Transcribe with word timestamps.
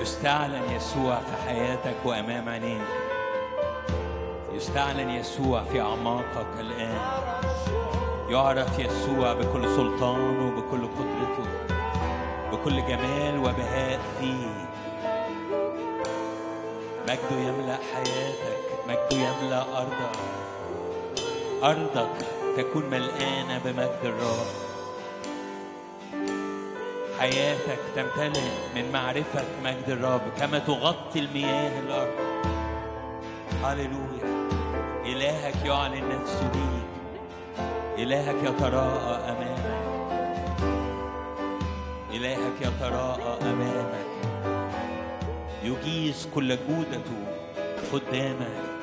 يستعلن 0.00 0.70
يسوع 0.76 1.16
في 1.16 1.48
حياتك 1.48 1.96
وأمام 2.04 2.48
عينيك. 2.48 2.82
يستعلن 4.52 5.10
يسوع 5.10 5.64
في 5.64 5.80
أعماقك 5.80 6.60
الآن. 6.60 6.98
يعرف 8.30 8.78
يسوع 8.78 9.32
بكل 9.32 9.76
سلطانه 9.76 10.50
بكل 10.50 10.86
قدرته 10.86 11.48
بكل 12.52 12.86
جمال 12.86 13.38
وبهاء 13.38 14.00
فيه. 14.20 14.68
مجده 17.02 17.40
يملأ 17.40 17.78
حياتك 17.94 18.58
مجده 18.88 19.16
يملأ 19.16 19.62
أرضك. 19.78 20.18
أرضك 21.62 22.26
تكون 22.56 22.84
ملقانة 22.90 23.60
بمجد 23.64 23.98
الرب. 24.04 24.71
حياتك 27.22 27.78
تمتلئ 27.96 28.40
من 28.74 28.92
معرفة 28.92 29.44
مجد 29.64 29.88
الرب 29.88 30.20
كما 30.38 30.58
تغطي 30.58 31.18
المياه 31.18 31.80
الأرض. 31.80 32.12
هللويا. 33.64 34.48
إلهك 35.04 35.64
يعلن 35.64 36.08
نفسه 36.08 36.50
ليك. 36.54 36.88
إلهك 37.98 38.34
يتراءى 38.44 39.30
أمامك. 39.30 39.82
إلهك 42.10 42.60
يتراءى 42.60 43.38
أمامك. 43.42 44.06
يجيز 45.62 46.28
كل 46.34 46.56
جودته 46.68 47.26
قدامك. 47.92 48.80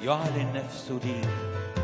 يعلن 0.00 0.52
نفسه 0.54 1.00
ليك. 1.04 1.81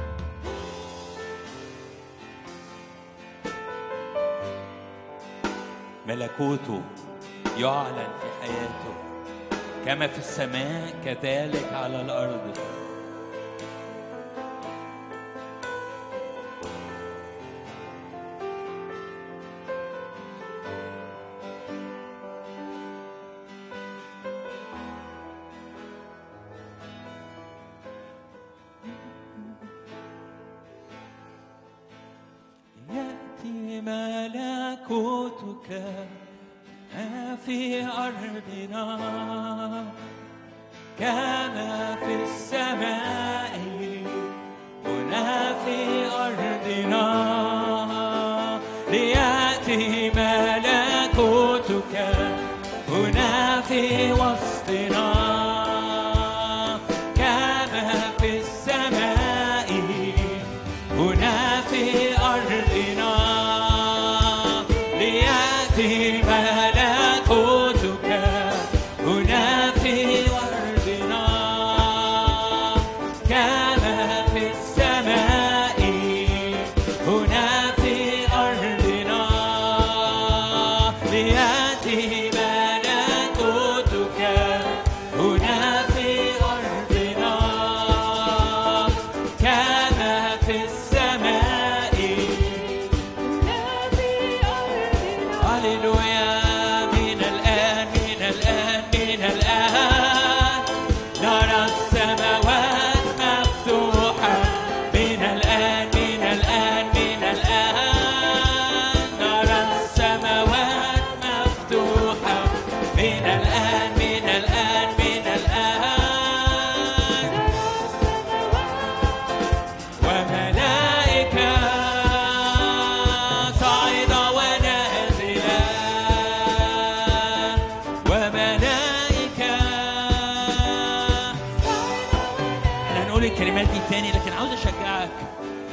ملكوته 6.09 6.83
يعلن 7.59 8.09
في 8.21 8.43
حياته. 8.43 8.95
كما 9.85 10.07
في 10.07 10.19
السماء 10.19 10.95
كذلك 11.05 11.73
على 11.73 12.01
الأرض. 12.01 12.59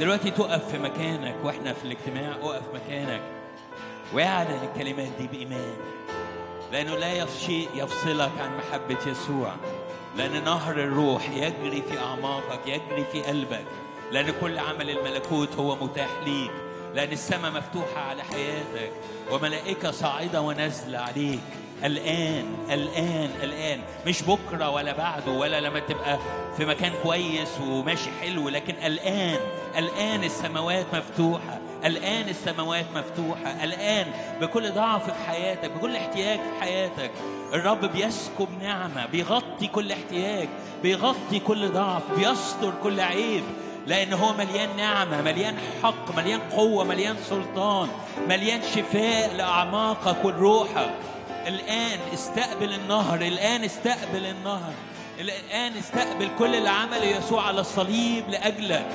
دلوقتي 0.00 0.30
تقف 0.30 0.70
في 0.70 0.78
مكانك 0.78 1.34
وإحنا 1.44 1.72
في 1.72 1.84
الاجتماع 1.84 2.32
أقف 2.42 2.62
مكانك. 2.74 3.20
وأعلن 4.14 4.60
الكلمات 4.62 5.08
دي 5.18 5.26
بإيمان. 5.26 5.76
لأنه 6.72 6.96
لا 6.96 7.26
شيء 7.26 7.68
يفصلك 7.74 8.32
عن 8.40 8.56
محبة 8.56 8.98
يسوع. 9.06 9.54
لأن 10.16 10.44
نهر 10.44 10.76
الروح 10.76 11.30
يجري 11.30 11.82
في 11.90 11.98
أعماقك 11.98 12.60
يجري 12.66 13.04
في 13.12 13.22
قلبك. 13.22 13.64
لأن 14.12 14.32
كل 14.40 14.58
عمل 14.58 14.90
الملكوت 14.90 15.54
هو 15.54 15.76
متاح 15.76 16.08
ليك. 16.26 16.50
لأن 16.94 17.12
السماء 17.12 17.50
مفتوحة 17.50 18.00
على 18.00 18.22
حياتك. 18.22 18.92
وملائكة 19.32 19.90
صاعدة 19.90 20.40
ونازلة 20.40 20.98
عليك. 20.98 21.40
الآن 21.84 22.44
الآن 22.70 23.30
الآن. 23.42 23.78
مش 24.06 24.22
بكرة 24.22 24.70
ولا 24.70 24.92
بعده 24.96 25.32
ولا 25.32 25.60
لما 25.60 25.78
تبقى 25.80 26.18
في 26.56 26.64
مكان 26.64 26.92
كويس 27.02 27.48
وماشي 27.68 28.10
حلو 28.20 28.48
لكن 28.48 28.74
الآن 28.86 29.38
الآن 29.78 30.24
السماوات 30.24 30.86
مفتوحة 30.94 31.58
الآن 31.84 32.28
السماوات 32.28 32.84
مفتوحة 32.94 33.64
الآن 33.64 34.06
بكل 34.40 34.70
ضعف 34.72 35.04
في 35.10 35.26
حياتك 35.30 35.70
بكل 35.70 35.96
احتياج 35.96 36.38
في 36.38 36.60
حياتك 36.60 37.10
الرب 37.54 37.84
بيسكب 37.84 38.48
نعمة 38.62 39.06
بيغطي 39.06 39.66
كل 39.66 39.92
احتياج 39.92 40.48
بيغطي 40.82 41.38
كل 41.46 41.68
ضعف 41.68 42.02
بيستر 42.18 42.72
كل 42.82 43.00
عيب 43.00 43.44
لأن 43.86 44.12
هو 44.12 44.32
مليان 44.32 44.76
نعمة 44.76 45.22
مليان 45.22 45.56
حق 45.82 46.16
مليان 46.16 46.40
قوة 46.40 46.84
مليان 46.84 47.16
سلطان 47.28 47.88
مليان 48.28 48.60
شفاء 48.62 49.34
لأعماقك 49.36 50.24
ولروحك 50.24 50.90
الآن 51.46 51.98
استقبل 52.14 52.72
النهر 52.72 53.20
الآن 53.20 53.64
استقبل 53.64 54.26
النهر 54.26 54.72
الآن 55.20 55.72
استقبل 55.72 56.28
كل 56.38 56.54
اللي 56.54 56.68
عمله 56.68 57.04
يسوع 57.04 57.42
على 57.46 57.60
الصليب 57.60 58.24
لأجلك. 58.28 58.86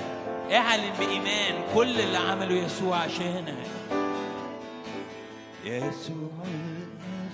اعلن 0.51 0.91
بإيمان 0.99 1.53
كل 1.75 1.99
اللي 1.99 2.17
عمله 2.17 2.55
يسوع 2.55 2.97
عشانك. 2.97 3.55
يسوع 5.65 6.31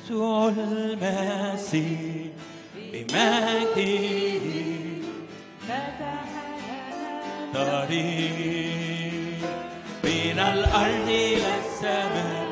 يسوع 0.06 0.48
المسيح 0.48 2.32
بمجده 2.76 3.98
طريق 7.54 9.38
بين 10.04 10.40
الأرض 10.40 11.10
إلى 11.10 11.52
السماء 11.66 12.47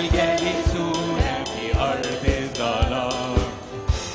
الجالسون 0.00 1.20
في 1.44 1.80
أرض 1.80 2.24
الظلام. 2.26 3.34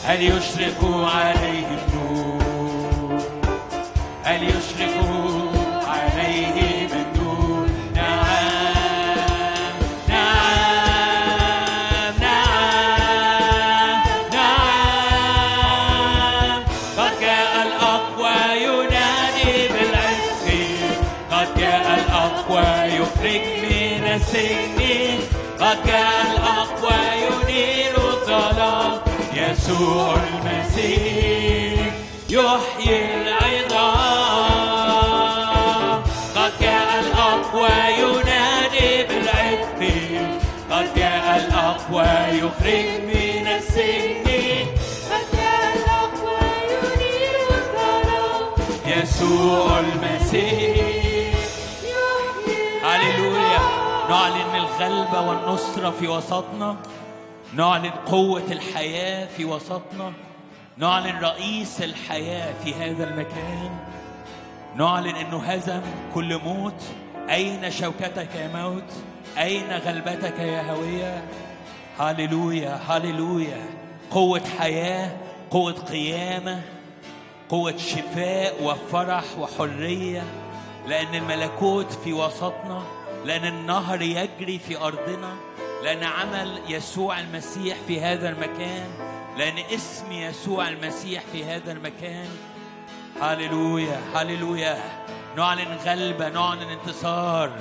هل 0.06 0.22
يشرق 0.22 0.80
عليهم 1.16 1.80
نور 1.96 3.22
هل 4.24 4.44
يشرق 4.44 4.96
يسوع 29.74 30.14
المسيح. 30.14 31.94
يحيي 32.30 32.98
العظام. 33.22 34.04
قد 36.36 36.52
جاء 36.62 37.00
الأقوى 37.00 37.70
ينادي 38.00 39.04
بالعتق. 39.04 39.82
قد 40.72 40.88
جاء 40.96 41.26
الأقوى 41.36 42.10
يخرج 42.38 42.88
من 43.02 43.48
السجن. 43.48 44.68
قد 45.12 45.28
جاء 45.38 45.64
الأقوى 45.76 46.44
ينير 46.70 47.36
الظلام 47.50 48.44
يسوع 48.86 49.70
المسيح. 49.80 51.36
هللويا. 52.84 53.62
نعلن 54.10 54.56
الغلبة 54.56 55.20
والنصرة 55.22 55.90
في 56.00 56.08
وسطنا. 56.08 56.76
نعلن 57.56 57.90
قوة 57.90 58.52
الحياة 58.52 59.26
في 59.26 59.46
وسطنا. 59.46 60.14
نعلن 60.78 61.20
رئيس 61.20 61.82
الحياة 61.82 62.54
في 62.64 62.74
هذا 62.74 63.10
المكان. 63.10 63.78
نعلن 64.76 65.16
أنه 65.16 65.38
هزم 65.38 65.82
كل 66.14 66.38
موت. 66.38 66.84
أين 67.30 67.72
شوكتك 67.72 68.36
يا 68.36 68.48
موت؟ 68.56 68.94
أين 69.38 69.72
غلبتك 69.72 70.40
يا 70.40 70.72
هوية؟ 70.72 71.24
هللويا 72.00 72.80
هللويا. 72.88 73.66
قوة 74.12 74.42
حياة 74.60 75.12
قوة 75.52 75.74
قيامة 75.74 76.62
قوة 77.50 77.78
شفاء 77.78 78.64
وفرح 78.64 79.24
وحرية. 79.40 80.24
لأن 80.88 81.16
الملكوت 81.16 81.92
في 81.92 82.14
وسطنا 82.14 82.84
لأن 83.26 83.46
النهر 83.46 84.02
يجري 84.02 84.60
في 84.60 84.78
أرضنا. 84.78 85.36
لأن 85.84 86.04
عمل 86.04 86.62
يسوع 86.68 87.20
المسيح 87.20 87.78
في 87.88 88.02
هذا 88.02 88.30
المكان 88.30 88.90
لأن 89.38 89.58
اسم 89.58 90.12
يسوع 90.12 90.68
المسيح 90.68 91.24
في 91.32 91.46
هذا 91.46 91.72
المكان. 91.72 92.30
هللويا 93.22 94.02
هللويا. 94.16 94.78
نعلن 95.38 95.78
غلبة 95.86 96.30
نعلن 96.30 96.70
انتصار. 96.70 97.52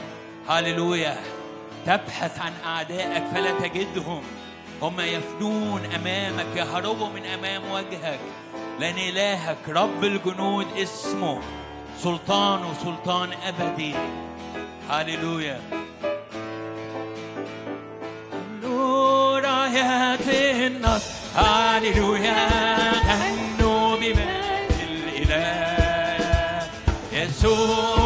هللويا. 0.48 1.16
تبحث 1.87 2.38
عن 2.40 2.52
أعدائك 2.66 3.24
فلا 3.35 3.50
تجدهم. 3.50 4.22
هم 4.82 5.00
يفنون 5.00 5.85
أمامك 5.85 6.56
يهربوا 6.56 7.08
من 7.08 7.26
أمام 7.26 7.62
وجهك. 7.72 8.20
لأن 8.80 8.98
إلهك 8.98 9.68
رب 9.68 10.04
الجنود 10.04 10.66
اسمه 10.76 11.40
سلطان 11.98 13.32
أبدي. 13.46 13.94
هللويا. 14.90 15.82
آيات 19.72 20.28
النصر 20.72 21.12
غنوا 23.08 23.96
بمجد 23.96 24.72
الإله. 24.90 26.66
يسوع 27.12 28.01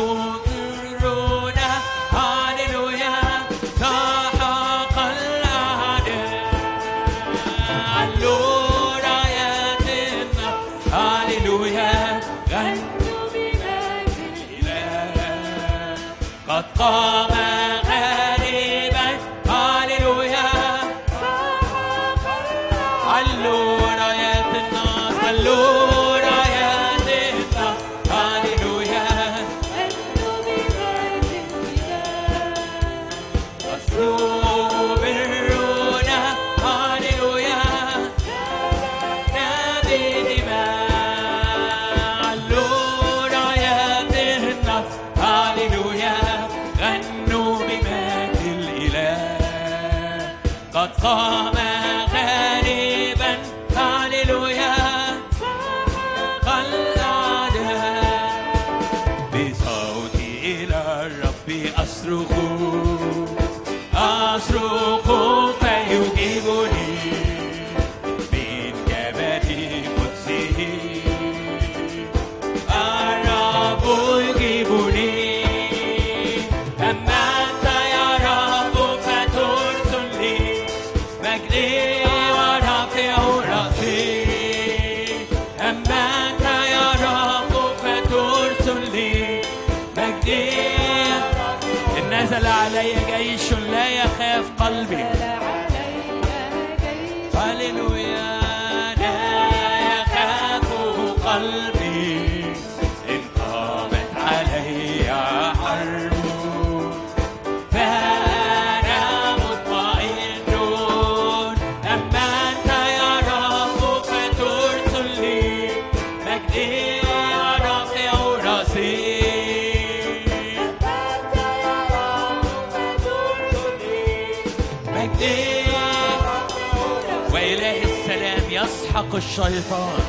يسحق 129.38 129.46
الشيطان 129.46 129.80
والسلام 129.80 130.05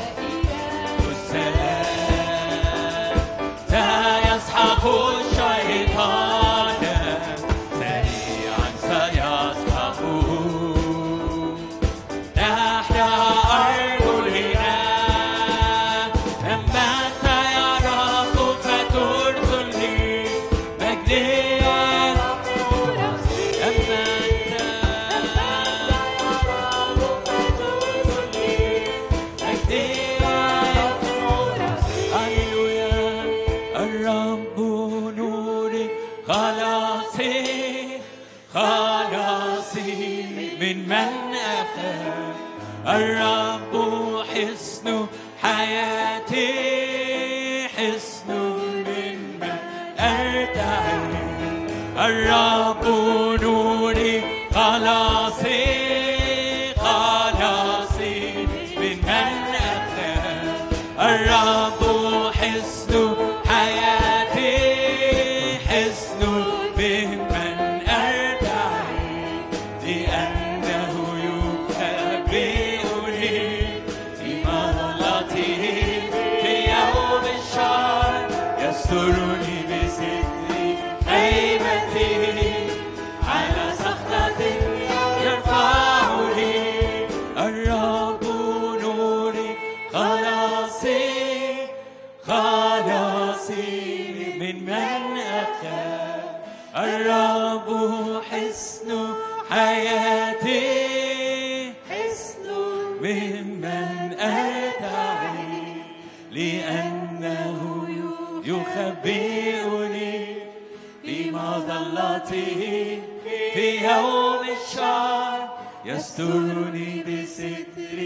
بستر 117.47 117.99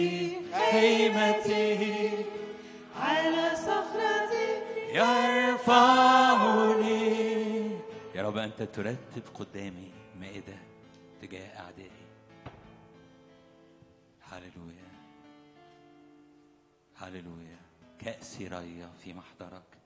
خيمته 0.71 1.81
على 2.95 3.55
صخرتي 3.55 4.47
يرفعني 4.93 6.41
يا 8.15 8.21
رب 8.23 8.37
أنت 8.37 8.63
ترتب 8.63 9.23
قدامي 9.33 9.91
مائدة 10.19 10.57
تجاه 11.21 11.59
أعدائي. 11.59 11.91
هللويا. 14.21 14.91
هللويا. 16.95 17.59
كأس 17.99 18.41
ريا 18.41 18.89
في 19.03 19.13
محضرك. 19.13 19.77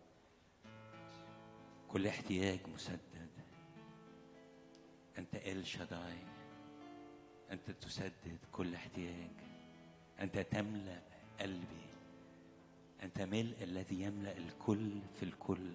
كل 1.87 2.07
احتياج 2.07 2.59
مسدد. 2.73 3.29
أنت 5.17 5.35
إل 5.35 5.67
شداي. 5.67 6.17
أنت 7.51 7.71
تسدد 7.71 8.39
كل 8.51 8.75
احتياج. 8.75 9.44
أنت 10.19 10.39
تملأ 10.39 11.01
قلبي. 11.39 11.85
أنت 13.03 13.21
ملء 13.21 13.55
الذي 13.61 14.01
يملأ 14.01 14.37
الكل 14.37 14.89
في 15.19 15.23
الكل. 15.23 15.71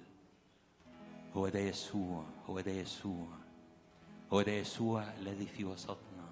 هو 1.34 1.48
ده 1.48 1.58
يسوع 1.58 2.24
هو 2.46 2.60
ده 2.60 2.70
يسوع. 2.72 3.28
هو 4.32 4.42
ده 4.42 4.52
يسوع 4.52 5.02
الذي 5.02 5.46
في 5.46 5.64
وسطنا. 5.64 6.28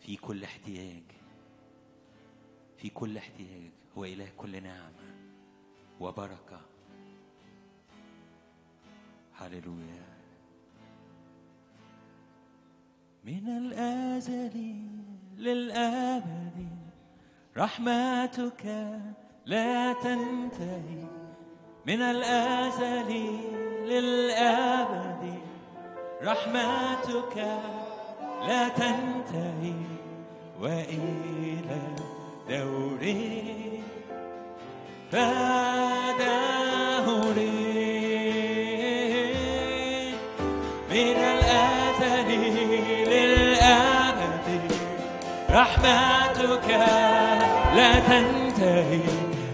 في 0.00 0.16
كل 0.16 0.44
احتياج. 0.44 1.02
في 2.76 2.88
كل 2.90 3.18
احتياج. 3.18 3.70
هو 3.98 4.04
إله 4.04 4.28
كل 4.36 4.62
نعمة 4.62 5.14
وبركة. 6.00 6.60
هللويا. 9.34 10.14
من 13.24 13.48
الأزل 13.48 14.84
للأبد. 15.38 16.68
رحمتك 17.56 18.92
لا 19.46 19.92
تنتهي. 19.92 21.04
من 21.86 22.02
الأزل 22.02 23.38
للأبد. 23.84 25.34
رحمتك 26.22 27.60
لا 28.48 28.68
تنتهي. 28.68 29.74
وإلى 30.60 31.80
دوري. 32.48 33.54
فدوري 35.12 36.83
رحمتك 45.54 46.68
لا 47.76 47.92
تنتهي 47.98 49.00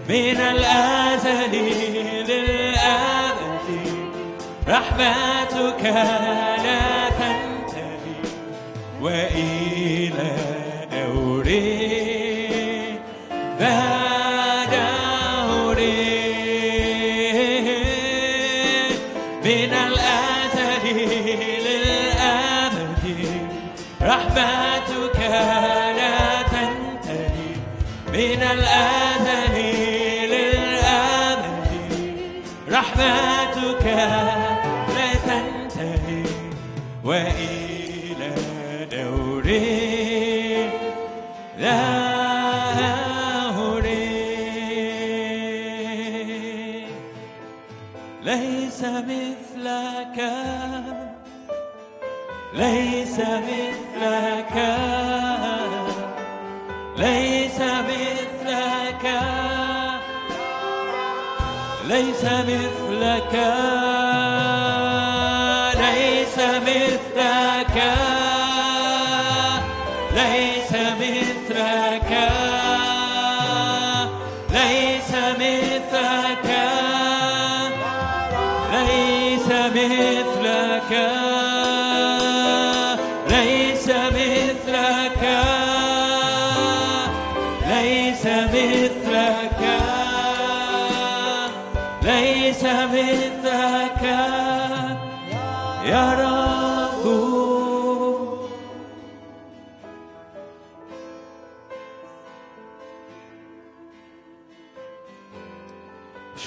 من 0.09 0.37
الأزل 0.37 1.53
للأبد. 2.27 3.67
رحمتك 4.67 5.83
لا 6.63 7.09
تنتهي 7.09 8.21
وإلى 9.01 10.50
Yeah. 63.31 63.80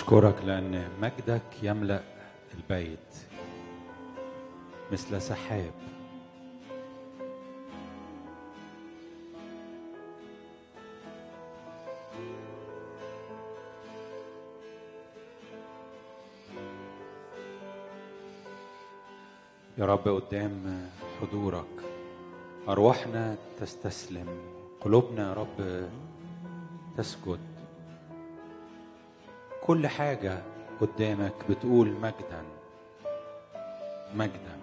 أشكرك 0.04 0.44
لأن 0.44 0.88
مجدك 1.02 1.42
يملأ 1.62 2.02
البيت 2.54 2.98
مثل 4.92 5.22
سحاب. 5.22 5.72
يا 19.78 19.84
رب 19.84 20.08
قدام 20.08 20.88
حضورك 21.20 21.64
أرواحنا 22.68 23.36
تستسلم 23.60 24.28
قلوبنا 24.80 25.28
يا 25.28 25.32
رب 25.34 25.88
تسجد. 26.96 27.53
كل 29.66 29.86
حاجة 29.86 30.42
قدامك 30.80 31.34
بتقول 31.50 31.88
مجدا 31.88 32.42
مجدا 34.14 34.56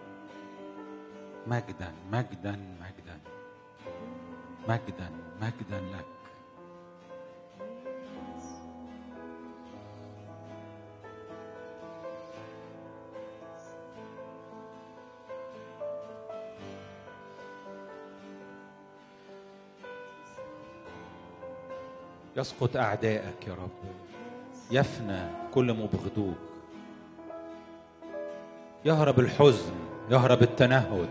مجدا 1.48 1.94
مجدا 2.12 2.60
مجدا 2.82 3.20
مجدا 4.70 5.10
مجدا 5.42 5.82
لك. 5.82 6.06
يسقط 22.38 22.78
أعدائك 22.78 23.48
يا 23.48 23.54
رب. 23.54 23.70
يفنى 24.72 25.20
كل 25.54 25.74
مبغضوك 25.74 26.38
يهرب 28.86 29.20
الحزن 29.20 29.74
يهرب 30.12 30.42
التنهد. 30.42 31.10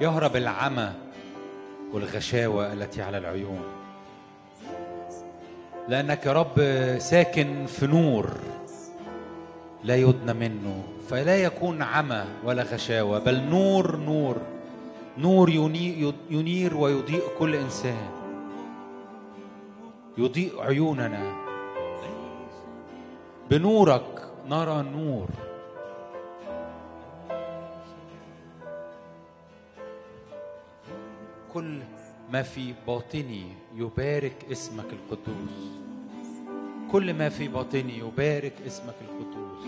يهرب 0.00 0.36
العمى 0.36 0.92
والغشاوة 1.92 2.72
التي 2.72 3.02
على 3.02 3.18
العيون. 3.18 3.62
لأنك 5.88 6.26
يا 6.26 6.32
رب 6.32 6.58
ساكن 6.98 7.66
في 7.66 7.86
نور 7.86 8.30
لا 9.84 9.96
يدنى 9.96 10.32
منه 10.32 10.82
فلا 11.10 11.36
يكون 11.36 11.82
عمى 11.82 12.24
ولا 12.44 12.62
غشاوة 12.62 13.18
بل 13.18 13.40
نور 13.42 13.96
نور. 13.96 14.36
نور 15.18 15.50
يني- 15.50 16.12
ينير 16.30 16.76
ويضيء 16.76 17.22
كل 17.38 17.54
إنسان. 17.54 18.21
يضيء 20.18 20.60
عيوننا. 20.60 21.42
بنورك 23.50 24.32
نرى 24.48 24.80
النور. 24.80 25.28
كل 31.52 31.78
ما 32.30 32.42
في 32.42 32.74
باطني 32.86 33.46
يبارك 33.74 34.36
اسمك 34.52 34.86
القدوس. 34.92 35.56
كل 36.92 37.14
ما 37.14 37.28
في 37.28 37.48
باطني 37.48 37.98
يبارك 37.98 38.54
اسمك 38.66 38.94
القدوس. 39.00 39.66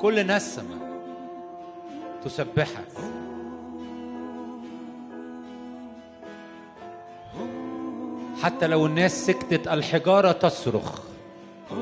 كل 0.00 0.26
نسمة 0.26 1.02
تسبحك. 2.24 2.92
حتى 8.42 8.66
لو 8.66 8.86
الناس 8.86 9.26
سكتت 9.26 9.68
الحجارة 9.68 10.32
تصرخ. 10.32 10.98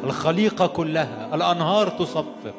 الخليقة 0.04 0.66
كلها 0.66 1.34
الأنهار 1.34 1.88
تصفق. 1.88 2.54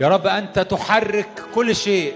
يا 0.00 0.08
رب 0.08 0.26
أنت 0.26 0.58
تحرك 0.58 1.42
كل 1.54 1.76
شيء 1.76 2.14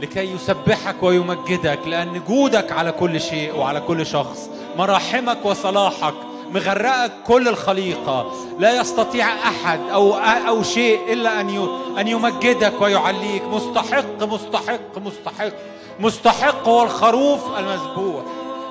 لكي 0.00 0.34
يسبحك 0.34 1.02
ويمجدك 1.02 1.78
لأن 1.86 2.20
جودك 2.28 2.72
على 2.72 2.92
كل 2.92 3.20
شيء 3.20 3.56
وعلى 3.56 3.80
كل 3.80 4.06
شخص 4.06 4.50
مراحمك 4.78 5.38
وصلاحك 5.44 6.14
مغرقك 6.54 7.12
كل 7.26 7.48
الخليقة. 7.48 8.32
لا 8.58 8.80
يستطيع 8.80 9.26
أحد 9.26 9.80
أو 9.92 10.14
أو 10.48 10.62
شيء 10.62 11.12
إلا 11.12 11.40
أن 11.40 11.68
أن 11.98 12.08
يمجدك 12.08 12.80
ويعليك. 12.80 13.42
مستحق 13.42 14.22
مستحق 14.22 14.98
مستحق. 14.98 15.52
مستحق 16.00 16.68
هو 16.68 16.82
الخروف 16.82 17.40
المذبوح. 17.58 18.22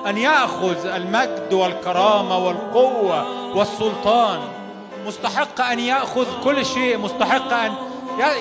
أن 0.06 0.18
يأخذ 0.18 0.86
المجد 0.86 1.52
والكرامة 1.52 2.38
والقوة 2.38 3.26
والسلطان. 3.56 4.40
مستحق 5.06 5.60
أن 5.60 5.78
يأخذ 5.78 6.26
كل 6.44 6.66
شيء. 6.66 6.98
مستحق 6.98 7.52
أن 7.52 7.72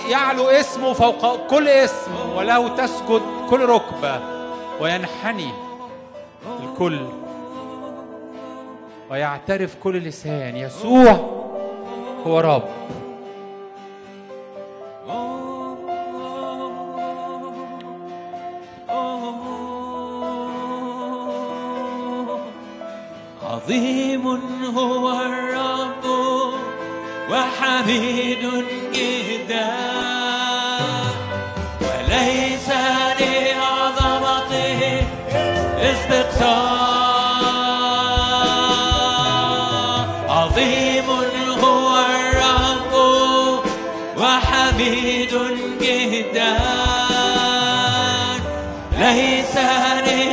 يعلو 0.10 0.47
اسمه 0.49 0.93
فوق 0.93 1.47
كل 1.47 1.67
اسم 1.67 2.12
وله 2.36 2.67
تسجد 2.67 3.21
كل 3.49 3.65
ركبة. 3.65 4.19
وينحني 4.82 5.49
الكل 6.63 6.99
ويعترف 9.11 9.75
كل 9.83 9.97
لسان. 9.97 10.55
يسوع 10.55 11.11
هو 12.25 12.39
رب. 12.39 12.63
عظيم 23.43 24.27
هو 24.77 25.11
الرب 25.11 26.05
وحميد 27.31 28.43
جدا. 28.93 29.69
وليس 31.81 32.69
لعظمته 33.19 34.81
استقصاء 35.81 36.78
نہیں 49.09 49.41
سہارے 49.53 50.28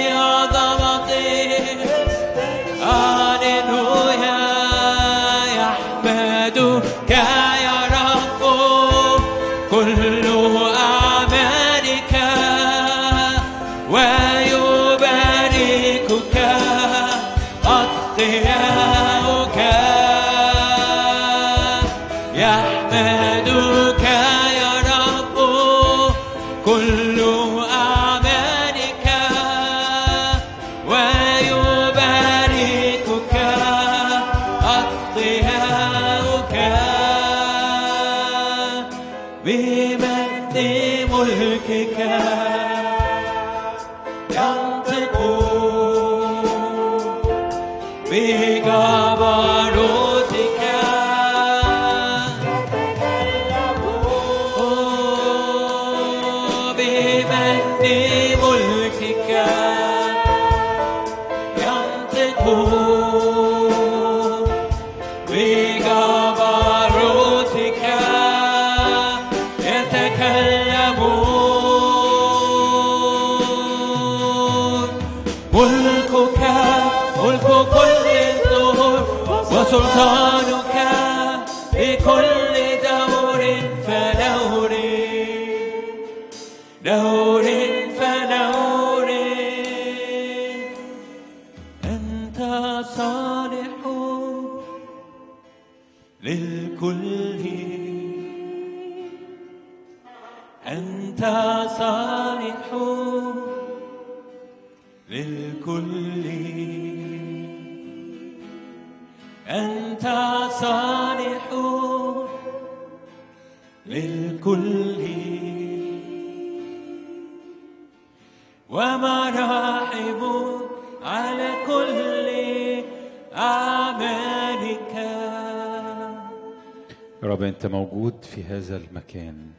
أنت 127.57 127.67
موجود 127.67 128.25
في 128.25 128.45
هذا 128.45 128.77
المكان 128.77 129.53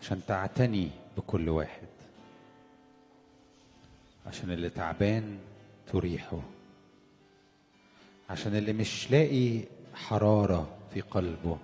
عشان 0.00 0.20
تعتني 0.26 0.90
بكل 1.16 1.48
واحد 1.48 1.88
عشان 4.26 4.50
اللي 4.50 4.70
تعبان 4.70 5.38
تريحه 5.92 6.40
عشان 8.30 8.56
اللي 8.56 8.72
مش 8.72 9.10
لاقي 9.10 9.60
حرارة 9.94 10.76
في 10.94 11.00
قلبه 11.00 11.58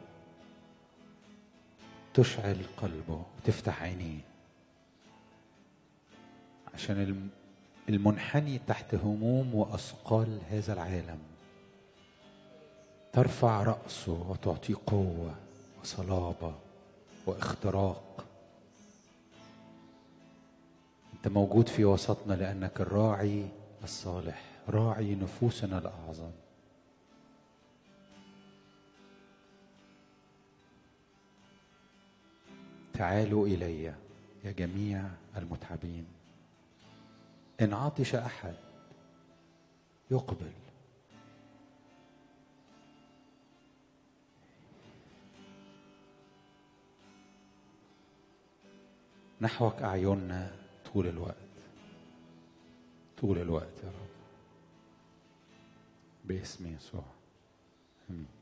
تشعل 2.14 2.56
قلبه 2.76 3.22
وتفتح 3.38 3.82
عينيه 3.82 4.20
عشان 6.74 7.28
المنحني 7.88 8.58
تحت 8.66 8.94
هموم 8.94 9.54
وأثقال 9.54 10.38
هذا 10.50 10.72
العالم. 10.72 11.29
ترفع 13.12 13.62
رأسه 13.62 14.26
وتعطيه 14.30 14.74
قوة 14.86 15.34
وصلابة 15.80 16.54
واختراق. 17.26 18.24
أنت 21.14 21.28
موجود 21.28 21.68
في 21.68 21.84
وسطنا 21.84 22.34
لأنك 22.34 22.80
الراعي 22.80 23.48
الصالح 23.84 24.42
راعي 24.68 25.14
نفوسنا 25.14 25.78
الأعظم. 25.78 26.30
تعالوا 32.94 33.46
إلي 33.46 33.84
يا 34.44 34.52
جميع 34.52 35.04
المتعبين. 35.36 36.06
إن 37.60 37.74
عطش 37.74 38.14
أحد 38.14 38.54
يقبل. 40.10 40.52
نحوك 49.40 49.82
أعيننا 49.82 50.50
طول 50.92 51.06
الوقت. 51.06 51.34
طول 53.18 53.38
الوقت 53.38 53.78
يا 53.84 53.88
رب. 53.88 54.10
باسم 56.24 56.74
يسوع. 56.74 57.04
آمين. 58.10 58.39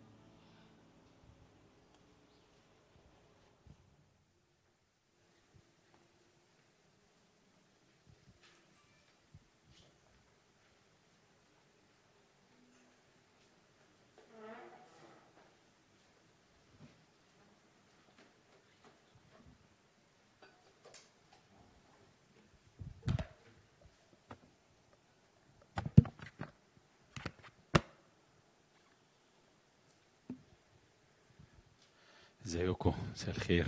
مساء 33.18 33.36
الخير. 33.36 33.66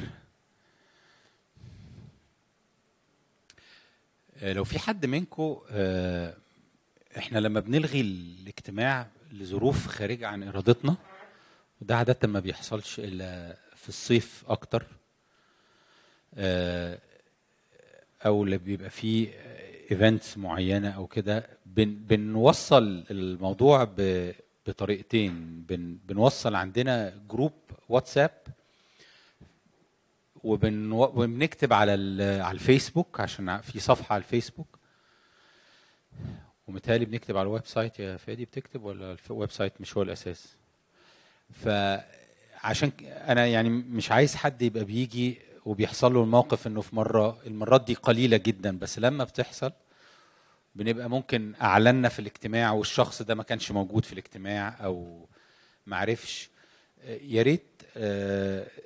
آه، 4.43 4.53
لو 4.53 4.65
في 4.65 4.79
حد 4.79 5.07
منكم 5.07 5.61
إحنا 7.17 7.39
لما 7.39 7.61
بنلغي 7.61 8.01
الاجتماع 8.01 9.07
لظروف 9.33 9.87
خارجة 9.87 10.29
عن 10.29 10.43
إرادتنا 10.43 10.97
وده 11.81 11.97
عادة 11.97 12.29
ما 12.29 12.41
بيحصلش 12.41 13.01
إلا 13.01 13.57
في 13.77 13.89
الصيف 13.89 14.45
أكتر 14.49 14.87
آه، 16.35 16.99
أو 18.27 18.45
اللي 18.45 18.59
بيبقى 18.59 18.91
فيه 18.91 19.29
ايفنتس 19.91 20.39
معينة 20.39 20.91
أو 20.91 21.07
كده 21.07 21.49
بن 21.67 21.95
بنوصل 21.95 23.05
الموضوع 23.11 23.95
بطريقتين. 24.67 25.65
بن 25.69 25.99
بنوصل 26.09 26.55
عندنا 26.55 27.23
group 27.31 27.53
واتساب 27.89 28.31
وبن 30.45 30.93
وبنكتب 30.93 31.73
على 31.73 31.93
على 32.43 32.55
الفيسبوك 32.55 33.21
عشان 33.21 33.61
في 33.61 33.81
صفحة 33.81 34.13
على 34.15 34.21
الفيسبوك. 34.23 34.79
ومتهيألي 36.69 37.05
بنكتب 37.05 37.37
على 37.37 37.47
ال 37.47 37.67
website. 37.67 37.99
يا 37.99 38.17
فادي 38.17 38.45
بتكتب 38.45 38.83
ولا 38.85 39.17
ال 39.31 39.51
website 39.51 39.81
مش 39.81 39.97
هو 39.97 40.03
الأساس؟ 40.03 40.57
فعشان 41.53 42.93
أنا 43.07 43.47
يعني 43.47 43.69
مش 43.69 44.13
عايز 44.13 44.35
حد 44.35 44.63
يبقى 44.63 44.85
بيجي 44.85 45.39
وبيحصل 45.65 46.15
له 46.15 46.23
الموقف 46.23 46.67
إنه 46.67 46.81
في 46.81 46.97
مرة 46.97 47.39
المرات 47.47 47.85
دي 47.85 47.95
قليلة 47.95 48.37
جدا 48.37 48.79
بس 48.79 48.99
لما 48.99 49.25
بتحصل 49.25 49.73
بنبقى 50.75 51.11
ممكن 51.11 51.55
اعلنا 51.63 52.09
في 52.09 52.19
الاجتماع 52.19 52.73
والشخص 52.73 53.23
ده 53.23 53.35
ما 53.35 53.43
كانش 53.43 53.71
موجود 53.71 54.05
في 54.05 54.13
الاجتماع 54.13 54.77
أو 54.85 55.27
ما 55.87 55.97
عرفش. 55.97 56.51
آه، 57.03 57.19
يا 57.23 57.43
ريت 57.43 57.63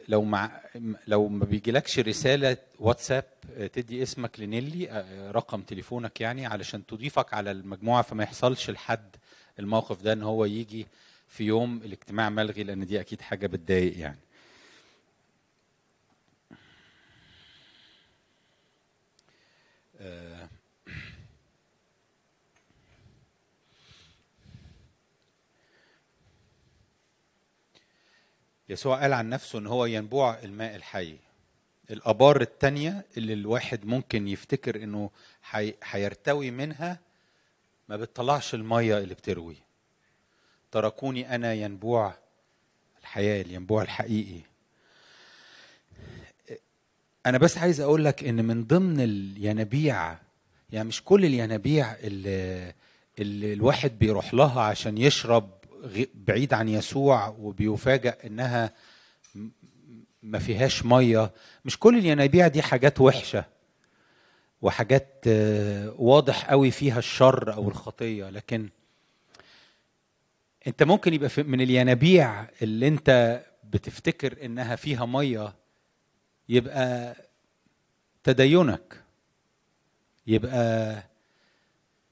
لو 0.09 0.23
مع 0.23 0.61
لو 1.07 1.29
ما 1.29 1.45
بيجيلكش 1.45 1.99
رسالة 1.99 2.57
واتساب 2.79 3.25
آه، 3.57 3.67
تدي 3.67 4.03
اسمك 4.03 4.41
لنيلي 4.41 4.91
آه، 4.91 5.31
رقم 5.31 5.63
تليفونك 5.63 6.21
يعني 6.21 6.47
علشان 6.47 6.87
تضيفك 6.87 7.35
على 7.35 7.51
المجموعة 7.51 8.03
فما 8.03 8.23
يحصلش 8.25 8.71
لحد 8.71 9.17
الموقف 9.59 10.03
ده 10.03 10.13
إن 10.13 10.23
هو 10.23 10.45
يجي 10.45 10.87
في 11.29 11.45
يوم 11.45 11.77
الاجتماع 11.85 12.31
ملغي 12.31 12.63
لأن 12.63 12.87
دي 12.87 13.01
أكيد 13.01 13.21
حاجة 13.21 13.47
بتضايق 13.47 13.99
يعني. 13.99 14.19
يسوع 28.69 29.01
قال 29.01 29.13
عن 29.13 29.29
نفسه 29.29 29.59
إن 29.59 29.67
هو 29.67 29.87
ينبوع 29.87 30.39
الماء 30.43 30.77
الحي. 30.77 31.17
الآبار 31.91 32.41
التانية 32.41 33.05
اللي 33.17 33.33
الواحد 33.33 33.85
ممكن 33.87 34.29
يفتكر 34.29 34.83
إنه 34.83 35.11
حي... 35.43 35.75
هيرتوي 35.85 36.51
منها 36.51 36.99
ما 37.89 37.97
بتطلعش 37.97 38.55
المية 38.55 38.99
اللي 38.99 39.15
بتروي. 39.15 39.57
تركوني 40.73 41.35
أنا 41.35 41.55
ينبوع 41.55 42.15
الحياة 43.01 43.43
الينبوع 43.43 43.83
الحقيقي. 43.83 44.41
أنا 47.27 47.39
بس 47.39 47.59
عايز 47.59 47.81
أقول 47.81 48.05
لك 48.05 48.25
إن 48.25 48.45
من 48.45 48.65
ضمن 48.65 49.01
الينابيع 49.01 50.17
يعني 50.73 50.89
مش 50.89 51.03
كل 51.05 51.25
الينابيع 51.25 51.93
اللي, 51.95 52.73
اللي 53.19 53.53
الواحد 53.53 53.99
بيروح 53.99 54.35
لها 54.35 54.61
عشان 54.61 54.99
يشرب 54.99 55.51
بعيد 56.15 56.55
عن 56.55 56.69
يسوع 56.69 57.29
وبيفاجأ 57.29 58.17
إنها 58.27 58.73
ما 60.23 60.39
فيهاش 60.39 60.85
مية. 60.85 61.31
مش 61.65 61.79
كل 61.79 61.99
الينابيع 61.99 62.49
دي 62.49 62.63
حاجات 62.63 63.01
وحشة 63.01 63.45
وحاجات 64.63 65.25
آه، 65.27 65.95
واضح 65.99 66.51
قوي 66.51 66.71
فيها 66.71 66.99
الشر 66.99 67.55
أو 67.55 67.69
الخطية 67.69 68.31
لكن 68.31 68.69
أنت 70.67 70.83
ممكن 70.83 71.15
يبقى 71.15 71.31
من 71.39 71.61
الينابيع 71.61 72.47
اللي 72.63 72.89
أنت 72.89 73.41
بتفتكر 73.65 74.45
إنها 74.45 74.77
فيها 74.77 75.07
مية 75.07 75.55
يبقى 76.49 77.17
تدينك 78.25 79.03
يبقى 80.27 81.03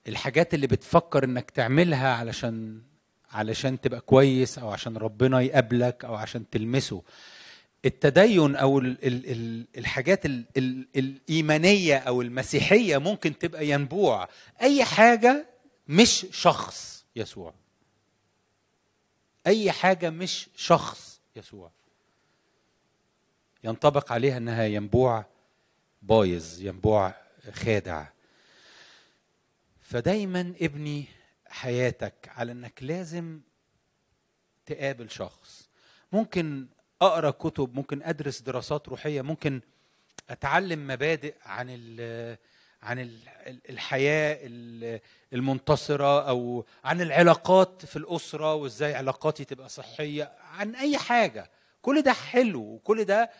الحاجات 0.08 0.54
اللي 0.54 0.66
بتفكر 0.66 1.24
إنك 1.24 1.50
تعملها 1.50 2.08
علشان 2.14 2.82
علشان 3.32 3.80
تبقى 3.80 4.00
كويس 4.00 4.58
أو 4.58 4.70
عشان 4.70 4.96
ربنا 4.96 5.40
يقابلك 5.40 6.04
أو 6.04 6.14
عشان 6.14 6.50
تلمسه. 6.50 7.02
التدين 7.84 8.56
أو 8.56 8.78
ال 8.78 9.06
ال 9.06 9.30
ال 9.30 9.66
الحاجات 9.78 10.26
ال 10.26 10.44
ال 10.56 10.86
الإيمانية 10.96 11.96
أو 11.96 12.22
المسيحية 12.22 12.98
ممكن 12.98 13.38
تبقى 13.38 13.68
ينبوع. 13.68 14.28
أي 14.62 14.84
حاجة 14.84 15.46
مش 15.88 16.26
شخص 16.30 17.04
يسوع. 17.16 17.54
أي 19.46 19.72
حاجة 19.72 20.10
مش 20.10 20.48
شخص 20.56 21.20
يسوع. 21.36 21.70
ينطبق 23.64 24.12
عليها 24.12 24.36
إنها 24.36 24.64
ينبوع 24.66 25.24
بايظ 26.02 26.60
ينبوع 26.60 27.14
خادع. 27.52 28.06
فدايما 29.82 30.54
ابني 30.60 31.04
حياتك 31.52 32.30
على 32.36 32.52
إنك 32.52 32.82
لازم 32.82 33.40
تقابل 34.66 35.10
شخص. 35.10 35.68
ممكن 36.12 36.66
أقرأ 37.02 37.30
كتب 37.30 37.74
ممكن 37.74 38.02
أدرس 38.02 38.40
دراسات 38.42 38.88
روحية 38.88 39.22
ممكن 39.22 39.60
أتعلم 40.30 40.86
مبادئ 40.86 41.34
عن 41.44 41.66
ال 41.70 42.38
عن 42.82 42.98
ال- 42.98 43.20
الحياة 43.70 44.38
ال- 44.42 45.00
المنتصرة 45.32 46.28
أو 46.28 46.64
عن 46.84 47.00
العلاقات 47.00 47.84
في 47.86 47.96
الأسرة 47.96 48.54
وإزاي 48.54 48.94
علاقاتي 48.94 49.44
تبقى 49.44 49.68
صحية 49.68 50.32
عن 50.40 50.74
أي 50.76 50.98
حاجة. 50.98 51.50
كل 51.82 52.02
ده 52.02 52.12
حلو 52.12 52.60
وكل 52.60 53.04
ده 53.04 53.30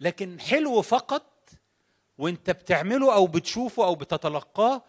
لكن 0.00 0.40
حلو 0.40 0.82
فقط 0.82 1.50
وأنت 2.18 2.50
بتعمله 2.50 3.14
أو 3.14 3.26
بتشوفه 3.26 3.84
أو 3.84 3.94
بتتلقاه 3.94 4.82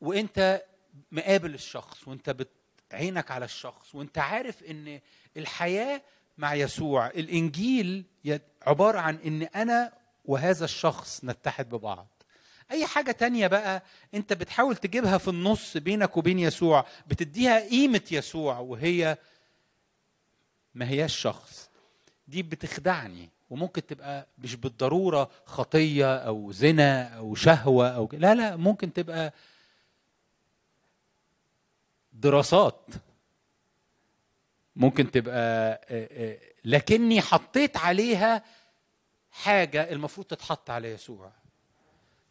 وأنت 0.00 0.62
مقابل 1.12 1.54
الشخص 1.54 2.08
وانت 2.08 2.30
بت 2.30 2.48
عينك 2.92 3.30
على 3.30 3.44
الشخص 3.44 3.94
وانت 3.94 4.18
عارف 4.18 4.62
ان 4.62 5.00
الحياة 5.36 6.02
مع 6.38 6.54
يسوع 6.54 7.06
الإنجيل 7.06 8.04
عبارة 8.62 8.98
عن 8.98 9.16
إن 9.26 9.42
أنا 9.42 9.92
وهذا 10.24 10.64
الشخص 10.64 11.24
نتحد 11.24 11.68
ببعض. 11.68 12.08
أي 12.70 12.86
حاجة 12.86 13.10
تانية 13.12 13.46
بقى 13.46 13.82
أنت 14.14 14.32
بتحاول 14.32 14.76
تجيبها 14.76 15.18
في 15.18 15.28
النص 15.28 15.76
بينك 15.76 16.16
وبين 16.16 16.38
يسوع 16.38 16.86
بتديها 17.06 17.68
قيمة 17.68 18.02
يسوع 18.10 18.58
وهي 18.58 19.18
ما 20.74 20.88
هياش 20.88 21.16
شخص. 21.16 21.70
دي 22.28 22.42
بتخدعني 22.42 23.28
وممكن 23.50 23.86
تبقى 23.86 24.26
مش 24.38 24.56
بالضرورة 24.56 25.30
خطية 25.44 26.16
أو 26.16 26.52
زنا 26.52 27.02
أو 27.02 27.34
شهوة 27.34 27.88
أو 27.88 28.08
لا 28.12 28.34
لا 28.34 28.56
ممكن 28.56 28.92
تبقى 28.92 29.32
دراسات. 32.18 32.86
ممكن 34.76 35.10
تبقى 35.10 35.36
آه، 35.88 36.08
آه، 36.12 36.38
لكني 36.64 37.20
حطيت 37.20 37.76
عليها 37.76 38.44
حاجة 39.30 39.92
المفروض 39.92 40.26
تتحط 40.26 40.70
على 40.70 40.88
يسوع. 40.90 41.32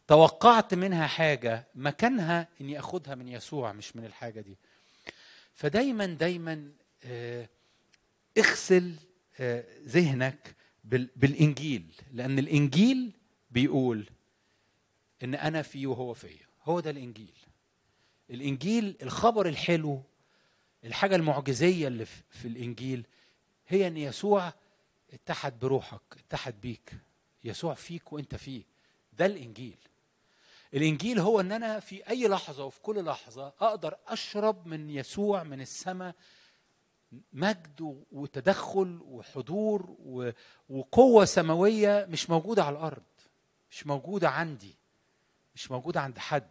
توقعت 0.08 0.74
منها 0.74 1.08
حاجة 1.08 1.68
مكانها 1.76 2.48
إني 2.62 2.80
أخدها 2.80 3.16
من 3.16 3.28
يسوع 3.28 3.74
مش 3.74 3.96
من 3.96 4.06
الحاجة 4.06 4.42
دي. 4.42 4.58
فدايما 5.54 6.06
دايما 6.06 6.72
آه، 7.04 7.50
اغسل 8.38 8.96
ذهنك 9.84 10.56
بال- 10.84 11.10
بالإنجيل. 11.16 11.86
لأن 12.14 12.40
الإنجيل 12.40 13.12
بيقول 13.52 14.10
إن 15.24 15.36
أنا 15.36 15.62
فيه 15.62 15.88
وهو 15.88 16.14
فيا. 16.14 16.48
هو 16.64 16.80
ده 16.80 16.90
الإنجيل. 16.90 17.34
الإنجيل 18.30 18.98
الخبر 19.02 19.48
الحلو 19.48 20.02
الحاجة 20.84 21.16
المعجزية 21.16 21.88
اللي 21.88 22.06
في 22.06 22.46
الإنجيل 22.48 23.06
هي 23.68 23.88
إن 23.88 23.98
يسوع 23.98 24.54
اتحد 25.14 25.60
بروحك 25.60 26.02
اتحد 26.18 26.62
بيك. 26.62 26.94
يسوع 27.44 27.74
فيك 27.74 28.14
وإنت 28.14 28.36
فيه. 28.36 28.64
ده 29.14 29.26
الإنجيل. 29.26 29.78
الإنجيل 30.74 31.20
هو 31.20 31.40
إن 31.40 31.52
أنا 31.52 31.80
في 31.80 32.10
أي 32.10 32.28
لحظة 32.28 32.66
وفي 32.66 32.80
كل 32.82 33.06
لحظة 33.06 33.48
أقدر 33.48 33.98
أشرب 34.08 34.68
من 34.68 34.90
يسوع 34.90 35.44
من 35.44 35.62
السماء 35.62 36.16
مجد 37.34 38.04
وتدخل 38.12 39.00
وحضور 39.06 39.96
وقوة 40.70 41.26
سماوية 41.26 42.06
مش 42.10 42.30
موجودة 42.30 42.64
على 42.64 42.78
الأرض 42.78 43.04
مش 43.72 43.88
موجودة 43.88 44.30
عندي 44.30 44.76
مش 45.56 45.72
موجودة 45.72 46.02
عند 46.02 46.18
حد. 46.20 46.50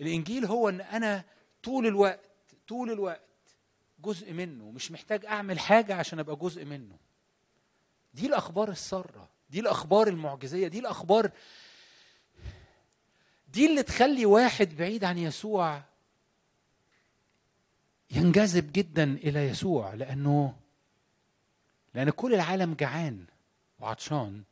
الإنجيل 0.00 0.44
هو 0.44 0.68
إن 0.68 0.80
أنا 0.80 1.24
طول 1.62 1.86
الوقت 1.86 2.30
طول 2.68 2.90
الوقت 2.90 3.20
جزء 4.04 4.32
منه 4.32 4.70
مش 4.70 4.90
محتاج 4.92 5.26
أعمل 5.26 5.58
حاجة 5.58 5.94
عشان 5.94 6.18
أبقى 6.18 6.36
جزء 6.36 6.64
منه. 6.64 6.96
دي 8.14 8.26
الأخبار 8.26 8.70
السارة 8.70 9.28
دي 9.50 9.60
الأخبار 9.60 10.08
المعجزية 10.08 10.68
دي 10.68 10.78
الأخبار 10.78 11.30
دي 13.48 13.66
اللي 13.66 13.82
تخلي 13.82 14.26
واحد 14.26 14.76
بعيد 14.76 15.04
عن 15.04 15.18
يسوع 15.18 15.82
ينجذب 18.10 18.72
جدا 18.72 19.04
إلى 19.04 19.46
يسوع 19.48 19.94
لأنه 19.94 20.56
لأن 21.94 22.10
كل 22.10 22.34
العالم 22.34 22.74
جعان 22.74 23.24
وعطشان 23.80 24.42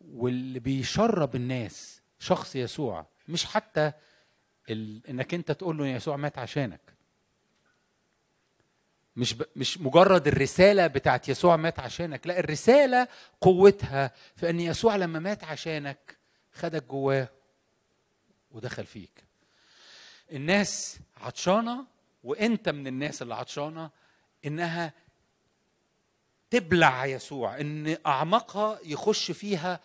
واللي 0.00 0.58
بيشرب 0.58 1.36
الناس 1.36 2.00
شخص 2.18 2.56
يسوع 2.56 3.06
مش 3.28 3.44
حتى 3.44 3.92
ال... 4.70 5.00
إنك 5.08 5.34
أنت 5.34 5.52
تقول 5.52 5.78
له 5.78 5.86
يسوع 5.86 6.16
مات 6.16 6.38
عشانك. 6.38 6.80
مش 9.16 9.34
ب... 9.34 9.42
مش 9.56 9.78
مجرد 9.78 10.26
الرسالة 10.28 10.86
بتاعت 10.86 11.28
يسوع 11.28 11.56
مات 11.56 11.80
عشانك 11.80 12.26
لا 12.26 12.38
الرسالة 12.38 13.08
قوتها 13.40 14.12
في 14.36 14.50
أن 14.50 14.60
يسوع 14.60 14.96
لما 14.96 15.18
مات 15.18 15.44
عشانك 15.44 16.16
خدك 16.52 16.82
جواه 16.84 17.28
ودخل 18.50 18.86
فيك. 18.86 19.24
الناس 20.32 20.98
عطشانة 21.16 21.86
وأنت 22.24 22.68
من 22.68 22.86
الناس 22.86 23.22
اللي 23.22 23.34
عطشانة 23.34 23.90
إنها 24.44 24.92
تبلع 26.50 27.06
يسوع 27.06 27.60
إن 27.60 27.96
اعماقها 28.06 28.78
يخش 28.84 29.30
فيها 29.30 29.80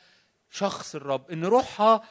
شخص 0.50 0.96
الرب 0.96 1.32
إن 1.32 1.46
روحها 1.46 2.04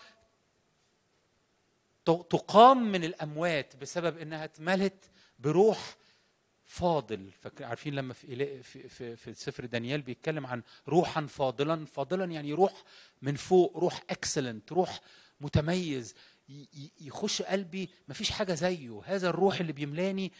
تقام 2.05 2.93
من 2.93 3.05
الأموات 3.05 3.77
بسبب 3.77 4.19
إنها 4.19 4.45
اتملت 4.45 5.11
بروح 5.39 5.97
فاضل. 6.65 7.31
عارفين 7.61 7.95
لما 7.95 8.15
في 8.15 8.63
في 8.63 8.89
في, 8.89 9.17
في 9.17 9.35
سفر 9.35 9.65
دانيال 9.65 10.03
بيتكلم 10.03 10.47
عن 10.47 10.63
روحا 10.89 11.27
فاضلا. 11.27 11.87
فاضلا 11.87 12.25
يعني 12.25 12.53
روح 12.53 12.83
من 13.23 13.35
فوق 13.35 13.77
روح 13.77 14.03
اكسلنت 14.11 14.73
روح 14.73 15.01
متميز. 15.41 16.15
يخش 17.01 17.43
قلبي 17.43 17.91
مفيش 18.09 18.31
حاجة 18.31 18.55
زيه. 18.55 19.03
هذا 19.05 19.29
الروح 19.29 19.61
اللي 19.61 19.73
بيملاني 19.73 20.33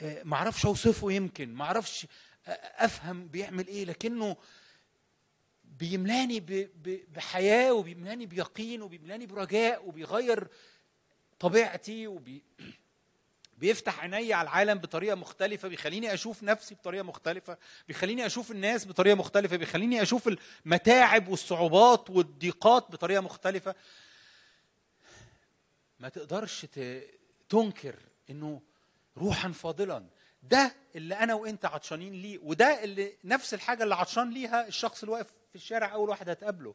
آه، 0.00 0.22
معرفش 0.24 0.66
أوصفه 0.66 1.12
يمكن 1.12 1.54
معرفش 1.54 2.06
آه، 2.46 2.50
أفهم 2.84 3.28
بيعمل 3.28 3.66
إيه 3.66 3.84
لكنه 3.84 4.36
بيملاني 5.64 6.40
بحياة 7.08 7.72
وبيملاني 7.72 8.26
بيقين 8.26 8.82
وبيملاني 8.82 9.26
برجاء 9.26 9.88
وبيغير 9.88 10.48
طبيعتي 11.40 12.06
وبي 12.06 12.42
بيفتح 13.58 14.00
عيني 14.00 14.32
على 14.32 14.48
العالم 14.48 14.78
بطريقة 14.78 15.14
مختلفة 15.14 15.68
بيخليني 15.68 16.14
أشوف 16.14 16.42
نفسي 16.42 16.74
بطريقة 16.74 17.02
مختلفة 17.02 17.58
بيخليني 17.88 18.26
أشوف 18.26 18.50
الناس 18.50 18.86
بطريقة 18.86 19.14
مختلفة 19.14 19.56
بيخليني 19.56 20.02
أشوف 20.02 20.28
المتاعب 20.66 21.28
والصعوبات 21.28 22.10
والضيقات 22.10 22.90
بطريقة 22.92 23.20
مختلفة. 23.20 23.74
ما 26.00 26.08
تقدرش 26.08 26.66
تنكر 27.48 27.96
إنه 28.30 28.62
روحا 29.16 29.52
فاضلا. 29.52 30.06
ده 30.42 30.74
اللي 30.94 31.14
أنا 31.14 31.34
وأنت 31.34 31.64
عطشانين 31.64 32.12
ليه 32.12 32.38
وده 32.42 32.84
اللي 32.84 33.16
نفس 33.24 33.54
الحاجة 33.54 33.82
اللي 33.82 33.94
عطشان 33.94 34.30
ليها 34.30 34.66
الشخص 34.68 35.02
اللي 35.02 35.12
واقف 35.14 35.26
في 35.48 35.54
الشارع 35.54 35.92
أول 35.92 36.08
واحد 36.08 36.28
هتقابله. 36.28 36.74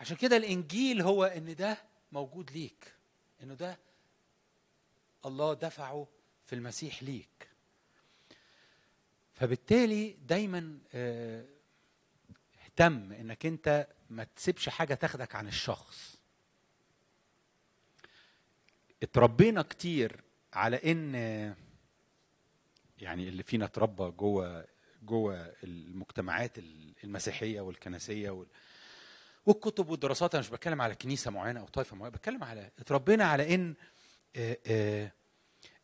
عشان 0.00 0.16
كده 0.16 0.36
الإنجيل 0.36 1.02
هو 1.02 1.24
إن 1.24 1.54
ده 1.54 1.78
موجود 2.12 2.50
ليك. 2.50 2.97
إنه 3.42 3.54
ده 3.54 3.78
الله 5.26 5.54
دفعه 5.54 6.08
في 6.46 6.54
المسيح 6.54 7.02
ليك. 7.02 7.48
فبالتالي 9.34 10.10
دايما 10.12 10.78
آه، 10.94 11.44
اهتم 12.64 13.12
إنك 13.12 13.46
أنت 13.46 13.86
ما 14.10 14.24
تسيبش 14.24 14.68
حاجة 14.68 14.94
تاخدك 14.94 15.34
عن 15.34 15.48
الشخص. 15.48 16.18
اتربينا 19.02 19.62
كتير 19.62 20.20
على 20.52 20.76
إن 20.92 21.14
يعني 22.98 23.28
اللي 23.28 23.42
فينا 23.42 23.64
اتربى 23.64 24.10
جوه 24.10 24.64
جوه 25.02 25.54
المجتمعات 25.64 26.58
المسيحية 27.04 27.60
والكنسية 27.60 28.30
وال 28.30 28.46
والكتب 29.48 29.88
والدراسات 29.88 30.34
أنا 30.34 30.40
مش 30.40 30.48
بتكلم 30.50 30.82
على 30.82 30.94
كنيسة 30.94 31.30
معينة 31.30 31.60
أو 31.60 31.66
طائفة 31.66 31.96
معينة 31.96 32.16
بتكلم 32.16 32.44
على 32.44 32.70
اتربينا 32.78 33.24
على 33.24 33.54
إن 33.54 33.74
آه، 34.36 34.58
آه، 34.66 35.12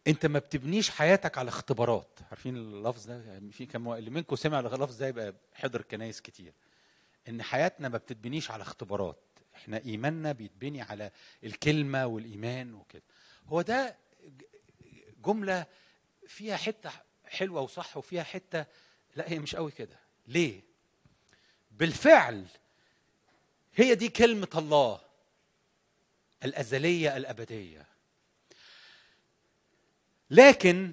أنت 0.07 0.27
ما 0.27 0.39
بتبنيش 0.39 0.91
حياتك 0.91 1.39
على 1.39 1.49
اختبارات. 1.49 2.19
عارفين 2.31 2.57
اللفظ 2.57 3.07
ده؟ 3.07 3.23
يعني 3.23 3.53
في 3.53 3.67
كم 3.67 3.93
اللي 3.93 4.11
منكم 4.11 4.37
سمع 4.37 4.61
اللفظ 4.61 4.97
ده 4.97 5.07
يبقى 5.07 5.35
حضر 5.55 5.83
كنايس 5.83 6.21
كتير. 6.21 6.53
إن 7.29 7.43
حياتنا 7.43 7.89
ما 7.89 7.99
بتتبنيش 7.99 8.51
على 8.51 8.63
اختبارات. 8.63 9.21
إحنا 9.55 9.81
إيماننا 9.85 10.33
بيتبني 10.33 10.83
على 10.83 11.11
الكلمة 11.45 12.07
والإيمان 12.07 12.75
وكده. 12.75 13.03
هو 13.47 13.63
ده 13.63 13.97
جملة 15.27 15.67
فيها 16.27 16.57
حتة 16.57 16.91
حلوة 17.25 17.61
وصح 17.61 17.97
وفيها 17.97 18.23
حتة 18.23 18.67
لا 19.17 19.31
هي 19.31 19.39
مش 19.39 19.57
قوي 19.57 19.71
كده. 19.71 19.99
ليه؟ 20.27 20.61
بالفعل 21.71 22.47
هي 23.77 23.95
دي 23.95 24.09
كلمة 24.09 24.49
الله 24.55 25.01
الأزلية 26.45 27.17
الأبدية. 27.17 27.87
لكن 30.31 30.93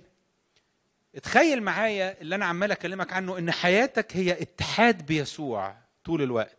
اتخيل 1.16 1.64
معايا 1.64 2.22
اللي 2.22 2.36
أنا 2.36 2.46
عمال 2.46 2.72
أكلمك 2.72 3.14
عنه 3.14 3.38
إن 3.38 3.52
حياتك 3.52 4.18
هي 4.18 4.42
اتحاد 4.42 5.06
بيسوع 5.06 5.78
طول 6.06 6.22
الوقت. 6.22 6.58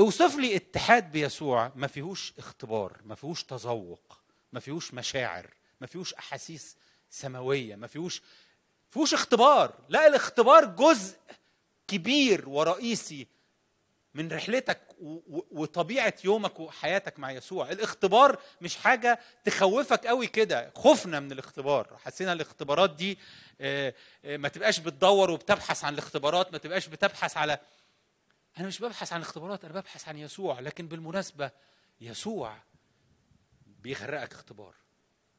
اوصف 0.00 0.36
لي 0.36 0.56
اتحاد 0.56 1.12
بيسوع 1.12 1.72
ما 1.76 1.86
فيهوش 1.86 2.32
اختبار 2.38 3.00
ما 3.04 3.14
فيهوش 3.14 3.44
تذوق 3.44 4.18
ما 4.52 4.60
فيهوش 4.60 4.94
مشاعر 4.94 5.50
ما 5.80 5.86
فيهوش 5.86 6.14
أحاسيس 6.14 6.76
سماوية 7.10 7.76
ما 7.76 7.86
فيهوش 7.86 8.22
فيهوش 8.90 9.14
اختبار. 9.14 9.74
لا 9.88 10.06
الاختبار 10.06 10.64
جزء 10.64 11.16
كبير 11.88 12.48
ورئيسي 12.48 13.26
من 14.14 14.32
رحلتك 14.32 14.80
وطبيعة 15.50 16.14
يومك 16.24 16.60
وحياتك 16.60 17.18
مع 17.18 17.30
يسوع. 17.30 17.70
الاختبار 17.70 18.38
مش 18.60 18.76
حاجة 18.76 19.18
تخوفك 19.44 20.06
قوي 20.06 20.26
كده. 20.26 20.72
خفنا 20.76 21.20
من 21.20 21.32
الاختبار. 21.32 21.98
حسينا 22.04 22.32
الاختبارات 22.32 22.90
دي 22.90 23.18
آه، 23.60 23.94
آه، 24.24 24.36
ما 24.36 24.48
تبقاش 24.48 24.78
بتدور 24.78 25.30
وبتبحث 25.30 25.84
عن 25.84 25.92
الاختبارات 25.94 26.52
ما 26.52 26.58
تبقاش 26.58 26.86
بتبحث 26.86 27.36
على 27.36 27.58
أنا 28.58 28.66
مش 28.66 28.80
ببحث 28.80 29.12
عن 29.12 29.20
اختبارات 29.20 29.64
أنا 29.64 29.80
ببحث 29.80 30.08
عن 30.08 30.18
يسوع. 30.18 30.60
لكن 30.60 30.88
بالمناسبة 30.88 31.50
يسوع 32.00 32.56
بيغرقك 33.66 34.32
اختبار. 34.32 34.74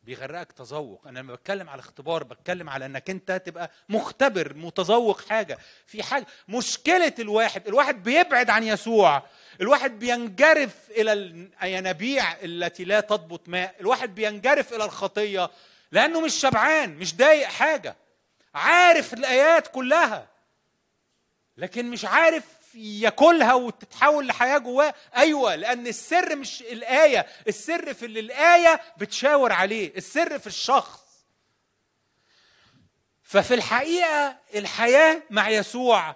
بيغرقك 0.06 0.52
تذوق. 0.52 1.08
أنا 1.08 1.20
لما 1.20 1.34
بتكلم 1.36 1.70
على 1.70 1.80
اختبار 1.80 2.24
بتكلم 2.24 2.70
على 2.70 2.86
إنك 2.86 3.10
أنت 3.10 3.42
تبقى 3.46 3.72
مختبر 3.90 4.54
متذوق 4.54 5.22
حاجة. 5.30 5.58
في 5.86 6.04
حاجة 6.04 6.26
مشكلة 6.48 7.14
الواحد 7.20 7.68
الواحد 7.68 8.04
بيبعد 8.04 8.50
عن 8.50 8.64
يسوع. 8.64 9.24
الواحد 9.62 10.00
بينجرف 10.00 10.76
إلى 10.90 11.14
الينابيع 11.14 12.32
التي 12.44 12.84
لا 12.84 13.00
تضبط 13.00 13.50
ماء. 13.50 13.76
الواحد 13.80 14.16
بينجرف 14.16 14.74
إلى 14.74 14.86
الخطية 14.86 15.50
لأنه 15.92 16.22
مش 16.22 16.34
شبعان 16.34 16.96
مش 16.96 17.16
ضايق 17.16 17.48
حاجة. 17.48 17.96
عارف 18.56 19.14
الآيات 19.14 19.68
كلها 19.68 20.28
لكن 21.58 21.90
مش 21.90 22.06
عارف 22.06 22.44
ياكلها 22.76 23.54
وتتحول 23.54 24.28
لحياة 24.28 24.58
جواه. 24.58 24.94
أيوه 25.16 25.56
لأن 25.56 25.88
السر 25.88 26.36
مش 26.36 26.62
الآية. 26.62 27.26
السر 27.48 27.94
في 27.94 28.06
اللي 28.06 28.20
الآية 28.20 28.82
بتشاور 28.98 29.52
عليه. 29.54 29.98
السر 29.98 30.40
في 30.40 30.48
الشخص. 30.48 31.06
ففي 33.24 33.54
الحقيقة 33.54 34.38
الحياة 34.56 35.24
مع 35.30 35.50
يسوع 35.50 36.16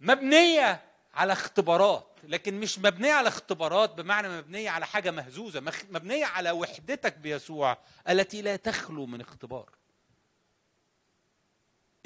مبنية 0.00 0.82
على 1.14 1.32
اختبارات. 1.32 2.06
لكن 2.24 2.60
مش 2.60 2.78
مبنية 2.78 3.12
على 3.12 3.28
اختبارات 3.28 3.94
بمعنى 3.94 4.28
مبنية 4.28 4.70
على 4.70 4.86
حاجة 4.86 5.10
مهزوزة. 5.10 5.60
مبنية 5.90 6.24
على 6.24 6.50
وحدتك 6.50 7.16
بيسوع 7.16 7.78
التي 8.08 8.42
لا 8.42 8.56
تخلو 8.56 9.06
من 9.06 9.20
اختبار. 9.20 9.70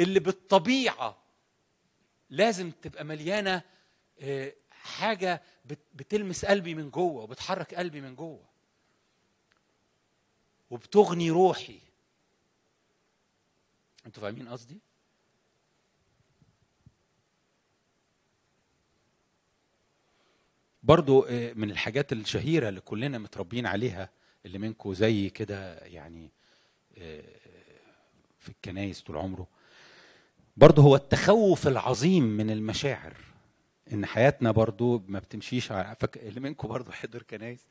اللي 0.00 0.20
بالطبيعة 0.20 1.16
لازم 2.30 2.70
تبقى 2.70 3.04
مليانة 3.04 3.62
آه، 4.20 4.52
حاجة 4.70 5.42
بت- 5.64 5.86
بتلمس 5.94 6.44
قلبي 6.44 6.74
من 6.74 6.90
جوه 6.90 7.22
وبتحرك 7.22 7.74
قلبي 7.74 8.00
من 8.00 8.14
جوه. 8.14 8.44
وبتغني 10.70 11.30
روحي. 11.30 11.80
أنتوا 14.06 14.22
فاهمين 14.22 14.48
قصدي؟ 14.48 14.78
برضو 20.82 21.22
آه، 21.22 21.52
من 21.52 21.70
الحاجات 21.70 22.12
الشهيرة 22.12 22.68
اللي 22.68 22.80
كلنا 22.80 23.18
متربيين 23.18 23.66
عليها 23.66 24.10
اللي 24.46 24.58
منكم 24.58 24.94
زي 24.94 25.30
كده 25.30 25.78
يعني 25.78 26.30
آه، 26.98 27.22
في 28.38 28.48
الكنايس 28.48 29.00
طول 29.02 29.16
عمره 29.16 29.46
برضه 30.56 30.82
هو 30.82 30.96
التخوف 30.96 31.66
العظيم 31.68 32.24
من 32.24 32.50
المشاعر. 32.50 33.16
إن 33.92 34.06
حياتنا 34.06 34.50
برضه 34.50 35.02
ما 35.08 35.18
بتمشيش 35.18 35.66
فك... 35.66 36.16
اللي 36.16 36.40
منكم 36.40 36.68
برضه 36.68 36.92
حضر 36.92 37.22
كنايس. 37.22 37.66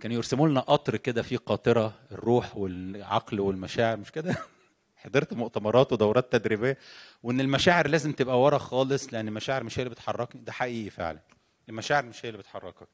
كانوا 0.00 0.16
يرسموا 0.16 0.48
لنا 0.48 0.60
قطر 0.60 0.96
كده 0.96 1.22
فيه 1.22 1.36
قاطرة 1.36 1.94
الروح 2.12 2.56
والعقل 2.56 3.40
والمشاعر 3.40 3.96
مش 3.96 4.12
كده؟ 4.12 4.36
حضرت 5.02 5.32
مؤتمرات 5.34 5.92
ودورات 5.92 6.32
تدريبية. 6.32 6.78
وإن 7.22 7.40
المشاعر 7.40 7.88
لازم 7.88 8.12
تبقى 8.12 8.40
ورا 8.42 8.58
خالص 8.58 9.12
لأن 9.12 9.28
المشاعر 9.28 9.64
مش 9.64 9.78
هي 9.78 9.82
اللي 9.82 9.90
بتحركني. 9.94 10.40
ده 10.44 10.52
حقيقي 10.52 10.90
فعلا. 10.90 11.20
المشاعر 11.68 12.04
مش 12.04 12.24
هي 12.24 12.28
اللي 12.28 12.38
بتحركك. 12.38 12.88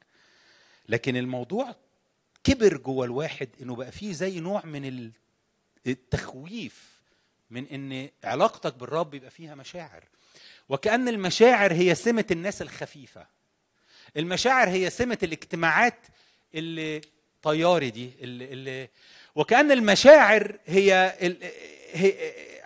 لكن 0.89 1.17
الموضوع 1.17 1.75
كبر 2.45 2.77
جوه 2.77 3.05
الواحد 3.05 3.49
إنه 3.63 3.75
بقى 3.77 3.93
فيه 3.93 4.13
زي 4.13 4.41
نوع 4.41 4.65
من 4.67 4.85
ال- 4.85 5.13
التخويف 5.87 7.03
من 7.51 7.67
إن 7.67 8.09
علاقتك 8.25 8.75
بالرب 8.75 9.15
يبقى 9.15 9.31
فيها 9.31 9.55
مشاعر. 9.55 10.05
وكأن 10.69 11.09
المشاعر 11.09 11.73
هي 11.73 11.95
سمة 11.95 12.25
الناس 12.31 12.63
الخفيفة. 12.63 13.27
المشاعر 14.17 14.69
هي 14.69 14.91
سمة 14.91 15.19
الاجتماعات 15.23 15.99
اللي 16.55 17.01
طياري 17.43 17.91
دي 17.91 18.11
اللي, 18.21 18.45
اللي 18.45 18.89
وكأن 19.35 19.71
المشاعر 19.73 20.59
هي, 20.67 21.17
ال... 21.23 21.37
هي 21.93 22.13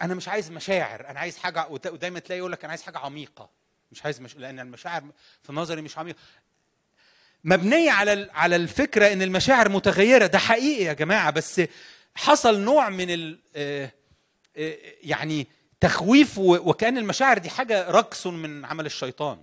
أنا 0.03 0.15
مش 0.15 0.29
عايز 0.29 0.51
مشاعر 0.51 1.09
أنا 1.09 1.21
عايز 1.21 1.37
حاجة 1.37 1.67
وت- 1.71 1.87
ودايما 1.87 2.19
تلاقي 2.19 2.39
يقول 2.39 2.53
لك 2.53 2.65
أنا 2.65 2.71
عايز 2.71 2.83
حاجة 2.83 2.99
عميقة. 2.99 3.51
مش 3.93 4.05
عايز 4.05 4.21
مش... 4.21 4.37
لأن 4.37 4.61
المشاعر 4.61 5.03
في 5.43 5.53
نظري 5.53 5.83
مش 5.83 5.99
عميقة. 5.99 6.19
مبنية 7.45 7.91
على 7.91 8.31
على 8.35 8.57
الفكرة 8.57 9.13
إن 9.13 9.23
المشاعر 9.23 9.69
متغيرة. 9.69 10.27
ده 10.27 10.39
حقيقي 10.39 10.85
يا 10.85 10.93
جماعة 10.93 11.31
بس 11.31 11.63
حصل 12.15 12.61
نوع 12.61 12.89
من 12.91 13.11
ال 13.11 13.39
آه، 13.57 13.91
آه، 14.57 14.77
يعني 15.03 15.47
تخويف 15.83 16.39
وكأن 16.39 16.99
المشاعر 16.99 17.39
دي 17.39 17.51
حاجة 17.51 17.91
رقص 17.91 18.27
من 18.27 18.65
عمل 18.65 18.87
الشيطان. 18.87 19.43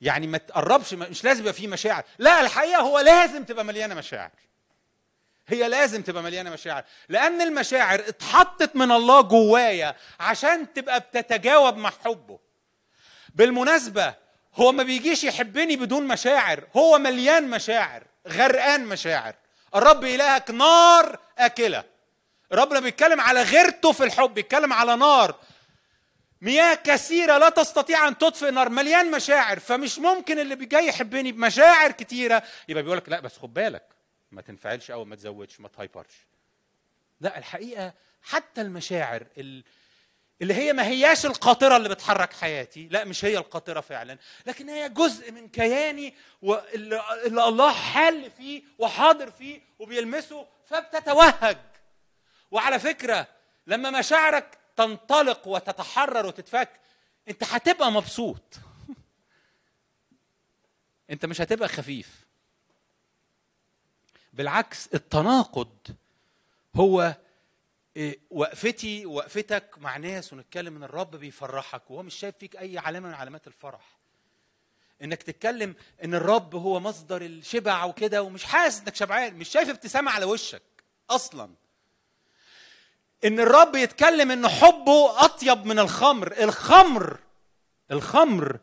يعني 0.00 0.26
ما 0.26 0.38
تقربش 0.38 0.94
مش 0.94 1.24
لازم 1.24 1.40
يبقى 1.40 1.52
فيه 1.52 1.68
مشاعر. 1.68 2.02
لا 2.18 2.40
الحقيقة 2.40 2.80
هو 2.80 2.98
لازم 2.98 3.44
تبقى 3.44 3.64
مليانة 3.64 3.94
مشاعر. 3.94 4.30
هي 5.48 5.68
لازم 5.68 6.02
تبقى 6.02 6.22
مليانة 6.22 6.50
مشاعر. 6.50 6.84
لأن 7.08 7.42
المشاعر 7.42 8.00
اتحطت 8.00 8.76
من 8.76 8.92
الله 8.92 9.20
جوايا 9.20 9.96
عشان 10.20 10.72
تبقى 10.72 11.00
بتتجاوب 11.00 11.76
مع 11.76 11.90
حبه. 12.04 12.38
بالمناسبة 13.34 14.14
هو 14.54 14.72
ما 14.72 14.82
بيجيش 14.82 15.24
يحبني 15.24 15.76
بدون 15.76 16.06
مشاعر. 16.06 16.64
هو 16.76 16.98
مليان 16.98 17.50
مشاعر 17.50 18.02
غرقان 18.28 18.86
مشاعر. 18.86 19.34
الرب 19.74 20.04
إلهك 20.04 20.50
نار 20.50 21.18
أكلة. 21.38 21.84
الرب 22.52 22.70
لما 22.70 22.80
بيتكلم 22.80 23.20
على 23.20 23.42
غيرته 23.42 23.92
في 23.92 24.04
الحب 24.04 24.34
بيتكلم 24.34 24.72
على 24.72 24.96
نار. 24.96 25.34
مياه 26.44 26.74
كثيرة 26.74 27.38
لا 27.38 27.48
تستطيع 27.48 28.08
أن 28.08 28.18
تطفئ 28.18 28.48
النار 28.48 28.68
مليان 28.68 29.10
مشاعر 29.10 29.58
فمش 29.58 29.98
ممكن 29.98 30.38
اللي 30.38 30.56
جاي 30.56 30.86
يحبني 30.86 31.32
بمشاعر 31.32 31.90
كتيرة 31.92 32.42
يبقى 32.68 32.82
بيقول 32.82 32.98
لك 32.98 33.08
لا 33.08 33.20
بس 33.20 33.38
خد 33.38 33.54
بالك 33.54 33.88
ما 34.32 34.42
تنفعلش 34.42 34.90
أو 34.90 35.04
ما 35.04 35.16
تزودش 35.16 35.60
ما 35.60 35.68
تهايبرش. 35.68 36.26
لا 37.20 37.38
الحقيقة 37.38 37.94
حتى 38.22 38.60
المشاعر 38.60 39.26
ال- 39.38 39.64
اللي 40.42 40.54
هي 40.54 40.72
ما 40.72 40.86
هياش 40.86 41.26
القاطرة 41.26 41.76
اللي 41.76 41.88
بتحرك 41.88 42.32
حياتي 42.32 42.88
لا 42.90 43.04
مش 43.04 43.24
هي 43.24 43.38
القاطرة 43.38 43.80
فعلا 43.80 44.18
لكن 44.46 44.68
هي 44.68 44.88
جزء 44.88 45.32
من 45.32 45.48
كياني 45.48 46.14
واللي 46.42 47.02
اللي 47.26 47.48
الله 47.48 47.72
حل 47.72 48.30
فيه 48.30 48.62
وحاضر 48.78 49.30
فيه 49.30 49.60
وبيلمسه 49.78 50.46
فبتتوهج. 50.66 51.56
وعلى 52.50 52.78
فكرة 52.78 53.26
لما 53.66 53.90
مشاعرك 53.90 54.58
تنطلق 54.76 55.48
وتتحرر 55.48 56.26
وتتفك 56.26 56.80
انت 57.28 57.44
هتبقى 57.44 57.92
مبسوط. 57.92 58.42
انت 61.10 61.26
مش 61.26 61.40
هتبقى 61.40 61.68
خفيف. 61.68 62.24
بالعكس 64.32 64.86
التناقض 64.94 65.76
هو 66.76 67.16
إيه، 67.96 68.18
وقفتي 68.30 69.06
وقفتك 69.06 69.78
مع 69.78 69.96
ناس 69.96 70.32
ونتكلم 70.32 70.76
إن 70.76 70.84
الرب 70.84 71.16
بيفرحك 71.16 71.90
وهو 71.90 72.02
مش 72.02 72.14
شايف 72.14 72.34
فيك 72.38 72.56
أي 72.56 72.78
علامة 72.78 73.08
من 73.08 73.14
علامات 73.14 73.46
الفرح. 73.46 73.98
إنك 75.02 75.22
تتكلم 75.22 75.74
إن 76.04 76.14
الرب 76.14 76.54
هو 76.54 76.80
مصدر 76.80 77.22
الشبع 77.22 77.84
وكده 77.84 78.22
ومش 78.22 78.44
حاسس 78.44 78.80
إنك 78.80 78.94
شبعان 78.94 79.34
مش 79.34 79.48
شايف 79.48 79.68
ابتسامة 79.68 80.10
على 80.10 80.24
وشك 80.24 80.62
أصلا. 81.10 81.54
إن 83.24 83.40
الرب 83.40 83.74
يتكلم 83.74 84.30
إن 84.30 84.48
حبه 84.48 85.24
أطيب 85.24 85.66
من 85.66 85.78
الخمر. 85.78 86.32
الخمر 86.42 87.18
الخمر 87.90 88.58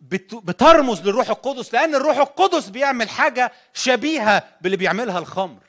بت- 0.00 0.34
بترمز 0.34 1.00
للروح 1.00 1.28
القدس 1.28 1.74
لأن 1.74 1.94
الروح 1.94 2.16
القدس 2.16 2.68
بيعمل 2.68 3.08
حاجة 3.08 3.52
شبيهة 3.74 4.48
باللي 4.60 4.76
بيعملها 4.76 5.18
الخمر. 5.18 5.62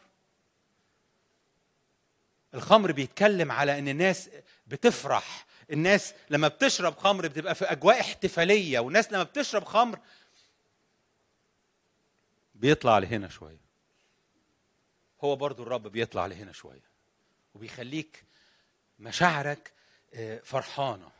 الخمر 2.53 2.91
بيتكلم 2.91 3.51
على 3.51 3.79
إن 3.79 3.87
الناس 3.87 4.29
بتفرح. 4.67 5.45
الناس 5.71 6.13
لما 6.29 6.47
بتشرب 6.47 6.97
خمر 6.97 7.27
بتبقى 7.27 7.55
في 7.55 7.65
أجواء 7.65 7.99
احتفالية 7.99 8.79
والناس 8.79 9.11
لما 9.11 9.23
بتشرب 9.23 9.63
خمر 9.63 9.99
بيطلع 12.55 12.97
لهنا 12.97 13.29
شوية. 13.29 13.63
هو 15.23 15.35
برضو 15.35 15.63
الرب 15.63 15.87
بيطلع 15.87 16.25
لهنا 16.25 16.51
شوية. 16.51 16.92
وبيخليك 17.53 18.23
مشاعرك 18.99 19.71
آه، 20.13 20.39
فرحانة. 20.39 21.11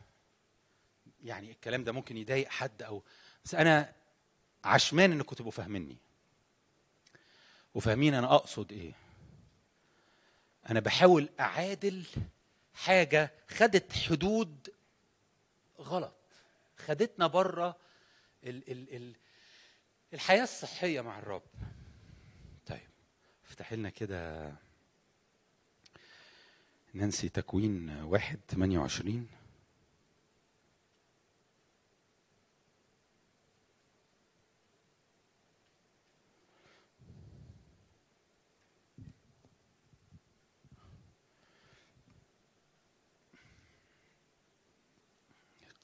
يعني 1.24 1.50
الكلام 1.50 1.84
ده 1.84 1.92
ممكن 1.92 2.16
يضايق 2.16 2.48
حد 2.48 2.82
أو 2.82 3.02
بس 3.44 3.54
أنا 3.54 3.92
عشمان 4.64 5.12
إنكم 5.12 5.36
تبقوا 5.36 5.52
فاهميني. 5.52 5.96
وفاهمين 7.74 8.14
أنا 8.14 8.34
أقصد 8.34 8.72
إيه. 8.72 8.92
أنا 10.70 10.80
بحاول 10.80 11.28
أعادل 11.40 12.04
حاجة 12.74 13.30
خدت 13.48 13.92
حدود 13.92 14.74
غلط 15.78 16.16
خدتنا 16.76 17.26
بره 17.26 17.76
ال 18.44 18.70
ال 18.72 18.96
ال 18.96 19.14
الحياة 20.14 20.42
الصحية 20.42 21.00
مع 21.00 21.18
الرب. 21.18 21.42
طيب 22.66 22.88
افتح 23.48 23.72
لنا 23.72 23.90
كده 23.90 24.52
نانسي 26.94 27.28
تكوين 27.28 27.90
واحد 27.90 28.38
28 28.48 29.28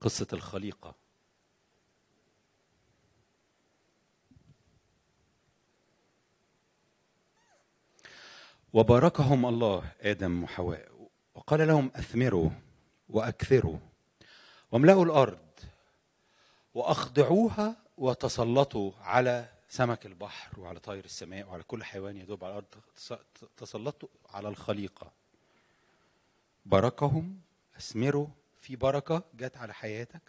قصة 0.01 0.27
الخليقة. 0.33 0.95
وباركهم 8.73 9.47
الله 9.47 9.93
آدم 10.01 10.43
وحواء. 10.43 10.90
وقال 11.41 11.67
لهم 11.69 11.91
أثمروا 11.97 12.51
وأكثروا 13.09 13.79
واملأوا 14.73 15.05
الأرض 15.05 15.39
وأخضعوها 16.75 17.77
وتسلطوا 17.99 18.93
على 19.01 19.49
سمك 19.69 20.07
البحر 20.07 20.61
وعلى 20.61 20.81
طير 20.81 21.05
السماء 21.05 21.49
وعلى 21.49 21.63
كل 21.63 21.85
حيوان 21.85 22.17
يدوب 22.17 22.45
على 22.45 22.51
الأرض. 22.53 22.67
تس- 22.97 23.15
تسلطوا 23.57 24.09
على 24.31 24.49
الخليقة. 24.49 25.13
باركهم 26.67 27.41
أثمروا 27.77 28.27
في 28.61 28.77
بركة 28.77 29.23
جت 29.35 29.57
على 29.57 29.75
حياتك 29.75 30.23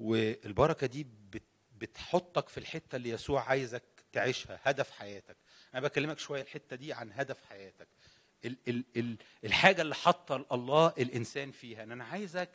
والبركة 0.00 0.86
دي 0.86 1.06
بت- 1.32 1.42
بتحطك 1.78 2.48
في 2.48 2.58
الحتة 2.58 2.96
اللي 2.96 3.10
يسوع 3.10 3.42
عايزك 3.48 3.82
تعيشها 4.12 4.60
هدف 4.62 4.90
حياتك. 4.90 5.36
أنا 5.74 5.80
بكلمك 5.82 6.18
شوية 6.18 6.42
الحتة 6.42 6.76
دي 6.76 6.92
عن 6.92 7.12
هدف 7.12 7.44
حياتك. 7.48 7.88
ال 8.44 8.56
ال 8.68 8.84
ال 8.96 9.16
الحاجة 9.44 9.82
اللي 9.82 9.94
حاطة 9.94 10.46
الله 10.52 10.92
الإنسان 10.98 11.50
فيها 11.50 11.82
إن 11.82 11.92
أنا 11.92 12.04
عايزك 12.04 12.50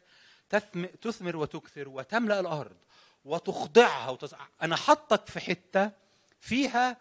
تثم 0.49 0.85
تثمر 0.85 1.35
وتكثر 1.35 1.89
وتملأ 1.89 2.39
الأرض 2.39 2.77
وتخضعها 3.25 4.09
وتص... 4.09 4.33
أنا 4.61 4.75
حطك 4.75 5.27
في 5.27 5.39
حتة 5.39 5.91
فيها 6.39 6.97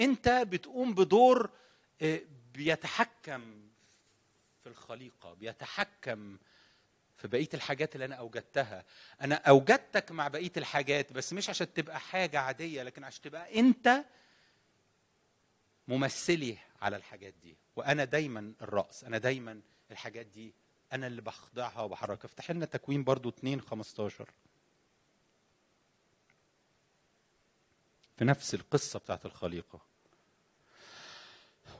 أنت 0.00 0.28
بتقوم 0.28 0.94
بدور 0.94 1.50
آه، 2.02 2.20
بيتحكم 2.54 3.68
في 4.62 4.68
الخليقة 4.68 5.34
بيتحكم 5.34 6.38
في 7.16 7.28
بقية 7.28 7.48
الحاجات 7.54 7.94
اللي 7.94 8.04
أنا 8.04 8.14
أوجدتها. 8.14 8.84
أنا 9.20 9.34
أوجدتك 9.34 10.12
مع 10.12 10.28
بقية 10.28 10.52
الحاجات 10.56 11.12
بس 11.12 11.32
مش 11.32 11.48
عشان 11.50 11.74
تبقى 11.74 12.00
حاجة 12.00 12.40
عادية 12.40 12.82
لكن 12.82 13.04
عشان 13.04 13.22
تبقى 13.22 13.60
أنت 13.60 14.04
ممثلي 15.88 16.58
على 16.82 16.96
الحاجات 16.96 17.34
دي. 17.42 17.56
وأنا 17.76 18.04
دايما 18.04 18.52
الرأس 18.62 19.04
أنا 19.04 19.18
دايما 19.18 19.60
الحاجات 19.90 20.26
دي 20.26 20.54
أنا 20.92 21.06
اللي 21.06 21.22
بخضعها 21.22 21.80
وبحركها. 21.82 22.26
افتح 22.26 22.50
لنا 22.50 22.66
تكوين 22.66 23.04
برضو 23.04 23.28
2 23.28 23.60
15 23.60 24.28
في 28.16 28.24
نفس 28.24 28.54
القصة 28.54 28.98
بتاعت 28.98 29.26
الخليقة. 29.26 29.80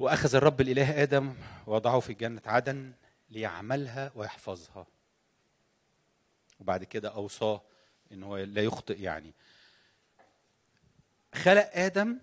وأخذ 0.01 0.35
الرب 0.35 0.61
الإله 0.61 1.03
آدم 1.03 1.35
ووضعه 1.67 2.01
في 2.01 2.15
جنه 2.15 2.43
عدن 2.47 2.93
ليعملها 3.31 4.13
ويحفظها. 4.15 4.87
وبعد 6.61 6.85
كده 6.85 7.09
أوصاه 7.09 7.63
إن 8.13 8.23
هو 8.23 8.37
لا 8.37 8.63
يخطئ 8.63 9.01
يعني. 9.01 9.33
خلق 11.35 11.71
آدم 11.75 12.19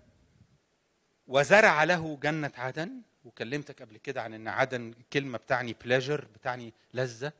وزرع 1.26 1.84
له 1.84 2.18
جنة 2.22 2.52
عدن 2.56 3.02
وكلمتك 3.24 3.82
قبل 3.82 3.96
كده 3.96 4.22
عن 4.22 4.34
إن 4.34 4.48
عدن 4.48 4.94
كلمة 5.12 5.38
بتعني 5.38 5.76
بليجر 5.84 6.24
بتعني 6.34 6.72
لذة. 6.94 7.32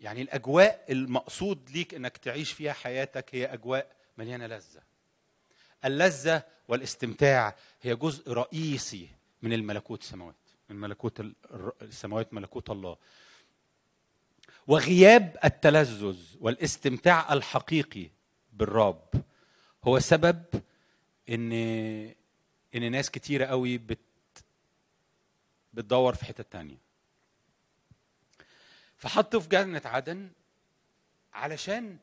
يعني 0.00 0.22
الأجواء 0.22 0.84
المقصود 0.90 1.70
ليك 1.70 1.94
إنك 1.94 2.16
تعيش 2.16 2.52
فيها 2.52 2.72
حياتك 2.72 3.34
هي 3.34 3.46
أجواء 3.46 3.96
مليانة 4.18 4.46
لذة. 4.46 4.82
اللذة 5.84 6.42
والاستمتاع 6.68 7.56
هي 7.82 7.96
جزء 7.96 8.32
رئيسي 8.32 9.08
من 9.42 9.52
الملكوت 9.52 10.02
السماوات 10.02 10.34
من 10.68 10.76
ملكوت 10.76 11.22
السماوات 11.82 12.34
ملكوت 12.34 12.70
الله. 12.70 12.96
وغياب 14.66 15.36
التلذذ 15.44 16.18
والاستمتاع 16.40 17.32
الحقيقي 17.32 18.10
بالرب 18.52 19.08
هو 19.84 19.98
سبب 19.98 20.42
ان 21.28 21.52
إن 22.74 22.90
ناس 22.92 23.10
كتيرة 23.10 23.44
قوي 23.44 23.78
بت 23.78 23.98
بتدور 25.72 26.14
في 26.14 26.24
حتة 26.24 26.44
تانية. 26.50 26.76
فحطه 28.96 29.40
في 29.40 29.48
جنه 29.48 29.82
عدن 29.84 30.30
علشان 31.32 31.98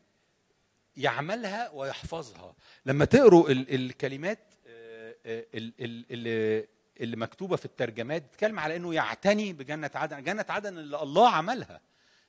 يعملها 0.98 1.70
ويحفظها. 1.70 2.56
لما 2.86 3.06
تقروا 3.06 3.50
ال- 3.50 3.76
الكلمات 3.76 4.40
آه، 4.68 5.16
آه، 5.26 5.46
ال- 5.54 5.74
ال- 5.80 6.68
اللي 7.02 7.16
مكتوبة 7.18 7.56
في 7.56 7.66
الترجمات 7.66 8.22
بتتكلم 8.24 8.60
على 8.60 8.76
إنه 8.76 8.94
يعتني 8.94 9.54
بجنه 9.54 9.92
عدن 9.96 10.24
جنه 10.24 10.46
عدن 10.50 10.78
اللي 10.78 11.02
الله 11.04 11.30
عملها. 11.30 11.82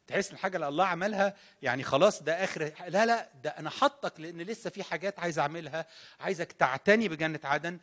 تحس 0.06 0.28
إن 0.28 0.34
الحاجة 0.34 0.56
اللي 0.56 0.68
الله 0.68 0.84
عملها 0.86 1.36
يعني 1.62 1.82
خلاص 1.82 2.22
ده 2.22 2.44
آخر 2.44 2.72
لا 2.88 3.06
لا 3.06 3.28
ده 3.42 3.50
أنا 3.50 3.70
حطك 3.70 4.20
لأن 4.20 4.40
لسه 4.42 4.70
في 4.70 4.82
حاجات 4.82 5.18
عايز 5.18 5.38
أعملها 5.38 5.86
عايزك 6.20 6.52
تعتني 6.52 7.08
بجنه 7.08 7.40
عدن 7.44 7.78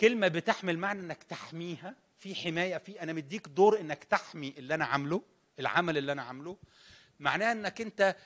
كلمة 0.00 0.28
بتحمل 0.28 0.78
معنى 0.78 1.00
إنك 1.00 1.22
تحميها. 1.22 1.94
في 2.18 2.34
حماية 2.34 2.78
في 2.78 3.02
أنا 3.02 3.12
مديك 3.12 3.48
دور 3.48 3.80
إنك 3.80 4.04
تحمي 4.04 4.54
اللي 4.58 4.74
أنا 4.74 4.84
عامله 4.84 5.22
العمل 5.58 5.98
اللي 5.98 6.12
أنا 6.12 6.22
عامله. 6.22 6.56
معناها 7.20 7.52
إنك 7.52 7.80
أنت 7.80 8.16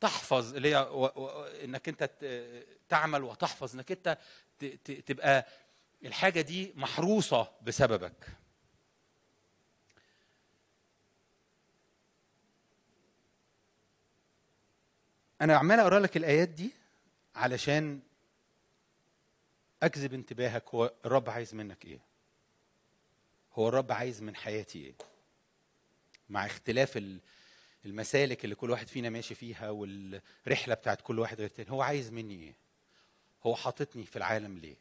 تحفظ 0.00 0.54
اللي 0.54 0.68
هي 0.74 0.76
و- 0.76 1.04
و- 1.04 1.44
إنك 1.44 1.88
أنت 1.88 2.10
تعمل 2.88 3.22
وتحفظ 3.22 3.74
إنك 3.74 3.92
أنت 3.92 4.18
ت- 4.58 4.64
ت- 4.64 4.90
تبقى 5.08 5.46
الحاجة 6.04 6.40
دي 6.40 6.72
محروسة 6.76 7.48
بسببك. 7.62 8.26
أنا 15.40 15.56
عمال 15.56 15.80
أقرأ 15.80 16.00
لك 16.00 16.16
الآيات 16.16 16.48
دي 16.48 16.70
علشان 17.34 18.00
أجذب 19.82 20.14
انتباهك 20.14 20.64
هو 20.74 20.92
الرب 21.04 21.30
عايز 21.30 21.54
منك 21.54 21.84
إيه. 21.84 21.98
هو 23.58 23.68
الرب 23.68 23.92
عايز 23.92 24.22
من 24.22 24.36
حياتي 24.36 24.78
إيه؟ 24.78 24.94
مع 26.28 26.46
اختلاف 26.46 26.96
ال- 26.96 27.20
المسالك 27.84 28.44
اللي 28.44 28.54
كل 28.54 28.70
واحد 28.70 28.86
فينا 28.88 29.10
ماشي 29.10 29.34
فيها 29.34 29.70
والرحلة 29.70 30.74
بتاعت 30.74 31.00
كل 31.00 31.18
واحد 31.18 31.40
غير 31.40 31.48
تاني 31.48 31.70
هو 31.70 31.82
عايز 31.82 32.10
مني 32.12 32.34
إيه؟ 32.42 32.54
هو 33.46 33.54
حاططني 33.56 34.04
في 34.04 34.16
العالم 34.16 34.58
ليه؟ 34.58 34.76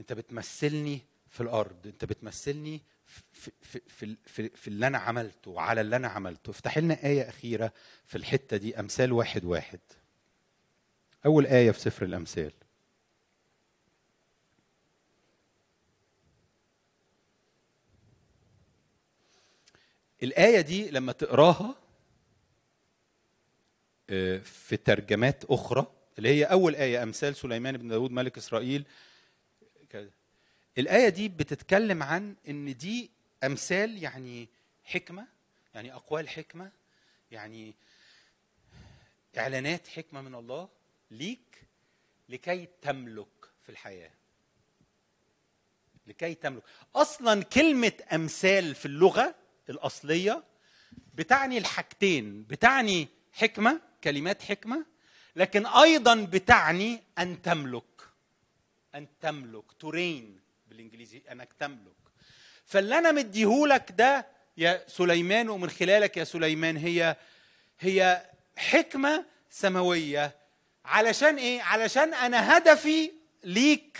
أنت 0.00 0.12
بتمثلني 0.12 1.00
في 1.30 1.40
الأرض 1.40 1.86
أنت 1.86 2.04
بتمثلني 2.04 2.82
في 3.06 3.22
في 3.62 3.80
في 3.88 4.16
في, 4.26 4.48
في 4.48 4.68
اللي 4.68 4.86
أنا 4.86 4.98
عملته 4.98 5.50
وعلى 5.50 5.80
اللي 5.80 5.96
أنا 5.96 6.08
عملته. 6.08 6.50
افتح 6.50 6.78
لنا 6.78 7.04
آية 7.04 7.28
أخيرة 7.28 7.72
في 8.06 8.18
الحتة 8.18 8.56
دي 8.56 8.80
أمثال 8.80 9.12
واحد 9.12 9.44
واحد. 9.44 9.80
أول 11.26 11.46
آية 11.46 11.70
في 11.70 11.80
سفر 11.80 12.04
الأمثال. 12.04 12.52
الآية 20.22 20.60
دي 20.60 20.90
لما 20.90 21.12
تقراها 21.12 21.74
آه، 24.10 24.38
في 24.38 24.76
ترجمات 24.76 25.44
أخرى 25.44 25.86
اللي 26.18 26.28
هي 26.28 26.44
أول 26.44 26.74
آية 26.74 27.02
أمثال 27.02 27.36
سليمان 27.36 27.76
بن 27.76 27.88
داود 27.88 28.10
ملك 28.10 28.38
إسرائيل. 28.38 28.84
الآية 30.78 31.08
دي 31.08 31.28
بتتكلم 31.28 32.02
عن 32.02 32.36
إن 32.48 32.76
دي 32.76 33.10
أمثال 33.44 34.02
يعني 34.02 34.48
حكمة 34.84 35.26
يعني 35.74 35.94
أقوال 35.94 36.28
حكمة 36.28 36.70
يعني 37.30 37.74
إعلانات 39.38 39.88
حكمة 39.88 40.20
من 40.20 40.34
الله 40.34 40.68
ليك 41.10 41.64
لكي 42.28 42.68
تملك 42.82 43.50
في 43.62 43.68
الحياة 43.68 44.10
لكي 46.06 46.34
تملك 46.34 46.62
أصلا 46.96 47.42
كلمة 47.42 47.92
أمثال 48.12 48.74
في 48.74 48.86
اللغة 48.86 49.34
الأصلية 49.70 50.44
بتعني 51.14 51.58
الحاجتين 51.58 52.42
بتعني 52.42 53.08
حكمة 53.32 53.80
كلمات 54.04 54.42
حكمة 54.42 54.84
لكن 55.36 55.66
أيضا 55.66 56.14
بتعني 56.14 57.02
أن 57.18 57.42
تملك 57.42 57.84
أن 58.94 59.06
تملك 59.20 59.64
ترين 59.80 60.40
بالإنجليزي 60.68 61.22
أنك 61.32 61.52
تملك. 61.52 61.92
فاللي 62.64 62.98
أنا 62.98 63.12
مديهولك 63.12 63.94
ده 63.98 64.26
يا 64.56 64.84
سليمان 64.88 65.48
ومن 65.48 65.70
خلالك 65.70 66.16
يا 66.16 66.24
سليمان 66.24 66.76
هي 66.76 67.16
هي 67.80 68.26
حكمة 68.56 69.24
سماوية. 69.50 70.36
علشان 70.84 71.36
إيه؟ 71.36 71.62
علشان 71.62 72.14
أنا 72.14 72.56
هدفي 72.56 73.12
ليك 73.44 73.98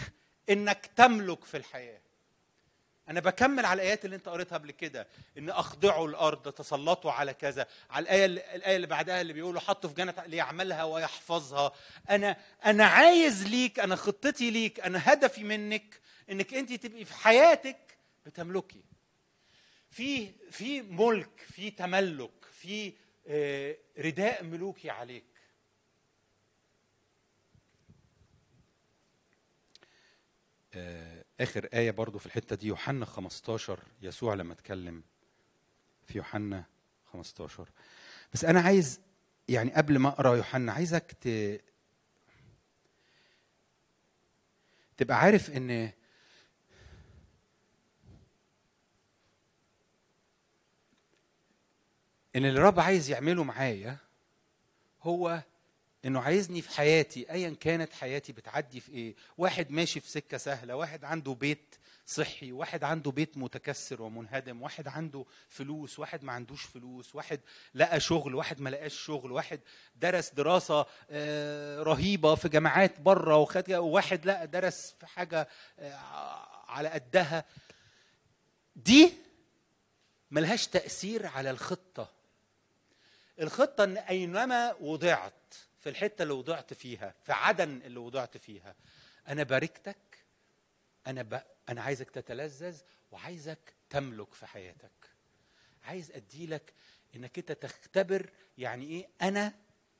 إنك 0.50 0.90
تملك 0.96 1.44
في 1.44 1.56
الحياة. 1.56 1.97
أنا 3.08 3.20
بكمل 3.20 3.64
على 3.66 3.82
الآيات 3.82 4.04
اللي 4.04 4.16
أنت 4.16 4.28
قريتها 4.28 4.58
قبل 4.58 4.70
كده 4.70 5.06
إن 5.38 5.50
أخضعوا 5.50 6.08
الأرض 6.08 6.52
تسلطوا 6.52 7.12
على 7.12 7.34
كذا. 7.34 7.66
على 7.90 8.02
الآية 8.02 8.24
الآية 8.26 8.76
اللي 8.76 8.86
بعدها 8.86 9.20
اللي 9.20 9.32
بيقولوا 9.32 9.60
حطوا 9.60 9.90
في 9.90 9.96
جنة 9.96 10.14
ليعملها 10.26 10.84
ويحفظها. 10.84 11.72
أنا 12.10 12.36
أنا 12.64 12.84
عايز 12.86 13.46
ليك 13.46 13.80
أنا 13.80 13.96
خطتي 13.96 14.50
ليك 14.50 14.80
أنا 14.80 15.12
هدفي 15.12 15.44
منك 15.44 16.00
إنك 16.30 16.54
أنت 16.54 16.72
تبقي 16.72 17.04
في 17.04 17.14
حياتك 17.14 17.98
بتملكي. 18.26 18.82
في 19.90 20.32
في 20.50 20.82
ملك 20.82 21.46
في 21.52 21.70
تملك 21.70 22.30
في 22.52 22.92
آه، 23.28 23.76
رداء 23.98 24.44
ملوكي 24.44 24.90
عليك. 24.90 25.24
آه، 30.74 31.17
آخر 31.40 31.68
آية 31.74 31.90
برضو 31.90 32.18
في 32.18 32.26
الحتة 32.26 32.56
دي 32.56 32.66
يوحنا 32.66 33.04
15 33.04 33.80
يسوع 34.02 34.34
لما 34.34 34.52
اتكلم 34.52 35.02
في 36.06 36.18
يوحنا 36.18 36.64
15 37.12 37.68
بس 38.32 38.44
أنا 38.44 38.60
عايز 38.60 39.00
يعني 39.48 39.72
قبل 39.72 39.98
ما 39.98 40.08
أقرأ 40.08 40.36
يوحنا 40.36 40.72
عايزك 40.72 41.12
ت... 41.20 41.60
تبقى 44.96 45.18
عارف 45.18 45.50
إن 45.50 45.70
إن 52.36 52.44
اللي 52.44 52.58
الرب 52.60 52.80
عايز 52.80 53.10
يعمله 53.10 53.44
معايا 53.44 53.96
هو 55.02 55.42
إنه 56.08 56.20
عايزني 56.20 56.62
في 56.62 56.70
حياتي 56.70 57.30
ايا 57.30 57.56
كانت 57.60 57.92
حياتي 57.92 58.32
بتعدي 58.32 58.80
في 58.80 58.92
إيه؟ 58.92 59.14
واحد 59.38 59.70
ماشي 59.70 60.00
في 60.00 60.08
سكة 60.10 60.36
سهلة 60.38 60.76
واحد 60.76 61.04
عنده 61.04 61.32
بيت 61.32 61.74
صحي 62.06 62.52
واحد 62.52 62.84
عنده 62.84 63.10
بيت 63.10 63.38
متكسر 63.38 64.02
ومنهدم 64.02 64.62
واحد 64.62 64.88
عنده 64.88 65.24
فلوس 65.48 65.98
واحد 65.98 66.24
ما 66.24 66.32
عندوش 66.32 66.62
فلوس 66.64 67.14
واحد 67.14 67.40
لقى 67.74 68.00
شغل 68.00 68.34
واحد 68.34 68.60
ما 68.60 68.70
لقاش 68.70 68.94
شغل 68.94 69.32
واحد 69.32 69.60
درس 69.96 70.30
دراسة 70.30 70.86
آه، 71.10 71.82
رهيبة 71.82 72.34
في 72.34 72.48
جامعات 72.48 73.00
بره 73.00 73.36
وخد 73.36 73.72
وواحد 73.72 74.26
لا 74.26 74.44
درس 74.44 74.94
في 75.00 75.06
حاجة 75.06 75.48
آه، 75.78 75.94
على 76.68 76.88
قدها. 76.88 77.44
دي 78.76 79.12
ملهاش 80.30 80.66
تأثير 80.66 81.26
على 81.26 81.50
الخطة. 81.50 82.08
الخطة 83.40 83.84
إن 83.84 83.96
أينما 83.96 84.74
وضعت 84.80 85.54
في 85.80 85.88
الحتة 85.88 86.22
اللي 86.22 86.34
وضعت 86.34 86.74
فيها 86.74 87.14
في 87.24 87.32
عدن 87.32 87.82
اللي 87.84 87.98
وضعت 87.98 88.36
فيها. 88.36 88.74
أنا 89.28 89.42
باركتك 89.42 89.96
أنا 91.06 91.22
ب... 91.22 91.42
أنا 91.68 91.82
عايزك 91.82 92.10
تتلذذ 92.10 92.80
وعايزك 93.10 93.74
تملك 93.90 94.34
في 94.34 94.46
حياتك. 94.46 95.10
عايز 95.84 96.10
اديلك 96.10 96.72
إنك 97.16 97.38
أنت 97.38 97.52
تختبر 97.52 98.30
يعني 98.58 98.84
إيه 98.84 99.08
أنا 99.22 99.54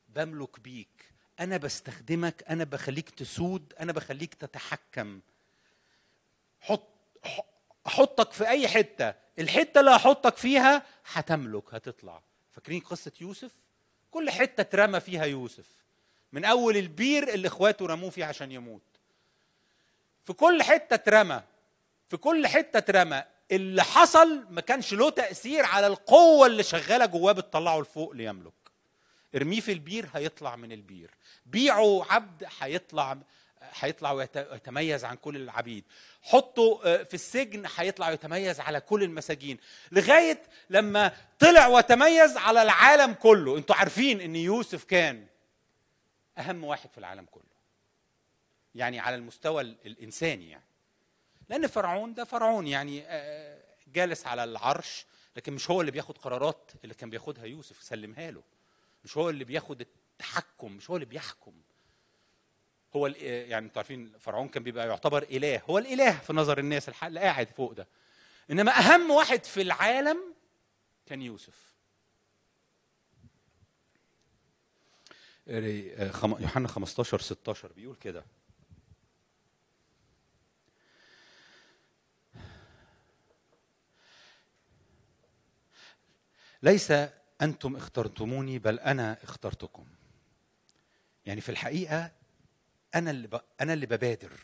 بملك 0.09 0.59
بيك. 0.59 1.11
أنا 1.39 1.57
بستخدمك 1.57 2.43
أنا 2.49 2.63
بخليك 2.63 3.09
تسود 3.09 3.73
أنا 3.79 3.91
بخليك 3.91 4.33
تتحكم. 4.33 5.21
حط 6.59 6.89
أحطك 7.87 8.31
في 8.31 8.47
أي 8.47 8.67
حتة. 8.67 9.13
الحتة 9.39 9.79
اللي 9.79 9.91
هحطك 9.91 10.37
فيها 10.37 10.85
هتملك 11.11 11.73
هتطلع. 11.73 12.23
فاكرين 12.51 12.79
قصة 12.79 13.11
يوسف؟ 13.21 13.51
كل 14.11 14.29
حتة 14.29 14.61
اترمى 14.61 14.99
فيها 14.99 15.25
يوسف. 15.25 15.65
من 16.33 16.45
أول 16.45 16.77
البير 16.77 17.33
اللي 17.33 17.47
إخواته 17.47 17.85
رموه 17.85 18.09
فيه 18.09 18.25
عشان 18.25 18.51
يموت. 18.51 18.81
في 20.25 20.33
كل 20.33 20.63
حتة 20.63 20.93
اترمى 20.93 21.41
في 22.09 22.17
كل 22.17 22.47
حتة 22.47 22.77
اترمى 22.77 23.23
اللي 23.51 23.83
حصل 23.83 24.45
ما 24.49 24.61
كانش 24.61 24.93
له 24.93 25.09
تأثير 25.09 25.65
على 25.65 25.87
القوة 25.87 26.47
اللي 26.47 26.63
شغالة 26.63 27.05
جواه 27.05 27.31
بتطلعه 27.31 27.79
لفوق 27.81 28.11
ليملك. 28.11 28.53
ارميه 29.35 29.59
في 29.59 29.71
البير 29.71 30.09
هيطلع 30.13 30.55
من 30.55 30.71
البير. 30.71 31.11
بيعه 31.45 32.05
عبد 32.09 32.47
هيطلع 32.59 33.17
هيطلع 33.61 34.11
ويت- 34.11 34.37
ويتميز 34.51 35.05
عن 35.05 35.15
كل 35.15 35.35
العبيد. 35.35 35.83
حطه 36.21 36.81
آه، 36.85 37.03
في 37.03 37.13
السجن 37.13 37.65
هيطلع 37.75 38.09
ويتميز 38.09 38.59
على 38.59 38.81
كل 38.81 39.03
المساجين. 39.03 39.57
لغاية 39.91 40.41
لما 40.69 41.11
طلع 41.39 41.67
وتميز 41.67 42.37
على 42.37 42.61
العالم 42.61 43.13
كله. 43.13 43.57
أنتوا 43.57 43.75
عارفين 43.75 44.21
إن 44.21 44.35
يوسف 44.35 44.83
كان 44.83 45.27
أهم 46.37 46.63
واحد 46.63 46.89
في 46.91 46.97
العالم 46.97 47.25
كله. 47.25 47.43
يعني 48.75 48.99
على 48.99 49.15
المستوى 49.15 49.61
ال- 49.61 49.77
الإنساني 49.85 50.49
يعني. 50.49 50.63
لأن 51.49 51.67
فرعون 51.67 52.13
ده 52.13 52.23
فرعون 52.23 52.67
يعني 52.67 53.03
آه، 53.07 53.59
جالس 53.87 54.25
على 54.27 54.43
العرش 54.43 55.05
لكن 55.35 55.53
مش 55.53 55.69
هو 55.71 55.81
اللي 55.81 55.91
بياخد 55.91 56.17
قرارات 56.17 56.71
اللي 56.83 56.93
كان 56.95 57.09
بياخدها 57.09 57.45
يوسف. 57.45 57.83
سلمها 57.83 58.31
له. 58.31 58.43
مش 59.03 59.17
هو 59.17 59.29
اللي 59.29 59.43
بياخد 59.43 59.81
التحكم 59.81 60.71
مش 60.71 60.89
هو 60.89 60.95
اللي 60.95 61.05
بيحكم. 61.05 61.53
هو 62.95 63.07
آه، 63.07 63.11
يعني 63.45 63.65
أنتوا 63.65 63.79
عارفين 63.81 64.11
فرعون 64.19 64.47
كان 64.47 64.63
بيبقى 64.63 64.87
يعتبر 64.87 65.23
إله 65.23 65.61
هو 65.69 65.77
الإله 65.77 66.11
في 66.19 66.33
نظر 66.33 66.57
الناس 66.59 66.89
اللي 67.03 67.19
قاعد 67.19 67.47
فوق 67.49 67.71
ده. 67.73 67.87
إنما 68.51 68.71
أهم 68.79 69.11
واحد 69.11 69.43
في 69.43 69.61
العالم 69.61 70.17
كان 71.05 71.21
يوسف. 71.21 71.69
خم- 76.11 76.41
يوحنا 76.41 76.67
15 76.67 77.19
16 77.19 77.71
بيقول 77.73 77.95
كده. 77.95 78.23
ليس 86.63 86.93
أنتم 87.41 87.75
اخترتموني 87.75 88.59
بل 88.59 88.79
أنا 88.79 89.17
اخترتكم. 89.23 89.85
يعني 91.25 91.41
في 91.41 91.49
الحقيقة 91.49 92.11
أنا 92.95 93.11
اللي 93.11 93.27
ب... 93.27 93.39
أنا 93.61 93.73
اللي 93.73 93.85
ببادر. 93.85 94.39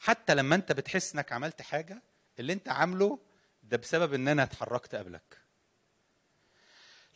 حتى 0.00 0.34
لما 0.34 0.54
أنت 0.54 0.72
بتحس 0.72 1.14
إنك 1.14 1.32
عملت 1.32 1.62
حاجة 1.62 2.02
اللي 2.38 2.52
أنت 2.52 2.68
عامله 2.68 3.18
ده 3.62 3.76
بسبب 3.76 4.14
إن 4.14 4.28
أنا 4.28 4.42
اتحركت 4.42 4.94
قبلك. 4.94 5.38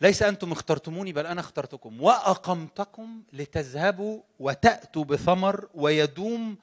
ليس 0.00 0.22
أنتم 0.22 0.52
اخترتموني 0.52 1.12
بل 1.12 1.26
أنا 1.26 1.40
اخترتكم. 1.40 2.02
وأقمتكم 2.02 3.22
لتذهبوا 3.32 4.22
وتأتوا 4.38 5.04
بثمر 5.04 5.68
ويدوم 5.74 6.56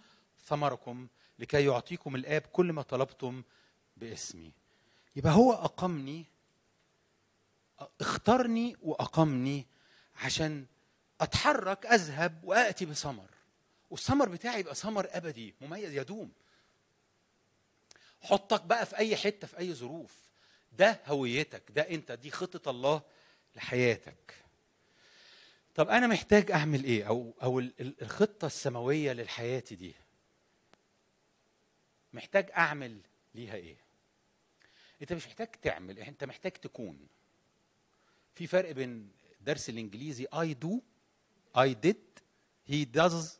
ثمركم 0.45 1.07
لكي 1.39 1.65
يعطيكم 1.65 2.15
الآب 2.15 2.41
كل 2.41 2.73
ما 2.73 2.81
طلبتم 2.81 3.43
باسمي. 3.97 4.51
يبقى 5.15 5.33
هو 5.33 5.53
أقمني 5.53 6.25
اختارني 8.01 8.77
وأقمني 8.81 9.67
عشان 10.15 10.65
أتحرك 11.21 11.85
أذهب 11.85 12.43
واتي 12.43 12.85
بثمر 12.85 13.29
والثمر 13.89 14.29
بتاعي 14.29 14.59
يبقى 14.59 14.75
ثمر 14.75 15.07
أبدي 15.11 15.53
مميز 15.61 15.93
يدوم. 15.93 16.31
حطك 18.21 18.61
بقى 18.63 18.85
في 18.85 18.97
أي 18.97 19.15
حتة 19.15 19.47
في 19.47 19.57
أي 19.59 19.73
ظروف. 19.73 20.15
ده 20.77 20.99
هويتك 21.05 21.63
ده 21.69 21.81
أنت 21.81 22.11
دي 22.11 22.31
خطة 22.31 22.69
الله 22.69 23.01
لحياتك. 23.55 24.33
طب 25.75 25.89
أنا 25.89 26.07
محتاج 26.07 26.51
أعمل 26.51 26.83
إيه؟ 26.83 27.07
أو 27.07 27.33
أو 27.43 27.59
ال- 27.59 27.73
ال- 27.79 28.01
الخطة 28.01 28.45
السماوية 28.45 29.13
للحياة 29.13 29.63
دي. 29.71 29.95
محتاج 32.13 32.51
أعمل 32.51 32.99
ليها 33.35 33.55
إيه؟ 33.55 33.75
أنت 35.01 35.13
مش 35.13 35.27
محتاج 35.27 35.47
تعمل 35.47 35.99
أنت 35.99 36.23
محتاج 36.23 36.51
تكون. 36.51 37.07
في 38.35 38.47
فرق 38.47 38.71
بين 38.71 39.11
درس 39.41 39.69
الإنجليزي 39.69 40.25
I 40.27 40.55
do 40.65 40.69
I 41.57 41.67
did 41.85 41.95
he 42.71 42.85
does 42.99 43.39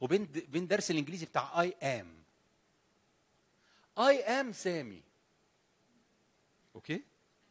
وبين 0.00 0.24
بين 0.24 0.66
درس 0.66 0.90
الإنجليزي 0.90 1.26
بتاع 1.26 1.64
I 1.66 1.70
am. 1.82 2.06
I 4.00 4.28
am 4.28 4.50
سامي 4.52 5.02
أوكي 6.74 7.02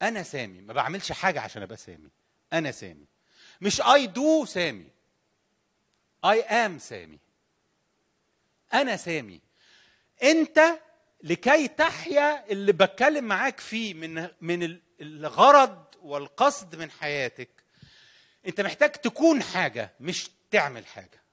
أنا 0.02 0.24
سامي 0.24 0.62
ما 0.62 0.74
بعملش 0.74 1.12
حاجة 1.12 1.42
عشان 1.42 1.62
أبقى 1.62 1.78
سامي 1.78 2.10
أنا 2.54 2.72
سامي 2.72 3.06
مش 3.62 3.82
I 3.82 4.08
do 4.08 4.46
سامي 4.46 4.88
I 6.26 6.42
am 6.50 6.78
سامي 6.78 7.20
أنا 8.74 8.98
سامي 8.98 9.42
أنت 10.24 10.80
لكي 11.24 11.68
تحيا 11.68 12.52
اللي 12.52 12.72
بتكلم 12.72 13.24
معاك 13.24 13.60
فيه 13.60 13.94
من 13.94 14.28
من 14.42 14.64
ال- 14.64 14.82
الغرض 15.02 15.86
والقصد 16.02 16.76
من 16.76 16.92
حياتك 16.92 17.63
انت 18.48 18.62
محتاج 18.62 18.92
تكون 18.92 19.44
حاجة 19.44 19.92
مش 20.00 20.30
تعمل 20.52 20.86
حاجة. 20.86 21.24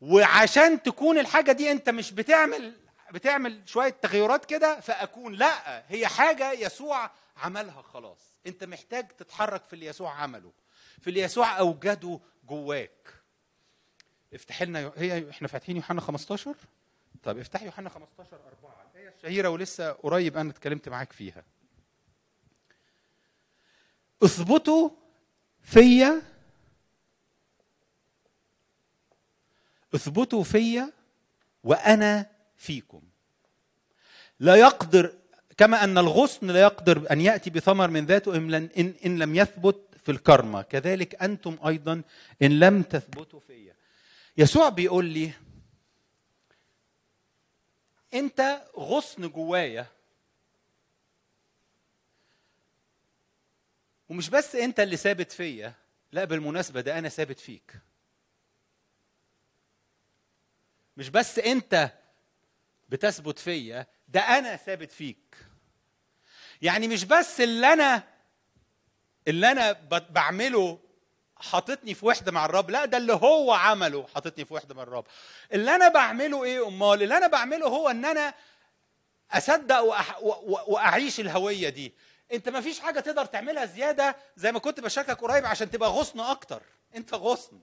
وعشان 0.00 0.82
تكون 0.82 1.18
الحاجة 1.18 1.52
دي 1.52 1.70
انت 1.70 1.90
مش 1.90 2.12
بتعمل 2.12 2.74
بتعمل 3.10 3.62
شوية 3.66 3.90
تغيرات 4.02 4.44
كده 4.44 4.80
فأكون 4.80 5.32
لا 5.34 5.82
هي 5.88 6.06
حاجة 6.06 6.52
يسوع 6.52 7.10
عملها 7.36 7.82
خلاص. 7.82 8.18
انت 8.46 8.64
محتاج 8.64 9.08
تتحرك 9.08 9.64
في 9.64 9.72
اللي 9.72 9.86
يسوع 9.86 10.14
عمله. 10.14 10.52
في 11.00 11.08
اللي 11.10 11.20
يسوع 11.20 11.58
أوجده 11.58 12.20
جواك. 12.48 13.14
افتح 14.34 14.62
لنا 14.62 14.92
هي 14.96 15.30
إحنا 15.30 15.48
فاتحين 15.48 15.76
يوحنا 15.76 16.00
15 16.00 16.54
طب 17.22 17.38
افتح 17.38 17.62
يوحنا 17.62 17.88
15 17.88 18.36
4 18.36 18.86
الايه 18.94 19.08
الشهيرة 19.08 19.48
ولسه 19.48 19.92
قريب 19.92 20.36
أنا 20.36 20.50
اتكلمت 20.50 20.88
معاك 20.88 21.12
فيها. 21.12 21.44
اثبتوا 24.22 24.90
فيا 25.62 26.22
اثبتوا 29.94 30.42
فيا 30.42 30.92
وأنا 31.64 32.26
فيكم. 32.56 33.02
لا 34.40 34.54
يقدر 34.54 35.14
كما 35.56 35.84
أن 35.84 35.98
الغصن 35.98 36.46
لا 36.50 36.60
يقدر 36.60 37.06
أن 37.10 37.20
يأتي 37.20 37.50
بثمر 37.50 37.88
من 37.88 38.06
ذاته 38.06 38.36
إن 38.36 38.54
إن, 39.06 39.18
لم 39.18 39.34
يثبت 39.34 39.76
في 40.04 40.10
الكرمة. 40.12 40.62
كذلك 40.62 41.22
أنتم 41.22 41.58
أيضا 41.66 42.02
إن 42.42 42.58
لم 42.58 42.82
تثبتوا 42.82 43.40
فيا. 43.40 43.74
يسوع 44.36 44.68
بيقول 44.68 45.04
لي 45.04 45.32
أنت 48.14 48.62
غصن 48.78 49.28
جوايا 49.28 49.86
ومش 54.08 54.30
بس 54.30 54.54
انت 54.56 54.80
اللي 54.80 54.96
ثابت 54.96 55.32
فيا 55.32 55.72
لا 56.12 56.24
بالمناسبة 56.24 56.80
ده 56.80 56.98
أنا 56.98 57.08
ثابت 57.08 57.40
فيك. 57.40 57.74
مش 60.96 61.08
بس 61.08 61.38
انت 61.38 61.90
بتثبت 62.88 63.38
فيا 63.38 63.86
ده 64.08 64.20
أنا 64.20 64.56
ثابت 64.56 64.92
فيك. 64.92 65.36
يعني 66.62 66.88
مش 66.88 67.04
بس 67.04 67.40
اللي 67.40 67.72
أنا 67.72 68.02
اللي 69.28 69.50
أنا 69.52 69.72
بعمله 70.10 70.78
حاططني 71.36 71.94
في 71.94 72.06
وحدة 72.06 72.32
مع 72.32 72.44
الرب 72.44 72.70
لا 72.70 72.84
ده 72.84 72.96
اللي 72.98 73.12
هو 73.12 73.52
عمله 73.52 74.06
حاططني 74.14 74.44
في 74.44 74.54
وحدة 74.54 74.74
مع 74.74 74.82
الرب. 74.82 75.06
اللي 75.52 75.74
أنا 75.74 75.88
بعمله 75.88 76.44
إيه 76.44 76.68
أمال؟ 76.68 77.02
اللي 77.02 77.16
أنا 77.16 77.26
بعمله 77.26 77.66
هو 77.66 77.88
إن 77.90 78.04
أنا 78.04 78.34
أصدق 79.30 79.80
وأح... 79.80 80.22
و... 80.22 80.28
و... 80.28 80.58
وأعيش 80.66 81.20
الهوية 81.20 81.68
دي. 81.68 81.94
انت 82.34 82.48
ما 82.48 82.60
فيش 82.60 82.80
حاجة 82.80 83.00
تقدر 83.00 83.24
تعملها 83.24 83.64
زيادة 83.64 84.16
زي 84.36 84.52
ما 84.52 84.58
كنت 84.58 84.80
بشاركك 84.80 85.20
قريب 85.20 85.46
عشان 85.46 85.70
تبقى 85.70 85.88
غصن 85.90 86.20
أكتر. 86.20 86.62
انت 86.96 87.14
غصن. 87.14 87.60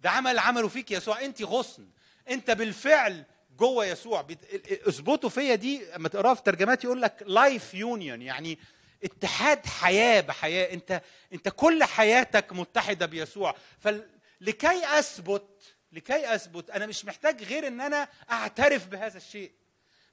ده 0.00 0.10
عمل 0.10 0.38
عمله 0.38 0.68
فيك 0.68 0.90
يسوع 0.90 1.20
انت 1.24 1.42
غصن. 1.42 1.88
انت 2.30 2.50
بالفعل 2.50 3.24
جوه 3.56 3.86
يسوع. 3.86 4.20
بت- 4.22 4.70
اثبتوا 4.88 5.30
فيا 5.30 5.54
دي 5.54 5.94
اما 5.96 6.08
تقرأها 6.08 6.34
في 6.34 6.42
ترجمات 6.42 6.84
يقول 6.84 7.02
لك 7.02 7.22
لايف 7.26 7.74
يونيون 7.74 8.22
يعني 8.22 8.58
اتحاد 9.04 9.66
حياة 9.66 10.20
بحياة. 10.20 10.72
انت 10.74 11.02
انت 11.32 11.48
كل 11.48 11.84
حياتك 11.84 12.52
متحدة 12.52 13.06
بيسوع. 13.06 13.54
فلكي 13.78 14.98
أثبت 14.98 15.74
لكي 15.92 16.34
أثبت 16.34 16.70
أنا 16.70 16.86
مش 16.86 17.04
محتاج 17.04 17.42
غير 17.44 17.66
إن 17.66 17.80
أنا 17.80 18.08
أعترف 18.30 18.86
بهذا 18.86 19.16
الشيء. 19.16 19.52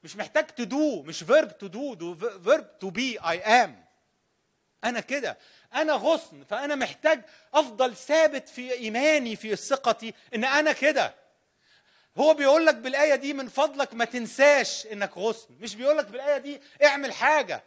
مش 0.06 0.16
محتاج 0.16 0.46
to 0.62 0.66
do 0.66 1.06
مش 1.08 1.24
to 1.24 1.68
do 1.68 1.96
do 2.00 2.16
verb 2.48 2.66
to 2.84 2.92
be 2.92 3.20
I 3.22 3.38
am. 3.48 3.70
أنا 4.84 5.00
كده. 5.00 5.38
أنا 5.76 5.94
غصن 5.94 6.44
فأنا 6.44 6.76
محتاج 6.76 7.22
أفضل 7.54 7.96
ثابت 7.96 8.50
في 8.50 8.74
إيماني 8.74 9.36
في 9.36 9.56
ثقتي 9.56 10.14
إن 10.36 10.44
أنا 10.46 10.72
كده. 10.72 11.16
هو 12.18 12.34
بيقول 12.34 12.66
لك 12.66 12.76
بالآية 12.76 13.16
دي 13.16 13.34
من 13.34 13.48
فضلك 13.48 13.94
ما 13.94 14.06
تنساش 14.06 14.88
إنك 14.88 15.18
غصن. 15.18 15.56
مش 15.60 15.76
بيقول 15.76 15.98
لك 15.98 16.06
بالآية 16.06 16.38
دي 16.38 16.62
اعمل 16.84 17.14
حاجة. 17.14 17.64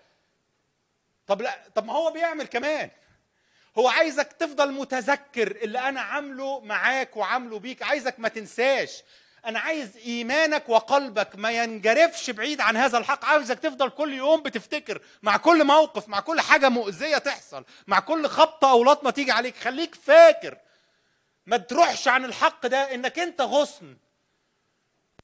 طب 1.26 1.42
لا 1.42 1.58
طب 1.74 1.84
ما 1.84 1.92
هو 1.92 2.10
بيعمل 2.10 2.46
كمان. 2.46 2.90
هو 3.78 3.88
عايزك 3.88 4.32
تفضل 4.32 4.72
متذكر 4.72 5.50
اللي 5.50 5.78
أنا 5.78 6.00
عامله 6.00 6.60
معاك 6.60 7.16
وعامله 7.16 7.58
بيك. 7.58 7.82
عايزك 7.82 8.20
ما 8.20 8.28
تنساش. 8.28 9.02
أنا 9.48 9.58
عايز 9.60 9.96
إيمانك 9.96 10.68
وقلبك 10.68 11.36
ما 11.36 11.50
ينجرفش 11.50 12.30
بعيد 12.30 12.60
عن 12.60 12.76
هذا 12.76 12.98
الحق. 12.98 13.24
عايزك 13.24 13.58
تفضل 13.58 13.90
كل 13.90 14.14
يوم 14.14 14.42
بتفتكر 14.42 15.02
مع 15.22 15.36
كل 15.36 15.64
موقف 15.64 16.08
مع 16.08 16.20
كل 16.20 16.40
حاجة 16.40 16.68
مؤذية 16.68 17.18
تحصل 17.18 17.64
مع 17.86 18.00
كل 18.00 18.26
خبطة 18.28 18.70
أو 18.70 18.84
لطمة 18.84 19.10
تيجي 19.10 19.32
عليك. 19.32 19.56
خليك 19.56 19.94
فاكر. 19.94 20.58
ما 21.46 21.56
تروحش 21.56 22.08
عن 22.08 22.24
الحق 22.24 22.66
ده 22.66 22.94
إنك 22.94 23.18
أنت 23.18 23.40
غصن. 23.40 23.96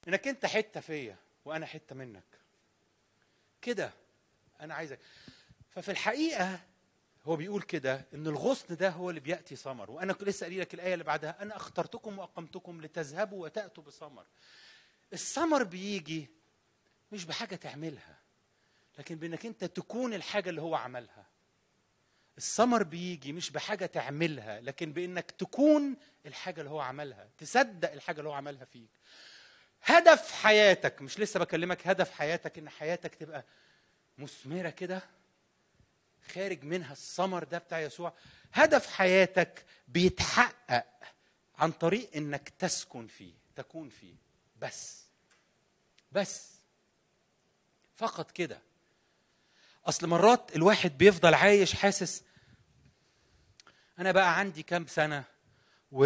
إنك 0.09 0.29
أنت 0.29 0.47
حتة 0.47 0.81
فيا 0.81 1.17
وأنا 1.45 1.67
حتة 1.67 1.95
منك. 1.95 2.25
كده 3.63 3.91
أنا 4.61 4.75
عايزك. 4.75 4.99
ففي 5.71 5.91
الحقيقة 5.91 6.61
هو 7.27 7.37
بيقول 7.37 7.63
كده 7.63 8.07
إن 8.15 8.27
الغصن 8.27 8.77
ده 8.77 8.91
هو 8.91 9.11
اللي 9.11 9.21
بيأتي 9.21 9.57
ثمر. 9.57 9.91
وأنا 9.91 10.13
كنت 10.13 10.29
لسه 10.29 10.47
قايل 10.47 10.61
لك 10.61 10.75
الآية 10.75 10.93
اللي 10.95 11.05
بعدها 11.05 11.43
أنا 11.43 11.57
أخترتكم 11.57 12.19
وأقمتكم 12.19 12.81
لتذهبوا 12.83 13.43
وتأتوا 13.45 13.83
بثمر. 13.85 14.25
الثمر 15.13 15.63
بيجي 15.63 16.29
مش 17.13 17.25
بحاجة 17.25 17.55
تعملها 17.57 18.19
لكن 18.99 19.17
بإنك 19.17 19.47
أنت 19.47 19.65
تكون 19.65 20.15
الحاجة 20.15 20.51
اللي 20.51 20.63
هو 20.63 20.75
عملها. 20.75 21.27
الثمر 22.39 22.83
بيجي 22.83 23.33
مش 23.33 23.51
بحاجة 23.51 23.87
تعملها 23.87 24.61
لكن 24.61 24.93
بإنك 24.93 25.31
تكون 25.31 25.97
الحاجة 26.27 26.61
اللي 26.61 26.71
هو 26.71 26.81
عملها 26.81 27.29
تصدق 27.39 27.93
الحاجة 27.93 28.19
اللي 28.19 28.29
هو 28.29 28.35
عملها 28.35 28.65
فيك. 28.65 28.91
هدف 29.83 30.33
حياتك 30.33 31.03
مش 31.03 31.21
لسه 31.21 31.41
بكلمك 31.41 31.87
هدف 31.87 32.11
حياتك 32.11 32.59
إن 32.59 32.69
حياتك 32.69 33.15
تبقى 33.15 33.45
مثمرة 34.19 34.71
كده 34.71 35.03
خارج 36.25 36.65
منها 36.65 36.93
الثمر 36.93 37.45
ده 37.45 37.59
بتاع 37.59 37.81
يسوع. 37.81 38.13
هدف 38.53 38.87
حياتك 38.87 39.65
بيتحقق 39.89 40.87
عن 41.59 41.73
طريق 41.73 42.11
إنك 42.17 42.49
تسكن 42.49 43.07
فيه 43.07 43.33
تكون 43.57 43.89
فيه. 43.89 44.15
بس 44.61 45.05
بس. 46.13 46.55
فقط 47.97 48.31
كده. 48.31 48.61
أصل 49.87 50.07
مرات 50.07 50.57
الواحد 50.57 50.99
بيفضل 50.99 51.35
عايش 51.35 51.75
حاسس 51.75 52.23
أنا 53.99 54.13
بقى 54.13 54.39
عندي 54.39 54.63
كام 54.63 54.87
سنة 54.87 55.25
و 55.93 56.05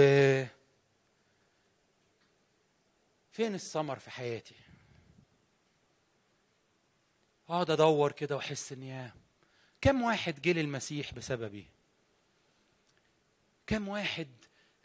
فين 3.33 3.55
الثمر 3.55 3.99
في 3.99 4.11
حياتي؟ 4.11 4.55
أقعد 7.49 7.71
أدور 7.71 8.13
كده 8.13 8.37
وأحس 8.37 8.73
إن 8.73 8.83
يا 8.83 9.13
كم 9.81 10.03
واحد 10.03 10.43
جه 10.43 10.53
للمسيح 10.53 11.15
بسببي؟ 11.15 11.67
كم 13.67 13.89
واحد 13.89 14.29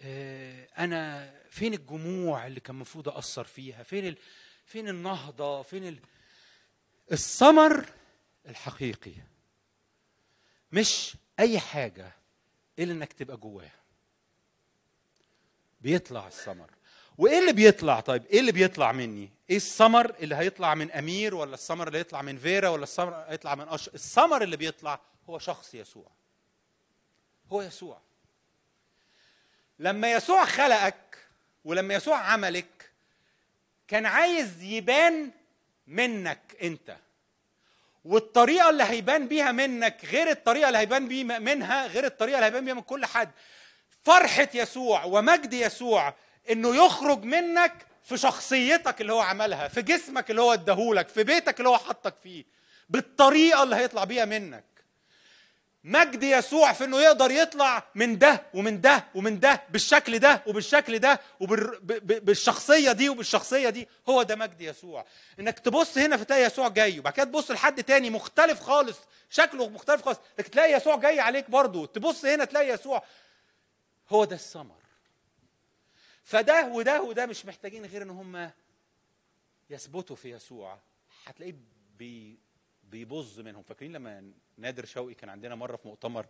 آه، 0.02 0.68
أنا 0.78 1.34
فين 1.50 1.74
الجموع 1.74 2.48
اللي 2.48 2.60
كان 2.60 2.76
المفروض 2.76 3.10
اثر 3.10 3.44
فيها؟ 3.44 3.84
فين 3.84 4.08
ال... 4.08 4.18
فين 4.66 4.88
النهضة؟ 4.90 5.62
فين 5.62 5.88
ال... 5.88 6.00
الثمر 7.12 7.86
الحقيقي. 8.48 9.14
مش 10.72 11.18
أي 11.40 11.60
حاجة 11.60 12.12
إلا 12.80 12.92
إنك 12.94 13.14
تبقى 13.14 13.38
جواه. 13.38 13.72
بيطلع 15.82 16.28
الثمر. 16.28 16.70
وإيه 17.18 17.40
اللي 17.40 17.54
بيطلع 17.54 18.00
طيب؟ 18.00 18.26
إيه 18.26 18.40
اللي 18.40 18.52
بيطلع 18.52 18.92
مني؟ 18.92 19.30
إيه 19.50 19.56
الثمر 19.58 20.16
اللي 20.20 20.36
هيطلع 20.36 20.76
من 20.76 20.92
أمير 20.92 21.36
ولا 21.36 21.54
الثمر 21.54 21.88
اللي 21.88 21.98
هيطلع 21.98 22.22
من 22.22 22.38
فيرا 22.38 22.70
ولا 22.70 22.84
الثمر 22.84 23.08
اللي 23.14 23.26
هيطلع 23.30 23.56
من 23.56 23.68
أش... 23.68 23.88
الثمر 23.88 24.44
اللي 24.44 24.58
بيطلع 24.58 25.00
هو 25.30 25.40
شخص 25.40 25.76
يسوع. 25.76 26.12
هو 27.52 27.62
يسوع. 27.62 28.02
لما 29.80 30.12
يسوع 30.12 30.46
خلقك 30.46 31.18
ولما 31.66 31.94
يسوع 31.94 32.18
عملك 32.18 32.92
كان 33.88 34.06
عايز 34.06 34.64
يبان 34.64 35.32
منك 35.88 36.56
أنت. 36.64 36.98
والطريقة 38.06 38.70
اللي 38.70 38.84
هيبان 38.84 39.28
بيها 39.28 39.52
منك 39.52 40.06
غير 40.06 40.30
الطريقة 40.30 40.68
اللي 40.68 40.78
هيبان 40.80 41.08
بيه 41.08 41.24
منها 41.24 41.88
غير 41.88 42.06
الطريقة 42.06 42.36
اللي 42.36 42.46
هيبان 42.46 42.66
بيها 42.66 42.74
من 42.74 42.82
كل 42.82 43.06
حد. 43.06 43.32
فرحة 44.04 44.50
يسوع 44.54 45.04
ومجد 45.04 45.54
يسوع 45.54 46.14
إنه 46.52 46.86
يخرج 46.86 47.24
منك 47.24 47.86
في 48.04 48.18
شخصيتك 48.18 49.02
اللي 49.02 49.14
هو 49.14 49.20
عملها 49.20 49.68
في 49.68 49.82
جسمك 49.82 50.32
اللي 50.32 50.42
هو 50.42 50.54
اداهولك 50.54 51.08
في 51.10 51.24
بيتك 51.24 51.60
اللي 51.60 51.70
هو 51.70 51.78
حطك 51.78 52.16
فيه 52.24 52.46
بالطريقة 52.90 53.64
اللي 53.64 53.76
هيطلع 53.76 54.04
بيها 54.04 54.26
منك. 54.26 54.64
مجد 55.86 56.24
يسوع 56.24 56.74
في 56.74 56.84
إنه 56.84 57.02
يقدر 57.02 57.32
يطلع 57.32 57.84
من 57.96 58.18
ده 58.18 58.42
ومن 58.54 58.82
ده 58.82 59.04
ومن 59.16 59.40
ده 59.40 59.62
بالشكل 59.70 60.20
ده 60.20 60.44
وبالشكل 60.48 61.00
ده 61.00 61.20
وبالشخصيه 61.40 62.92
دي 62.92 63.10
وبالشخصية 63.10 63.70
دي 63.70 63.88
هو 64.10 64.24
ده 64.24 64.36
مجد 64.36 64.62
يسوع. 64.62 65.06
إنك 65.40 65.60
تبص 65.60 65.98
هنا 65.98 66.18
فتلاقي 66.18 66.44
يسوع 66.44 66.68
جاي 66.68 67.00
وبعد 67.00 67.14
كده 67.14 67.26
تبص 67.26 67.52
لحد 67.52 67.84
تاني 67.84 68.10
مختلف 68.10 68.60
خالص 68.60 68.98
شكله 69.30 69.70
مختلف 69.70 70.02
خالص 70.06 70.20
لكن 70.40 70.52
تلاقي 70.52 70.74
يسوع 70.74 70.96
جاي 70.96 71.20
عليك 71.20 71.50
برضه. 71.50 71.86
تبص 71.86 72.26
هنا 72.26 72.46
تلاقي 72.46 72.68
يسوع 72.70 73.04
هو 74.10 74.26
ده 74.26 74.36
الثمر 74.36 74.83
فده 76.24 76.68
وده 76.68 77.02
وده 77.02 77.26
مش 77.26 77.46
محتاجين 77.46 77.86
غير 77.86 78.02
إن 78.02 78.10
هم 78.10 78.52
يثبتوا 79.70 80.16
في 80.16 80.32
يسوع. 80.32 80.80
هتلاقيه 81.26 81.56
بي 81.98 82.40
بيبظ 82.84 83.40
منهم. 83.40 83.64
فاكرين 83.64 83.94
لما 83.94 84.32
نادر 84.58 84.86
شوقي 84.86 85.14
كان 85.14 85.30
عندنا 85.30 85.56
مرة 85.56 85.76
في 85.76 85.88
مؤتمر 85.88 86.26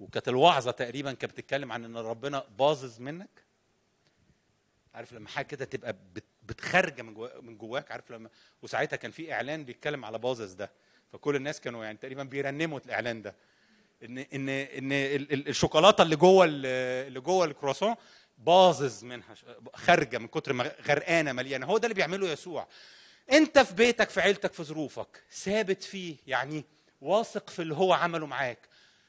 وكانت 0.00 0.28
الوعظة 0.28 0.70
تقريبا 0.70 1.12
كانت 1.12 1.32
بتتكلم 1.32 1.72
عن 1.72 1.84
إن 1.84 1.96
ربنا 1.96 2.44
باظظ 2.58 3.00
منك؟ 3.00 3.44
عارف 4.94 5.12
لما 5.12 5.28
حاجة 5.28 5.46
كده 5.46 5.64
تبقى 5.64 5.92
بت- 6.14 6.24
بتخرج 6.42 7.00
من 7.00 7.14
من 7.42 7.58
جواك. 7.58 7.92
عارف 7.92 8.10
لما 8.10 8.28
وساعتها 8.62 8.96
كان 8.96 9.10
في 9.10 9.32
إعلان 9.32 9.64
بيتكلم 9.64 10.04
على 10.04 10.18
باظظ 10.18 10.52
ده. 10.54 10.70
فكل 11.12 11.36
الناس 11.36 11.60
كانوا 11.60 11.84
يعني 11.84 11.98
تقريبا 11.98 12.22
بيرنموا 12.22 12.80
الإعلان 12.86 13.22
ده. 13.22 13.34
ان 14.04 14.18
ان 14.18 14.48
إن 14.48 14.92
ال- 14.92 15.32
ال- 15.32 15.48
الشوكولاتة 15.48 16.02
اللي 16.02 16.16
جوه 16.16 16.44
ال- 16.44 16.66
اللي 17.06 17.20
جوه 17.20 17.44
الكرواسون 17.44 17.94
باظظ 18.38 19.04
منها 19.04 19.34
خارجه 19.74 20.18
من 20.18 20.26
كتر 20.28 20.52
ما 20.52 20.72
غرقانة 20.88 21.32
مليانة. 21.32 21.66
هو 21.66 21.78
ده 21.78 21.84
اللي 21.86 21.94
بيعمله 21.94 22.28
يسوع. 22.28 22.66
انت 23.32 23.58
في 23.58 23.74
بيتك 23.74 24.10
في 24.10 24.20
عيلتك 24.20 24.52
في 24.52 24.62
ظروفك 24.62 25.22
ثابت 25.32 25.82
فيه 25.82 26.16
يعني 26.26 26.64
واثق 27.00 27.50
في 27.50 27.62
اللي 27.62 27.74
هو 27.74 27.92
عمله 27.92 28.26
معاك. 28.26 28.58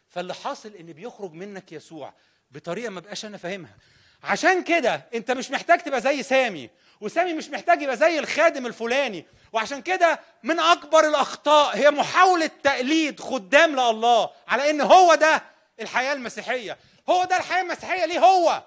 فاللي 0.10 0.34
حاصل 0.34 0.74
إن 0.80 0.86
بيخرج 0.94 1.34
منك 1.34 1.72
يسوع 1.72 2.14
بطريقة 2.52 2.90
ما 2.90 3.00
بقاش 3.00 3.26
أنا 3.26 3.38
فاهمها. 3.38 3.76
عشان 4.24 4.64
كده 4.64 5.06
أنت 5.14 5.32
مش 5.32 5.52
محتاج 5.52 5.80
تبقى 5.80 6.02
زي 6.02 6.24
سامي 6.24 6.70
وسامي 7.02 7.34
مش 7.34 7.50
محتاج 7.50 7.82
يبقى 7.82 7.98
زي 7.98 8.20
الخادم 8.20 8.66
الفلاني. 8.66 9.26
وعشان 9.54 9.82
كده 9.82 10.20
من 10.44 10.60
أكبر 10.60 11.08
الأخطاء 11.08 11.78
هي 11.78 11.92
محاولة 11.92 12.48
تقليد 12.64 13.20
خدام 13.20 13.72
لله 13.72 14.30
على 14.48 14.70
إن 14.70 14.82
هو 14.82 15.16
ده 15.16 15.44
الحياة 15.80 16.14
المسيحية. 16.14 16.78
هو 17.10 17.24
ده 17.24 17.38
الحياة 17.38 17.62
المسيحية 17.62 18.06
ليه 18.06 18.20
هو؟ 18.20 18.64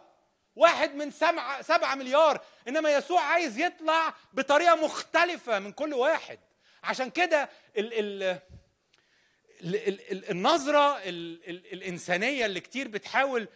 واحد 0.59 0.95
من 0.95 1.11
سبعة, 1.11 1.63
سبعة 1.63 1.95
مليار. 1.95 2.45
إنما 2.69 2.91
يسوع 2.93 3.23
عايز 3.23 3.59
يطلع 3.59 4.15
بطريقة 4.33 4.75
مختلفة 4.85 5.59
من 5.59 5.73
كل 5.73 5.95
واحد. 5.95 6.39
عشان 6.85 7.11
كده 7.11 7.51
ال 7.77 7.93
ال 7.93 8.23
ال 9.63 9.77
ال 9.77 10.13
ال 10.13 10.31
النظرة 10.31 10.99
ال 10.99 11.49
ال 11.51 11.73
الإنسانية 11.73 12.47
اللي 12.47 12.61
كتير 12.61 12.89
بتحاول 12.89 13.49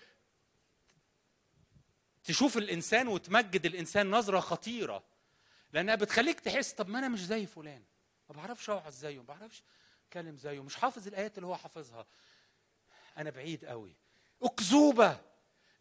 تشوف 2.25 2.57
الإنسان 2.57 3.09
وتمجد 3.09 3.67
الإنسان 3.67 4.11
نظرة 4.11 4.41
خطيرة. 4.41 5.05
لأنها 5.73 5.95
بتخليك 5.95 6.41
تحس 6.41 6.73
طب 6.73 6.89
ما 6.89 6.99
أنا 6.99 7.09
مش 7.09 7.27
زي 7.27 7.47
فلان. 7.47 7.83
ما 8.29 8.37
بعرفش 8.37 8.71
أوعظ 8.71 8.93
زيه 8.93 9.17
ما 9.19 9.25
بعرفش 9.25 9.63
أتكلم 10.07 10.37
زيه 10.37 10.63
مش 10.63 10.77
حافظ 10.77 11.07
الآيات 11.07 11.39
اللي 11.39 11.47
هو 11.47 11.57
حافظها. 11.57 12.07
أنا 13.19 13.31
بعيد 13.31 13.65
قوي 13.65 13.97
أكذوبة. 14.43 15.32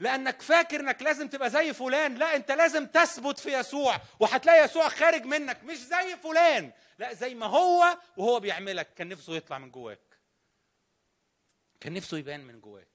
لأنك 0.02 0.42
فاكر 0.42 0.80
إنك 0.80 1.02
لازم 1.02 1.28
تبقى 1.28 1.50
زي 1.50 1.74
فلان. 1.74 2.16
لا 2.16 2.36
أنت 2.36 2.52
لازم 2.52 2.86
تثبت 2.88 3.40
في 3.40 3.60
يسوع 3.60 4.02
وهتلاقي 4.20 4.66
يسوع 4.66 4.90
خارج 4.90 5.24
منك 5.26 5.64
مش 5.64 5.78
زي 5.78 6.18
فلان. 6.24 6.72
لا 7.00 7.14
زي 7.14 7.36
ما 7.36 7.46
هو 7.46 7.98
وهو 8.18 8.40
بيعملك. 8.40 8.94
كان 8.94 9.10
نفسه 9.10 9.36
يطلع 9.36 9.58
من 9.58 9.72
جواك. 9.72 10.20
كان 11.80 11.94
نفسه 11.94 12.18
يبان 12.18 12.40
من 12.40 12.62
جواك. 12.62 12.88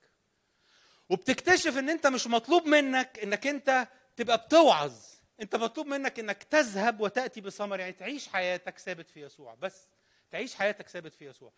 وبتكتشف 1.08 1.78
إن 1.78 1.90
أنت 1.90 2.06
مش 2.06 2.26
مطلوب 2.26 2.66
منك 2.66 3.18
إنك 3.18 3.46
أنت 3.46 3.88
تبقى 4.16 4.38
بتوعظ. 4.38 4.94
أنت 5.40 5.56
مطلوب 5.56 5.86
منك 5.86 6.18
إنك 6.18 6.42
تذهب 6.42 7.00
وتأتي 7.00 7.40
بثمر. 7.40 7.80
يعني 7.80 7.92
تعيش 7.92 8.28
حياتك 8.28 8.78
ثابت 8.78 9.10
في 9.10 9.20
يسوع. 9.20 9.54
بس 9.54 9.88
تعيش 10.30 10.54
حياتك 10.54 10.88
ثابت 10.88 11.14
في 11.14 11.26
يسوع. 11.26 11.52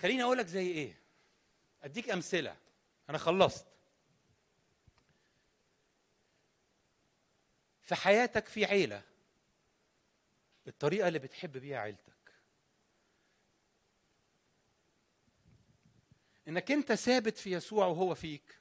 خليني 0.00 0.22
أقول 0.22 0.38
لك 0.38 0.46
زي 0.46 0.66
إيه. 0.66 0.96
أديك 1.82 2.10
أمثلة. 2.10 2.56
أنا 3.10 3.18
خلصت. 3.18 3.73
في 7.84 7.94
حياتك 7.94 8.48
في 8.48 8.64
عيلة. 8.64 9.02
الطريقة 10.66 11.08
اللي 11.08 11.18
بتحب 11.18 11.52
بيها 11.56 11.78
عيلتك. 11.78 12.14
إنك 16.48 16.70
أنت 16.70 16.92
ثابت 16.92 17.38
في 17.38 17.52
يسوع 17.52 17.86
وهو 17.86 18.14
فيك. 18.14 18.60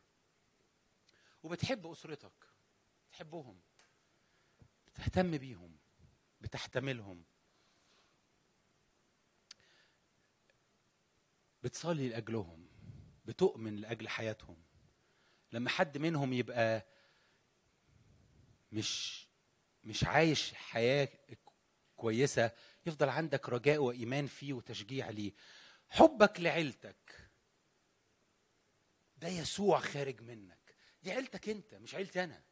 وبتحب 1.43 1.87
أسرتك. 1.87 2.31
بتحبهم. 3.09 3.61
بتهتم 4.87 5.37
بيهم. 5.37 5.77
بتحتملهم. 6.41 7.23
بتصلي 11.63 12.09
لأجلهم. 12.09 12.67
بتؤمن 13.25 13.75
لأجل 13.75 14.09
حياتهم. 14.09 14.63
لما 15.51 15.69
حد 15.69 15.97
منهم 15.97 16.33
يبقى 16.33 16.85
مش 18.73 19.23
مش 19.83 20.03
عايش 20.03 20.53
حياة 20.53 21.09
كويسة 21.95 22.51
يفضل 22.85 23.09
عندك 23.09 23.49
رجاء 23.49 23.77
وإيمان 23.77 24.27
فيه 24.27 24.53
وتشجيع 24.53 25.09
ليه. 25.09 25.33
حبك 25.89 26.39
لعيلتك 26.39 27.29
ده 29.17 29.27
يسوع 29.27 29.79
خارج 29.79 30.21
منك. 30.21 30.75
دي 31.03 31.11
عيلتك 31.11 31.49
انت 31.49 31.75
مش 31.75 31.95
عيلتي 31.95 32.23
أنا. 32.23 32.43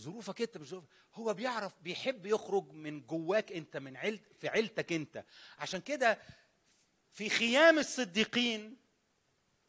ظروفك 0.00 0.40
انت 0.42 0.56
مش 0.58 0.68
ظروف. 0.68 0.84
هو 1.14 1.34
بيعرف 1.34 1.80
بيحب 1.82 2.26
يخرج 2.26 2.72
من 2.72 3.06
جواك 3.06 3.52
انت 3.52 3.76
من 3.76 3.96
عيلت 3.96 4.32
في 4.32 4.48
عيلتك 4.48 4.92
انت. 4.92 5.24
عشان 5.58 5.80
كده 5.80 6.18
في 7.10 7.28
خيام 7.28 7.78
الصديقين 7.78 8.76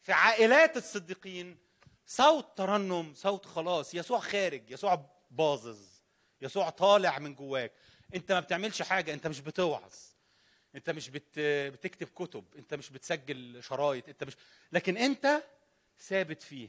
في 0.02 0.12
عائلات 0.12 0.76
الصديقين 0.76 1.58
صوت 2.06 2.58
ترنم 2.58 3.14
صوت 3.14 3.46
خلاص. 3.46 3.94
يسوع 3.94 4.18
خارج 4.20 4.70
يسوع 4.70 5.21
باظظ 5.32 5.80
يسوع 6.40 6.70
طالع 6.70 7.18
من 7.18 7.34
جواك. 7.34 7.72
انت 8.14 8.32
ما 8.32 8.40
بتعملش 8.40 8.82
حاجة 8.82 9.12
انت 9.14 9.26
مش 9.26 9.40
بتوعظ. 9.40 9.94
انت 10.74 10.90
مش 10.90 11.08
بت... 11.10 11.38
بتكتب 11.72 12.08
كتب 12.08 12.44
انت 12.58 12.74
مش 12.74 12.90
بتسجل 12.90 13.62
شرايط 13.62 14.08
انت 14.08 14.24
مش. 14.24 14.36
لكن 14.72 14.96
انت 14.96 15.42
ثابت 16.00 16.42
فيه. 16.42 16.68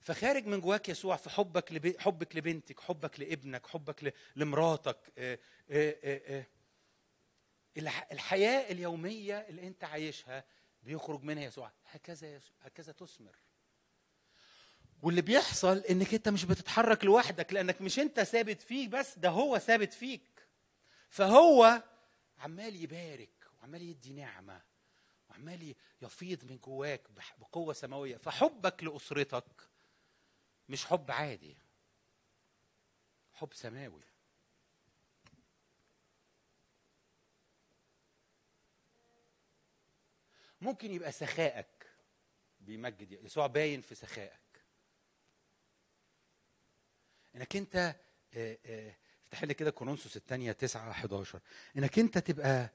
فخارج 0.00 0.46
من 0.46 0.60
جواك 0.60 0.88
يسوع 0.88 1.16
في 1.16 1.30
حبك 1.30 1.72
لب... 1.72 1.96
حبك 2.00 2.36
لبنتك 2.36 2.80
حبك 2.80 3.20
لابنك 3.20 3.66
حبك 3.66 4.04
ل... 4.04 4.12
لمراتك 4.36 5.12
آه 5.18 5.38
آه 5.70 5.96
آه 6.04 6.46
الحياة 8.12 8.72
اليومية 8.72 9.36
اللي 9.36 9.66
انت 9.66 9.84
عايشها 9.84 10.44
بيخرج 10.82 11.22
منها 11.22 11.44
يسوع. 11.44 11.72
هكذا 11.90 12.34
يسوع 12.34 12.56
هكذا 12.62 12.92
تثمر. 12.92 13.36
واللي 15.02 15.22
بيحصل 15.22 15.78
إنك 15.78 16.14
أنت 16.14 16.28
مش 16.28 16.44
بتتحرك 16.44 17.04
لوحدك 17.04 17.52
لأنك 17.52 17.80
مش 17.80 17.98
أنت 17.98 18.20
ثابت 18.20 18.62
فيه 18.62 18.88
بس 18.88 19.18
ده 19.18 19.28
هو 19.28 19.58
ثابت 19.58 19.92
فيك. 19.92 20.46
فهو 21.10 21.82
عمال 22.38 22.76
يبارك 22.76 23.30
وعمال 23.58 23.82
يدي 23.82 24.12
نعمة 24.12 24.62
وعمال 25.30 25.74
يفيض 26.02 26.44
من 26.44 26.58
جواك 26.58 27.02
بقوة 27.38 27.72
سماوية. 27.72 28.16
فحبك 28.16 28.84
لأسرتك 28.84 29.68
مش 30.68 30.86
حب 30.86 31.10
عادي 31.10 31.56
حب 33.34 33.54
سماوي. 33.54 34.02
ممكن 40.60 40.92
يبقى 40.92 41.12
سخائك 41.12 41.86
بيمجد 42.60 43.12
يسوع 43.12 43.46
باين 43.46 43.80
في 43.80 43.94
سخائك 43.94 44.47
إنك 47.38 47.56
أنت 47.56 47.96
افتح 49.24 49.44
لي 49.44 49.54
كده 49.54 49.70
كورنثوس 49.70 50.16
الثانية 50.16 50.52
9 50.52 50.90
11 50.90 51.40
إنك 51.76 51.98
أنت 51.98 52.18
تبقى 52.18 52.70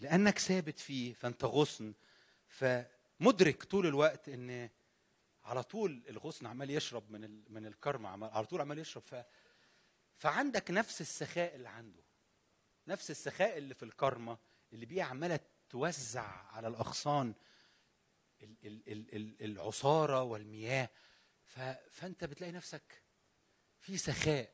لأنك 0.00 0.38
ثابت 0.38 0.78
فيه 0.78 1.14
فأنت 1.14 1.44
غصن. 1.44 1.94
فمدرك 2.48 3.64
طول 3.64 3.86
الوقت 3.86 4.28
إن 4.28 4.70
على 5.44 5.62
طول 5.62 6.04
الغصن 6.08 6.46
عمال 6.46 6.70
يشرب 6.70 7.10
من 7.10 7.52
من 7.52 7.66
الكرم 7.66 8.06
عمال 8.06 8.30
على 8.30 8.46
طول 8.46 8.60
عمال 8.60 8.78
يشرب. 8.78 9.02
ف 9.06 9.14
فعندك 10.16 10.70
نفس 10.70 11.00
السخاء 11.00 11.54
اللي 11.54 11.68
عنده. 11.68 12.02
نفس 12.86 13.10
السخاء 13.10 13.58
اللي 13.58 13.74
في 13.74 13.82
الكرمة 13.82 14.38
اللي 14.72 14.86
بيه 14.86 15.02
عمالة 15.02 15.40
توزع 15.70 16.26
على 16.52 16.68
الأغصان 16.68 17.34
العصارة 19.40 20.22
والمياه. 20.22 20.88
فأنت 21.90 22.24
بتلاقي 22.24 22.52
نفسك 22.52 23.05
في 23.86 23.98
سخاء. 23.98 24.50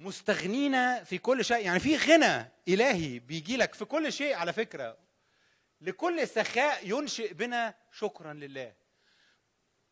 مستغنين 0.00 1.04
في 1.04 1.18
كل 1.18 1.44
شيء. 1.44 1.64
يعني 1.66 1.80
في 1.80 1.96
غنى 1.96 2.48
إلهي 2.68 3.18
بيجي 3.18 3.56
لك 3.56 3.74
في 3.74 3.84
كل 3.84 4.12
شيء 4.12 4.34
على 4.34 4.52
فكرة. 4.52 4.98
لكل 5.80 6.28
سخاء 6.28 6.88
ينشئ 6.88 7.32
بنا 7.34 7.74
شكرا 7.92 8.32
لله. 8.32 8.74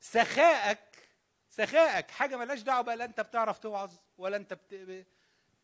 سخائك 0.00 0.78
سخائك 1.50 2.10
حاجة 2.10 2.36
ملاش 2.36 2.60
دعوة 2.60 2.80
بقى 2.82 2.96
لا 2.96 3.04
أنت 3.04 3.20
بتعرف 3.20 3.58
توعظ 3.58 3.92
ولا 4.18 4.36
أنت 4.36 4.54
بت... 4.54 5.06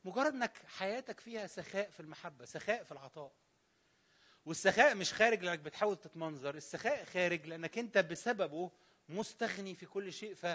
مجرد 0.05 0.35
إنك 0.35 0.59
حياتك 0.67 1.21
فيها 1.21 1.47
سخاء 1.47 1.91
في 1.91 2.01
المحبة 2.01 2.45
سخاء 2.45 2.85
في 2.85 2.93
العطاء. 2.93 3.33
والسخاء 4.45 4.95
مش 4.95 5.13
خارج 5.13 5.43
لأنك 5.45 5.59
بتحاول 5.59 5.97
تتمنظر 5.97 6.55
السخاء 6.55 7.05
خارج 7.05 7.47
لأنك 7.47 7.79
أنت 7.79 7.99
بسببه 7.99 8.71
مستغني 9.11 9.75
في 9.75 9.87
كل 9.87 10.13
شيء 10.13 10.35
ف 10.35 10.47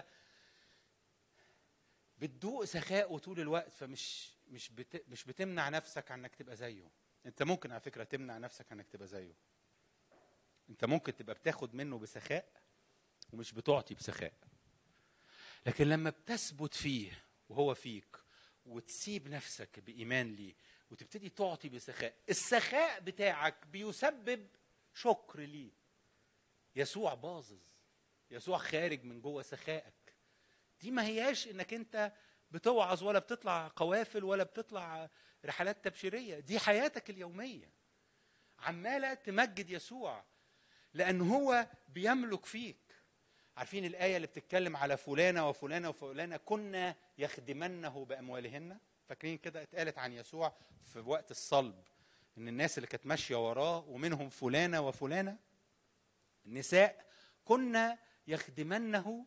بتدوق 2.17 2.63
سخاءه 2.63 3.17
طول 3.17 3.39
الوقت 3.39 3.71
فمش 3.71 4.31
مش 4.47 4.69
بت... 4.69 5.03
مش 5.07 5.23
بتمنع 5.23 5.69
نفسك 5.69 6.11
عن 6.11 6.19
إنك 6.19 6.35
تبقى 6.35 6.55
زيه. 6.55 6.91
أنت 7.25 7.43
ممكن 7.43 7.71
على 7.71 7.81
فكرة 7.81 8.03
تمنع 8.03 8.37
نفسك 8.37 8.71
عن 8.71 8.79
إنك 8.79 8.89
تبقى 8.89 9.07
زيه. 9.07 9.35
أنت 10.69 10.85
ممكن 10.85 11.15
تبقى 11.15 11.35
بتاخد 11.35 11.75
منه 11.75 11.99
بسخاء 11.99 12.61
ومش 13.33 13.51
بتعطي 13.51 13.93
بسخاء. 13.95 14.33
لكن 15.65 15.89
لما 15.89 16.09
بتثبت 16.09 16.73
فيه 16.73 17.23
وهو 17.49 17.73
فيك 17.73 18.17
وتسيب 18.65 19.27
نفسك 19.27 19.79
بإيمان 19.79 20.35
ليه 20.35 20.53
وتبتدي 20.91 21.29
تعطي 21.29 21.69
بسخاء 21.69 22.15
السخاء 22.29 22.99
بتاعك 22.99 23.67
بيسبب 23.67 24.47
شكر 24.93 25.39
ليه. 25.39 25.71
يسوع 26.75 27.13
باظظ 27.13 27.74
يسوع 28.36 28.57
خارج 28.57 29.03
من 29.03 29.21
جوه 29.21 29.41
سخائك. 29.41 30.15
دي 30.81 30.91
ما 30.91 31.05
هياش 31.05 31.47
إنك 31.47 31.73
أنت 31.73 32.13
بتوعظ 32.51 33.03
ولا 33.03 33.19
بتطلع 33.19 33.71
قوافل 33.75 34.23
ولا 34.23 34.43
بتطلع 34.43 35.09
رحلات 35.45 35.86
تبشيرية. 35.86 36.39
دي 36.39 36.59
حياتك 36.59 37.09
اليومية. 37.09 37.69
عماله 38.59 39.13
تمجد 39.13 39.69
يسوع 39.69 40.23
لأن 40.93 41.21
هو 41.21 41.67
بيملك 41.89 42.45
فيك. 42.45 42.77
عارفين 43.57 43.86
الآية 43.86 44.15
اللي 44.15 44.27
بتتكلم 44.27 44.77
على 44.77 44.97
فلانة 44.97 45.49
وفلانة 45.49 45.89
وفلانة 45.89 46.38
كنا 46.38 46.95
يخدمنه 47.17 48.05
بأموالهن؟ 48.05 48.79
فاكرين 49.07 49.38
كده 49.38 49.63
اتقالت 49.63 49.97
عن 49.97 50.13
يسوع 50.13 50.53
في 50.83 50.99
وقت 50.99 51.31
الصلب 51.31 51.83
إن 52.38 52.47
الناس 52.47 52.77
اللي 52.77 52.88
كانت 52.88 53.05
ماشية 53.05 53.49
وراه 53.49 53.86
ومنهم 53.88 54.29
فلانة 54.29 54.81
وفلانة؟ 54.81 55.38
النساء 56.45 57.05
كنا 57.45 57.97
يخدمنه 58.28 59.26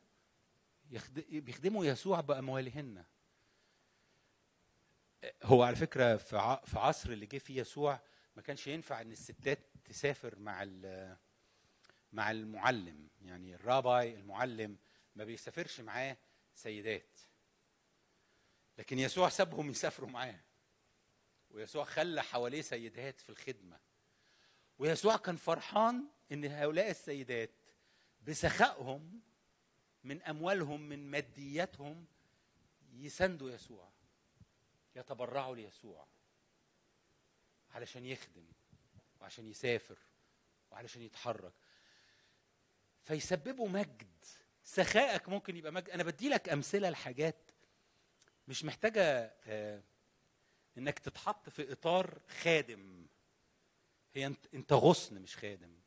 يخد... 0.90 1.14
بيخدموا 1.30 1.84
يسوع 1.84 2.20
بأموالهن 2.20 3.04
هو 5.42 5.62
على 5.62 5.76
فكرة 5.76 6.16
في. 6.16 6.60
في 6.66 6.78
عصر 6.78 7.10
اللي 7.10 7.26
جه 7.26 7.38
فيه 7.38 7.60
يسوع 7.60 8.00
ما 8.36 8.42
كانش 8.42 8.66
ينفع 8.66 9.00
إن 9.00 9.12
الستات 9.12 9.58
تسافر 9.84 10.38
مع. 10.38 10.64
مع 12.12 12.30
المعلم 12.30 13.08
يعني 13.22 13.54
الراباي 13.54 14.14
المعلم 14.14 14.76
ما 15.16 15.24
بيسافرش 15.24 15.80
معاه 15.80 16.16
سيدات 16.54 17.18
لكن 18.78 18.98
يسوع 18.98 19.28
سابهم 19.28 19.70
يسافروا 19.70 20.08
معاه 20.08 20.40
ويسوع 21.50 21.84
خلى 21.84 22.22
حواليه 22.22 22.62
سيدات 22.62 23.20
في 23.20 23.30
الخدمة 23.30 23.78
ويسوع 24.78 25.16
كان 25.16 25.36
فرحان 25.36 26.04
إن 26.32 26.44
هؤلاء 26.44 26.90
السيدات 26.90 27.50
بسخائهم 28.28 29.20
من 30.04 30.22
أموالهم 30.22 30.80
من 30.80 31.10
مادياتهم 31.10 32.06
يساندوا 32.92 33.50
يسوع 33.50 33.92
يتبرعوا 34.96 35.56
ليسوع 35.56 36.06
علشان 37.70 38.04
يخدم 38.04 38.44
وعشان 39.20 39.46
يسافر 39.46 39.98
وعلشان 40.70 41.02
يتحرك. 41.02 41.52
فيسببوا 43.04 43.68
مجد. 43.68 44.24
سخائك 44.64 45.28
ممكن 45.28 45.56
يبقى 45.56 45.72
مجد. 45.72 45.90
أنا 45.90 46.02
بدي 46.02 46.28
لك 46.28 46.48
أمثلة 46.48 46.90
لحاجات 46.90 47.50
مش 48.48 48.64
محتاجة 48.64 49.34
آه، 49.46 49.82
إنك 50.78 50.98
تتحط 50.98 51.48
في 51.48 51.72
إطار 51.72 52.20
خادم. 52.28 53.06
هي 54.14 54.34
أنت 54.54 54.72
غصن 54.72 55.20
مش 55.20 55.36
خادم. 55.36 55.78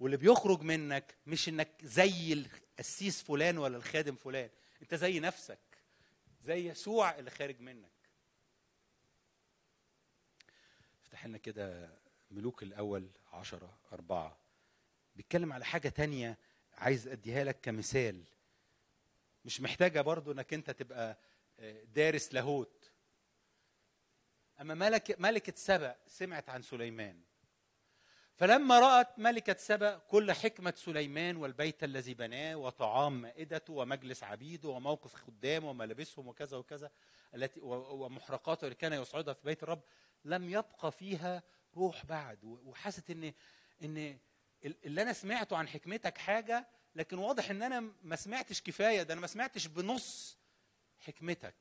واللي 0.00 0.16
بيخرج 0.16 0.62
منك 0.62 1.14
مش 1.26 1.48
إنك 1.48 1.70
زي 1.82 2.32
القسيس 2.32 3.22
فلان 3.22 3.58
ولا 3.58 3.76
الخادم 3.76 4.16
فلان. 4.16 4.50
أنت 4.82 4.94
زي 4.94 5.20
نفسك 5.20 5.58
زي 6.42 6.68
يسوع 6.68 7.18
اللي 7.18 7.30
خارج 7.30 7.60
منك. 7.60 7.90
افتح 11.02 11.26
لنا 11.26 11.38
كده 11.38 11.98
ملوك 12.30 12.62
الأول 12.62 13.10
عشرة 13.32 13.78
أربعة. 13.92 14.38
بيتكلم 15.16 15.52
على 15.52 15.64
حاجة 15.64 15.88
تانية 15.88 16.38
عايز 16.74 17.08
أديها 17.08 17.44
لك 17.44 17.60
كمثال. 17.60 18.24
مش 19.44 19.60
محتاجة 19.60 20.00
برضو 20.00 20.32
إنك 20.32 20.54
أنت 20.54 20.70
تبقى 20.70 21.18
آه، 21.60 21.84
دارس 21.84 22.34
لاهوت. 22.34 22.90
أما 24.60 24.74
ملك 24.74 25.20
ملكة 25.20 25.52
سبأ 25.56 25.96
سمعت 26.06 26.48
عن 26.48 26.62
سليمان. 26.62 27.20
فلما 28.40 28.78
رأت 28.80 29.18
ملكة 29.18 29.56
سبأ 29.58 29.96
كل 29.98 30.32
حكمة 30.32 30.74
سليمان 30.76 31.36
والبيت 31.36 31.84
الذي 31.84 32.14
بناه 32.14 32.56
وطعام 32.56 33.22
مائدته 33.22 33.72
ومجلس 33.72 34.22
عبيده 34.22 34.68
وموقف 34.68 35.14
خدامه 35.14 35.70
وملابسهم 35.70 36.28
وكذا 36.28 36.56
وكذا 36.56 36.90
التي 37.34 37.60
ومحرقاته 37.60 38.64
اللي 38.64 38.74
كان 38.74 38.92
يصعدها 38.92 39.34
في 39.34 39.40
بيت 39.44 39.62
الرب 39.62 39.82
لم 40.24 40.48
يبقى 40.50 40.92
فيها 40.92 41.42
روح 41.76 42.06
بعد. 42.06 42.44
وحست 42.44 43.10
ان 43.10 43.32
إن 43.84 43.96
ال- 44.64 44.76
اللي 44.86 45.02
أنا 45.02 45.12
سمعته 45.12 45.56
عن 45.56 45.68
حكمتك 45.68 46.18
حاجة 46.18 46.68
لكن 46.94 47.18
واضح 47.18 47.50
إن 47.50 47.62
أنا 47.62 47.80
ما 48.02 48.16
سمعتش 48.16 48.62
كفاية 48.62 49.02
ده 49.02 49.12
أنا 49.12 49.20
ما 49.20 49.26
سمعتش 49.26 49.66
بنص 49.66 50.38
حكمتك. 50.98 51.54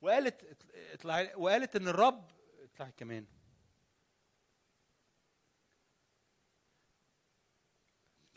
وقالت 0.00 0.56
اطلع 0.92 1.32
وقالت 1.36 1.76
إن 1.76 1.88
الرب 1.88 2.30
اطلعي 2.64 2.92
كمان. 2.96 3.26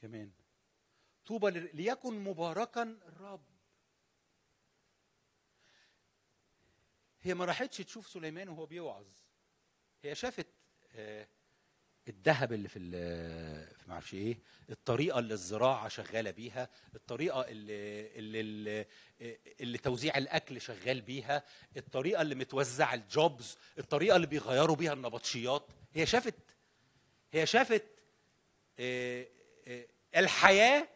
كمان. 0.08 0.32
طوبى 1.26 1.50
ليكن 1.50 2.24
مباركا 2.24 2.84
الرب 3.08 3.46
هي 7.22 7.34
ما 7.34 7.46
راحتش 7.46 7.78
تشوف 7.78 8.08
سليمان 8.08 8.50
وهو 8.50 8.66
بيوعظ. 8.66 9.08
هي 10.04 10.16
شافت 10.16 10.48
آه، 10.96 11.28
الذهب 12.08 12.54
اللي 12.54 12.70
في 12.70 12.80
في 13.76 13.88
ما 13.88 13.94
أعرفش 13.94 14.14
إيه 14.14 14.40
الطريقة 14.70 15.20
اللي 15.20 15.34
الزراعة 15.34 15.88
شغالة 15.88 16.32
بيها 16.32 16.70
الطريقة 16.96 17.42
اللي 17.42 18.18
اللي, 18.20 18.40
اللي, 18.40 18.86
اللي 19.60 19.78
توزيع 19.78 20.18
الأكل 20.18 20.62
شغال 20.62 21.02
بيها 21.02 21.44
الطريقة 21.78 22.22
اللي 22.22 22.36
متوزع 22.36 22.94
الجوبز 22.94 23.58
الطريقة 23.78 24.16
اللي 24.16 24.28
بيغيروا 24.28 24.76
بيها 24.76 24.94
النبطشيات. 24.94 25.68
هي 25.94 26.06
شافت 26.06 26.36
هي 27.32 27.46
شافت 27.46 27.98
آه، 28.80 29.28
آه، 29.68 29.88
الحياة 30.16 30.88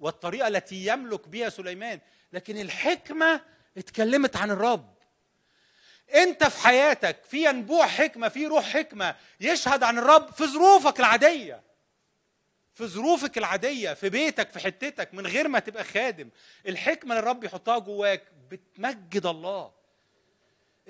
والطريقة 0.00 0.48
التي 0.48 0.86
يملك 0.86 1.28
بها 1.28 1.48
سليمان 1.48 2.00
لكن 2.32 2.58
الحكمة 2.58 3.40
اتكلمت 3.78 4.36
عن 4.36 4.50
الرب. 4.50 4.94
أنت 6.14 6.44
في 6.44 6.58
حياتك 6.58 7.24
في 7.24 7.44
ينبوع 7.44 7.86
حكمة 7.86 8.28
في 8.28 8.46
روح 8.46 8.64
حكمة 8.64 9.16
يشهد 9.40 9.82
عن 9.82 9.98
الرب 9.98 10.30
في 10.32 10.46
ظروفك 10.46 11.00
العادية. 11.00 11.62
في 12.72 12.86
ظروفك 12.86 13.38
العادية 13.38 13.94
في 13.94 14.08
بيتك 14.08 14.50
في 14.50 14.58
حتتك 14.58 15.14
من 15.14 15.26
غير 15.26 15.48
ما 15.48 15.58
تبقى 15.58 15.84
خادم. 15.84 16.30
الحكمة 16.66 17.10
اللي 17.14 17.18
الرب 17.22 17.44
يحطها 17.44 17.78
جواك 17.78 18.22
بتمجد 18.50 19.26
الله. 19.26 19.72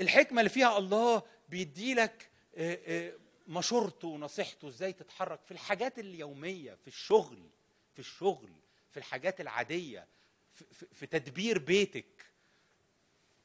الحكمة 0.00 0.40
اللي 0.40 0.50
فيها 0.50 0.78
الله 0.78 1.22
بيديلك 1.48 2.28
آه، 2.56 2.78
آه، 2.86 3.12
مشورته 3.46 4.08
ونصيحته 4.08 4.68
إزاي 4.68 4.92
تتحرك 4.92 5.40
في 5.44 5.50
الحاجات 5.50 5.98
اليومية 5.98 6.74
في 6.74 6.88
الشغل 6.88 7.50
في 7.98 8.04
الشغل 8.04 8.50
في 8.90 8.96
الحاجات 8.96 9.40
العادية 9.40 10.06
في, 10.54 10.64
في, 10.92 11.06
تدبير 11.06 11.58
بيتك. 11.58 12.26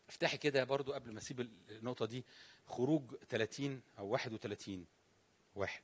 افتحي 0.09 0.37
كده 0.37 0.63
برضو 0.63 0.93
قبل 0.93 1.11
ما 1.11 1.19
أسيب 1.19 1.49
النقطة 1.69 2.05
دي 2.05 2.25
خروج 2.67 3.15
30 3.29 3.81
أو 3.99 4.07
31 4.07 4.85
واحد. 5.55 5.81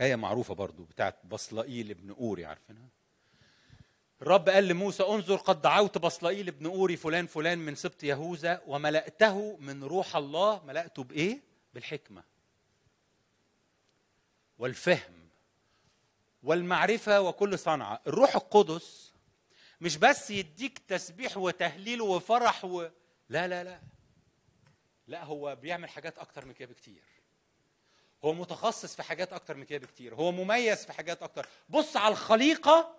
آية 0.00 0.16
معروفة 0.16 0.54
برضو 0.54 0.84
بتاعت 0.84 1.26
بصلائيل 1.26 1.90
ابن 1.90 2.10
أوري 2.10 2.44
عارفينها؟ 2.44 2.88
الرب 4.22 4.48
قال 4.48 4.68
لموسى 4.68 5.02
انظر 5.02 5.36
قد 5.36 5.62
دعوت 5.62 5.98
بصلائيل 5.98 6.48
ابن 6.48 6.66
أوري 6.66 6.96
فلان 6.96 7.26
فلان 7.26 7.58
من 7.58 7.74
سبط 7.74 8.02
يهوذا 8.02 8.62
وملأته 8.66 9.56
من 9.56 9.84
روح 9.84 10.16
الله. 10.16 10.64
ملأته 10.64 11.04
بإيه؟ 11.04 11.40
بالحكمة. 11.74 12.24
والفهم. 14.58 15.23
والمعرفة 16.44 17.20
وكل 17.20 17.58
صنعة. 17.58 18.00
الروح 18.06 18.36
القدس 18.36 19.12
مش 19.80 19.96
بس 19.96 20.30
يديك 20.30 20.78
تسبيح 20.78 21.36
وتهليل 21.36 22.02
وفرح 22.02 22.64
و... 22.64 22.88
لا 23.28 23.48
لا 23.48 23.64
لا. 23.64 23.80
لا 25.06 25.24
هو 25.24 25.56
بيعمل 25.56 25.88
حاجات 25.88 26.18
أكتر 26.18 26.44
من 26.44 26.52
كده 26.52 26.68
بكتير. 26.72 27.02
هو 28.24 28.32
متخصص 28.32 28.94
في 28.94 29.02
حاجات 29.02 29.32
أكتر 29.32 29.56
من 29.56 29.64
كده 29.64 29.86
بكتير. 29.86 30.14
هو 30.14 30.32
مميز 30.32 30.84
في 30.84 30.92
حاجات 30.92 31.22
أكتر. 31.22 31.46
بص 31.68 31.96
على 31.96 32.12
الخليقة 32.12 32.94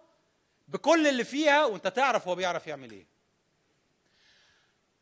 بكل 0.68 1.08
اللي 1.08 1.24
فيها 1.24 1.66
وأنت 1.66 1.88
تعرف 1.88 2.28
هو 2.28 2.36
بيعرف 2.36 2.68
يعمل 2.68 2.92
إيه. 2.92 3.08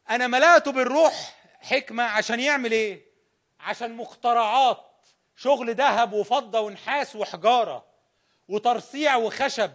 أنا 0.10 0.28
ملأته 0.28 0.72
بالروح 0.72 1.44
حكمة 1.60 2.04
عشان 2.04 2.40
يعمل 2.40 2.72
إيه؟ 2.72 3.06
عشان 3.60 3.98
مخترعات 3.98 4.86
شغل 5.36 5.76
ذهب 5.76 6.14
وفضة 6.14 6.60
ونحاس 6.60 7.16
وحجارة. 7.16 7.93
وترصيع 8.48 9.16
وخشب. 9.16 9.72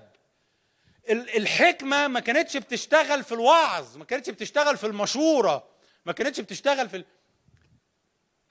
ال- 1.11 1.37
الحكمة 1.37 2.09
ما 2.09 2.21
كانتش 2.21 2.57
بتشتغل 2.57 3.25
في 3.25 3.33
الوعظ 3.33 3.97
ما 3.97 4.05
كانتش 4.05 4.31
بتشتغل 4.31 4.77
في 4.77 4.87
المشورة 4.87 5.69
ما 6.07 6.13
كانتش 6.13 6.41
بتشتغل 6.41 6.89
في 6.89 6.97
ال... 6.97 7.05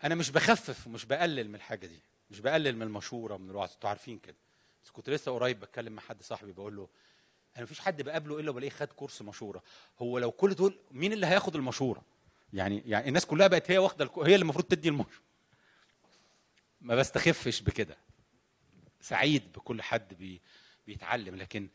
أنا 0.04 0.16
مش 0.16 0.30
بخفف 0.32 0.88
ومش 0.88 1.06
بقلل 1.06 1.50
من 1.50 1.56
الحاجة 1.56 1.88
دي 1.88 2.00
مش 2.30 2.40
بقلل 2.40 2.76
من 2.76 2.82
المشورة 2.82 3.38
من 3.38 3.50
الوعظ. 3.50 3.72
أنتوا 3.74 3.90
عارفين 3.90 4.20
كده. 4.20 4.36
بس 4.86 4.92
كنت 4.92 5.10
لسه 5.10 5.32
قريب 5.32 5.60
بتكلم 5.60 5.94
مع 5.94 6.02
حد 6.02 6.24
صاحبي 6.24 6.52
بقول 6.52 6.76
له 6.76 6.88
أنا 7.56 7.64
مفيش 7.64 7.80
حد 7.80 8.02
بقابله 8.02 8.40
إلا 8.40 8.50
وبلاقيه 8.50 8.70
خد 8.70 8.88
كورس 8.88 9.22
مشورة. 9.22 9.64
هو 10.00 10.20
لو 10.20 10.32
كل 10.32 10.54
دول 10.56 10.80
مين 10.92 11.14
اللي 11.14 11.28
هياخد 11.28 11.56
المشورة؟ 11.56 12.02
يعني 12.54 12.84
يعني 12.86 13.08
الناس 13.08 13.26
كلها 13.26 13.48
بقت 13.48 13.72
هي 13.72 13.78
واخدة 13.78 14.10
هي 14.18 14.22
اللي 14.24 14.36
المفروض 14.36 14.66
تدي 14.66 14.90
المشورة. 14.90 15.24
ما 16.82 16.96
بستخفش 16.96 17.62
بكده. 17.62 17.98
سعيد 19.08 19.52
بكل 19.52 19.82
حد 19.82 20.14
بي 20.14 20.42
بيتعلم 20.88 21.36
لكن 21.36 21.70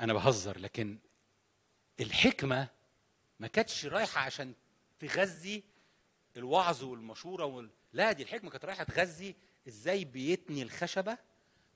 أنا 0.00 0.12
بهزر 0.12 0.58
لكن 0.58 0.98
الحكمة 2.00 2.68
ما 3.40 3.46
كانتش 3.46 3.86
رايحة 3.86 4.20
عشان 4.20 4.54
تغذي 5.00 5.62
الوعظ 6.36 6.84
والمشورة 6.84 7.44
وال... 7.44 7.70
لا 7.92 8.12
دي 8.12 8.22
الحكمة 8.22 8.50
كانت 8.50 8.64
رايحة 8.64 8.84
تغذي 8.84 9.34
إزاي 9.68 10.04
بيتني 10.04 10.62
الخشبة 10.62 11.18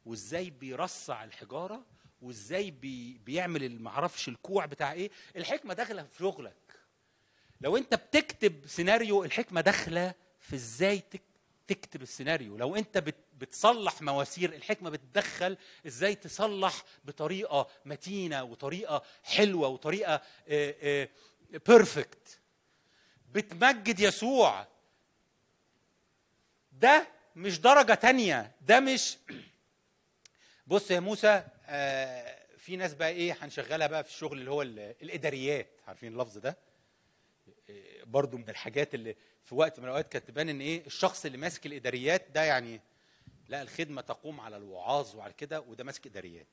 وإزاي 0.06 0.50
بيرصع 0.50 1.24
الحجارة 1.24 1.86
وإزاي 2.22 2.70
بي... 2.70 3.18
بيعمل 3.18 3.64
المعرفش 3.64 4.28
الكوع 4.28 4.66
بتاع 4.66 4.92
إيه. 4.92 5.10
الحكمة 5.36 5.74
داخلة 5.74 6.02
في 6.02 6.18
شغلك. 6.18 6.80
لو 7.60 7.76
أنت 7.76 7.94
بتكتب 7.94 8.66
سيناريو 8.66 9.24
الحكمة 9.24 9.60
داخلة 9.60 10.14
في 10.40 10.56
إزاي 10.56 10.98
تك... 10.98 11.22
تكتب 11.66 12.02
السيناريو. 12.02 12.56
لو 12.56 12.76
أنت 12.76 12.98
بت... 12.98 13.25
بتصلح 13.38 14.02
مواسير 14.02 14.52
الحكمة 14.52 14.90
بتدخل 14.90 15.56
إزاي 15.86 16.14
تصلح 16.14 16.82
بطريقة 17.04 17.68
متينة 17.84 18.42
وطريقة 18.44 19.02
حلوة 19.24 19.68
وطريقة 19.68 20.22
perfect 21.68 22.38
بتمجد 23.32 24.00
يسوع. 24.00 24.66
ده 26.72 27.08
مش 27.36 27.60
درجة 27.60 27.94
تانية. 27.94 28.52
ده 28.60 28.80
مش 28.80 29.16
بص 30.66 30.90
يا 30.90 31.00
موسى 31.00 31.44
آه، 31.66 32.38
في 32.58 32.76
ناس 32.76 32.94
بقى 32.94 33.08
إيه 33.08 33.36
هنشغلها 33.40 33.86
بقى 33.86 34.04
في 34.04 34.10
الشغل 34.10 34.38
اللي 34.38 34.50
هو 34.50 34.62
ال- 34.62 34.94
الإداريات. 35.02 35.68
عارفين 35.88 36.12
اللفظ 36.12 36.38
ده؟ 36.38 36.56
آه، 37.70 38.04
برضو 38.04 38.36
من 38.38 38.48
الحاجات 38.50 38.94
اللي 38.94 39.16
في 39.44 39.54
وقت 39.54 39.78
من 39.78 39.84
الأوقات 39.84 40.08
كانت 40.12 40.28
تبان 40.28 40.48
إن 40.48 40.60
إيه 40.60 40.86
الشخص 40.86 41.24
اللي 41.24 41.38
ماسك 41.38 41.66
الإداريات 41.66 42.26
ده 42.30 42.42
يعني 42.44 42.80
لا 43.48 43.62
الخدمة 43.62 44.00
تقوم 44.02 44.40
على 44.40 44.56
الوعاظ 44.56 45.16
وعلى 45.16 45.32
كده 45.32 45.60
وده 45.60 45.84
ماسك 45.84 46.06
إداريات. 46.06 46.46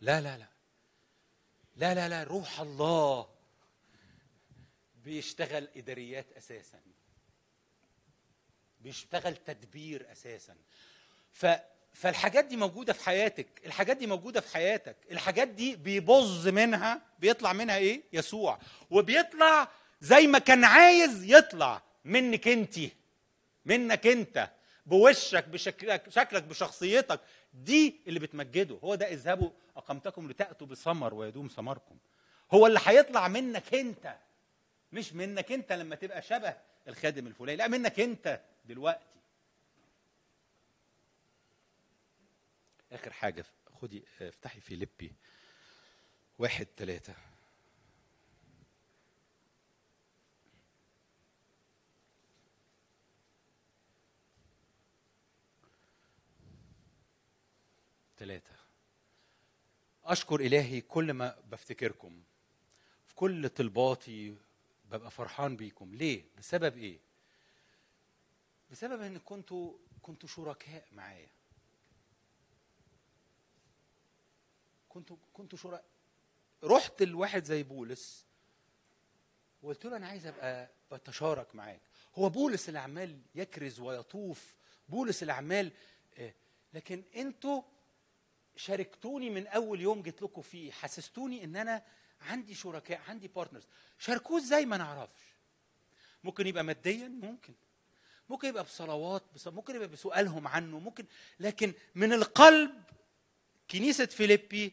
لا 0.00 0.20
لا 0.20 0.36
لا. 0.36 0.46
لا 1.76 1.94
لا 1.94 2.08
لا 2.08 2.22
روح 2.22 2.60
الله. 2.60 3.28
بيشتغل 5.04 5.68
إداريات 5.76 6.26
أساسا. 6.32 6.80
بيشتغل 8.80 9.36
تدبير 9.36 10.12
أساسا. 10.12 10.56
ف 11.32 11.46
فالحاجات 11.92 12.44
دي 12.44 12.56
موجودة 12.56 12.92
في 12.92 13.04
حياتك. 13.04 13.46
الحاجات 13.66 13.96
دي 13.96 14.06
موجودة 14.06 14.40
في 14.40 14.54
حياتك. 14.54 14.96
الحاجات 15.10 15.48
دي 15.48 15.76
بيبظ 15.76 16.48
منها 16.48 17.02
بيطلع 17.18 17.52
منها 17.52 17.76
إيه؟ 17.76 18.02
يسوع. 18.12 18.58
وبيطلع 18.90 19.68
زي 20.00 20.26
ما 20.26 20.38
كان 20.38 20.64
عايز 20.64 21.24
يطلع 21.24 21.82
منك 22.04 22.48
انت. 22.48 22.78
منك 23.64 24.06
أنت. 24.06 24.50
بوشك 24.86 25.48
بشكلك 25.48 26.08
شكلك 26.08 26.42
بشخصيتك 26.42 27.20
دي 27.54 28.00
اللي 28.06 28.20
بتمجده. 28.20 28.78
هو 28.84 28.94
ده 28.94 29.12
اذهبوا 29.12 29.50
اقامتكم 29.76 30.30
لتأتوا 30.30 30.66
بثمر 30.66 31.14
ويدوم 31.14 31.48
ثمركم. 31.48 31.98
هو 32.52 32.66
اللي 32.66 32.80
هيطلع 32.84 33.28
منك 33.28 33.74
انت 33.74 34.16
مش 34.92 35.12
منك 35.12 35.52
انت 35.52 35.72
لما 35.72 35.96
تبقى 35.96 36.22
شبه 36.22 36.56
الخادم 36.88 37.26
الفلاني 37.26 37.56
لا 37.56 37.68
منك 37.68 38.00
انت 38.00 38.40
دلوقتي. 38.64 39.06
آخر 42.92 43.12
حاجة 43.12 43.44
خدي 43.80 44.04
افتحي 44.20 44.60
فيليبي 44.60 45.12
واحد 46.38 46.66
ثلاثة 46.76 47.14
ثلاثة. 58.18 58.52
أشكر 60.04 60.40
إلهي 60.40 60.80
كل 60.80 61.12
ما 61.12 61.36
بفتكركم. 61.50 62.22
في 63.06 63.14
كل 63.14 63.48
طلباتي 63.48 64.36
ببقى 64.90 65.10
فرحان 65.10 65.56
بيكم. 65.56 65.94
ليه؟ 65.94 66.24
بسبب 66.38 66.78
إيه؟ 66.78 66.98
بسبب 68.70 69.02
إن 69.02 69.18
كنتوا 69.18 69.72
كنتوا 70.02 70.28
شركاء 70.28 70.84
معايا. 70.92 71.28
كنتوا 74.88 75.16
كنتوا 75.32 75.58
شركاء. 75.58 75.84
رحت 76.64 77.02
لواحد 77.02 77.44
زي 77.44 77.62
بولس. 77.62 78.24
وقلت 79.62 79.84
له 79.86 79.96
أنا 79.96 80.06
عايز 80.06 80.26
أبقى 80.26 80.68
بتشارك 80.92 81.54
معاك. 81.54 81.80
هو 82.14 82.28
بولس 82.28 82.68
اللي 82.68 82.78
عمال 82.78 83.20
يكرز 83.34 83.80
ويطوف. 83.80 84.54
بولس 84.88 85.22
اللي 85.22 85.32
عمال 85.32 85.72
آه، 86.18 86.34
لكن 86.74 87.02
أنتوا 87.16 87.62
شاركتوني 88.56 89.30
من 89.30 89.46
أول 89.46 89.80
يوم 89.80 90.02
جيت 90.02 90.22
لكم 90.22 90.42
فيه 90.42 90.72
حسستوني 90.72 91.44
إن 91.44 91.56
أنا 91.56 91.82
عندي 92.20 92.54
شركاء 92.54 93.00
عندي 93.08 93.28
partners 93.28 93.62
شاركوه 93.98 94.38
إزاي؟ 94.38 94.66
ما 94.66 94.76
نعرفش 94.76 95.22
ممكن 96.24 96.46
يبقى 96.46 96.64
ماديا؟ 96.64 97.08
ممكن. 97.08 97.54
ممكن 98.28 98.48
يبقى 98.48 98.64
بصلوات 98.64 99.22
بص- 99.34 99.48
ممكن 99.48 99.74
يبقى 99.76 99.88
بسؤالهم 99.88 100.48
عنه 100.48 100.78
ممكن. 100.78 101.04
لكن 101.40 101.74
من 101.94 102.12
القلب 102.12 102.82
كنيسة 103.70 104.06
فيليبي 104.06 104.72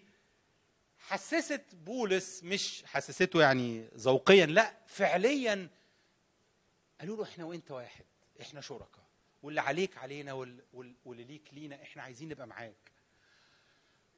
حسست 0.99 1.75
بولس 1.75 2.43
مش 2.43 2.83
حسسته 2.85 3.41
يعني 3.41 3.87
ذوقيا 3.97 4.45
لا 4.45 4.73
فعليا. 4.87 5.69
قالوا 6.99 7.17
له 7.17 7.23
إحنا 7.23 7.43
وإنت 7.45 7.71
واحد 7.71 8.05
إحنا 8.41 8.61
شركاء 8.61 9.03
واللي 9.43 9.61
عليك 9.61 9.97
علينا 9.97 10.33
وال- 10.33 10.63
وال- 10.73 10.95
واللي 11.05 11.23
ليك 11.23 11.53
لينا 11.53 11.81
إحنا 11.83 12.03
عايزين 12.03 12.29
نبقى 12.29 12.47
معاك. 12.47 12.92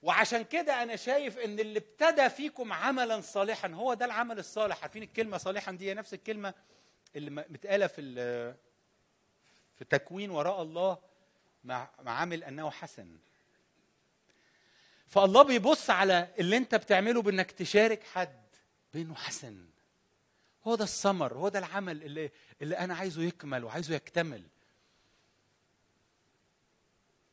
وعشان 0.02 0.44
كده 0.44 0.84
أنا 0.84 0.96
شايف 0.96 1.38
إن 1.38 1.60
اللي 1.60 1.80
ابتدى 1.80 2.30
فيكم 2.30 2.74
عملا 2.74 3.22
صالحا 3.22 3.68
هو 3.68 3.94
ده 3.94 4.06
العمل 4.06 4.40
الصالح. 4.40 4.82
عارفين 4.82 5.04
الكلمة 5.04 5.38
صالحا 5.38 5.72
دي؟ 5.72 5.90
هي 5.90 5.94
نفس 5.94 6.14
الكلمة 6.14 6.54
اللي 7.16 7.30
متقالة 7.30 7.88
في 7.88 8.02
في 9.76 9.86
تكوين 9.86 10.30
وراء 10.32 10.62
الله 10.62 10.98
مع 11.64 11.90
مع 12.04 12.12
عامل 12.20 12.44
أنه 12.44 12.70
حسن. 12.72 13.18
فالله 15.08 15.44
بيبص 15.44 15.90
على 15.90 16.28
اللي 16.40 16.58
أنت 16.58 16.76
بتعمله 16.76 17.22
بإنك 17.22 17.52
تشارك 17.52 18.04
حد 18.04 18.46
بإنه 18.94 19.16
حسن. 19.16 19.66
هو 20.68 20.76
ده 20.76 20.84
الثمر 20.84 21.34
هو 21.34 21.50
ده 21.50 21.60
العمل 21.60 22.04
اللي 22.04 22.32
اللي 22.62 22.78
أنا 22.78 22.96
عايزه 22.96 23.22
يكمل 23.22 23.64
وعايزه 23.64 23.96
يكتمل. 23.96 24.44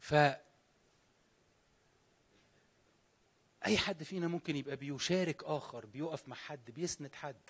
ف 0.01 0.14
أي 3.66 3.78
حد 3.78 4.02
فينا 4.02 4.28
ممكن 4.28 4.56
يبقى 4.56 4.76
بيشارك 4.76 5.44
آخر 5.44 5.86
بيقف 5.86 6.28
مع 6.28 6.36
حد 6.36 6.70
بيسند 6.70 7.14
حد. 7.14 7.40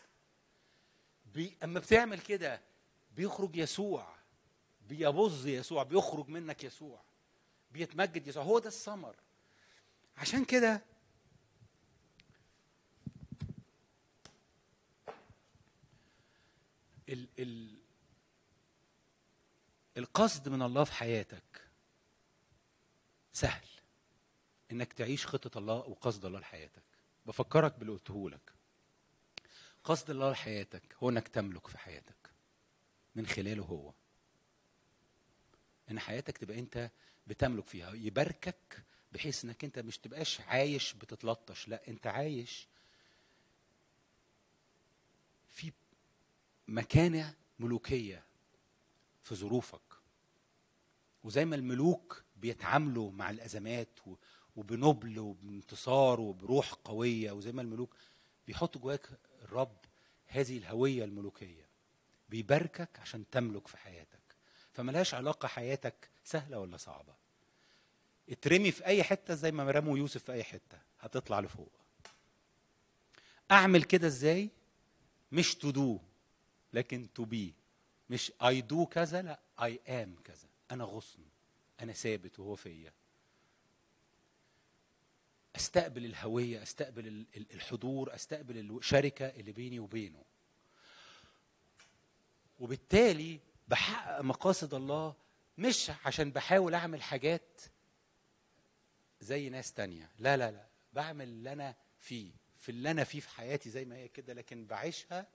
بي... 1.34 1.56
أما 1.64 1.80
بتعمل 1.80 2.20
كده 2.20 2.60
بيخرج 3.16 3.56
يسوع. 3.56 4.14
بيبظ 4.88 5.46
يسوع 5.46 5.82
بيخرج 5.82 6.28
منك 6.28 6.64
يسوع. 6.64 7.02
بيتمجد 7.70 8.26
يسوع. 8.26 8.42
هو 8.42 8.58
ده 8.58 8.68
الثمر. 8.68 9.16
عشان 10.16 10.44
كده 10.44 10.82
ال 17.08 17.28
ال 17.38 17.82
القصد 19.96 20.48
من 20.48 20.62
الله 20.62 20.84
في 20.84 20.92
حياتك 20.92 21.68
سهل. 23.32 23.71
إنك 24.72 24.92
تعيش 24.92 25.26
خطة 25.26 25.58
الله 25.58 25.74
وقصد 25.74 26.24
الله 26.24 26.38
لحياتك. 26.40 26.82
بفكرك 27.26 27.78
باللي 27.78 27.92
قلته 27.92 28.30
لك 28.30 28.52
قصد 29.84 30.10
الله 30.10 30.30
لحياتك 30.30 30.82
هو 31.02 31.08
إنك 31.08 31.28
تملك 31.28 31.66
في 31.66 31.78
حياتك. 31.78 32.30
من 33.14 33.26
خلاله 33.26 33.62
هو. 33.62 33.92
إن 35.90 36.00
حياتك 36.00 36.38
تبقى 36.38 36.58
أنت 36.58 36.90
بتملك 37.26 37.66
فيها. 37.66 37.92
يباركك 37.94 38.82
بحيث 39.12 39.44
إنك 39.44 39.64
أنت 39.64 39.78
مش 39.78 39.98
تبقاش 39.98 40.40
عايش 40.40 40.92
بتتلطش. 40.92 41.68
لا 41.68 41.88
أنت 41.88 42.06
عايش 42.06 42.68
في 45.48 45.72
مكانة 46.68 47.34
ملوكية 47.58 48.24
في 49.22 49.34
ظروفك. 49.34 49.80
وزي 51.24 51.44
ما 51.44 51.56
الملوك 51.56 52.22
بيتعاملوا 52.36 53.10
مع 53.12 53.30
الأزمات 53.30 53.88
و- 54.06 54.14
وبنبل 54.56 55.18
وبانتصار 55.18 56.20
وبروح 56.20 56.72
قوية 56.72 57.32
وزي 57.32 57.52
ما 57.52 57.62
الملوك 57.62 57.96
بيحطوا 58.46 58.80
جواك 58.80 59.08
الرب 59.42 59.76
هذه 60.26 60.58
الهوية 60.58 61.04
الملوكية 61.04 61.68
بيباركك 62.28 63.00
عشان 63.00 63.30
تملك 63.30 63.68
في 63.68 63.76
حياتك. 63.76 64.20
فملهاش 64.72 65.14
علاقة 65.14 65.48
حياتك 65.48 66.10
سهلة 66.24 66.58
ولا 66.58 66.76
صعبة. 66.76 67.14
اترمي 68.28 68.70
في 68.70 68.86
أي 68.86 69.02
حتة 69.02 69.34
زي 69.34 69.52
ما 69.52 69.70
رموا 69.70 69.98
يوسف 69.98 70.24
في 70.24 70.32
أي 70.32 70.44
حتة 70.44 70.78
هتطلع 71.00 71.40
لفوق. 71.40 71.72
أعمل 73.50 73.82
كده 73.82 74.06
إزاي؟ 74.06 74.50
مش 75.32 75.54
to 75.54 75.70
do 75.70 75.98
لكن 76.72 77.08
to 77.14 77.24
be 77.24 77.54
مش 78.10 78.32
I 78.42 78.60
do 78.60 78.86
كذا 78.86 79.22
لا 79.22 79.40
I 79.62 79.80
am 79.88 80.16
كذا. 80.24 80.48
أنا 80.70 80.84
غصن 80.84 81.22
أنا 81.80 81.92
ثابت 81.92 82.38
وهو 82.38 82.56
فيا. 82.56 82.92
أستقبل 85.56 86.04
الهوية 86.04 86.62
أستقبل 86.62 87.06
ال- 87.06 87.26
ال- 87.36 87.52
الحضور 87.54 88.14
أستقبل 88.14 88.58
الشركة 88.58 89.26
اللي 89.26 89.52
بيني 89.52 89.78
وبينه 89.78 90.24
وبالتالي 92.60 93.40
بحقق 93.68 94.20
مقاصد 94.20 94.74
الله 94.74 95.14
مش 95.58 95.90
عشان 96.04 96.30
بحاول 96.30 96.74
أعمل 96.74 97.02
حاجات 97.02 97.60
زي 99.20 99.48
ناس 99.48 99.72
تانية 99.72 100.10
لا 100.18 100.36
لا 100.36 100.50
لا 100.50 100.66
بعمل 100.92 101.24
اللي 101.28 101.52
أنا 101.52 101.74
فيه 101.98 102.30
في 102.58 102.68
اللي 102.68 102.90
أنا 102.90 103.04
فيه 103.04 103.20
في 103.20 103.28
حياتي 103.28 103.70
زي 103.70 103.84
ما 103.84 103.96
هي 103.96 104.08
كده 104.08 104.32
لكن 104.34 104.66
بعيشها 104.66 105.26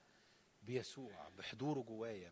بيسوع 0.64 1.30
بحضوره 1.38 1.80
جوايا. 1.80 2.31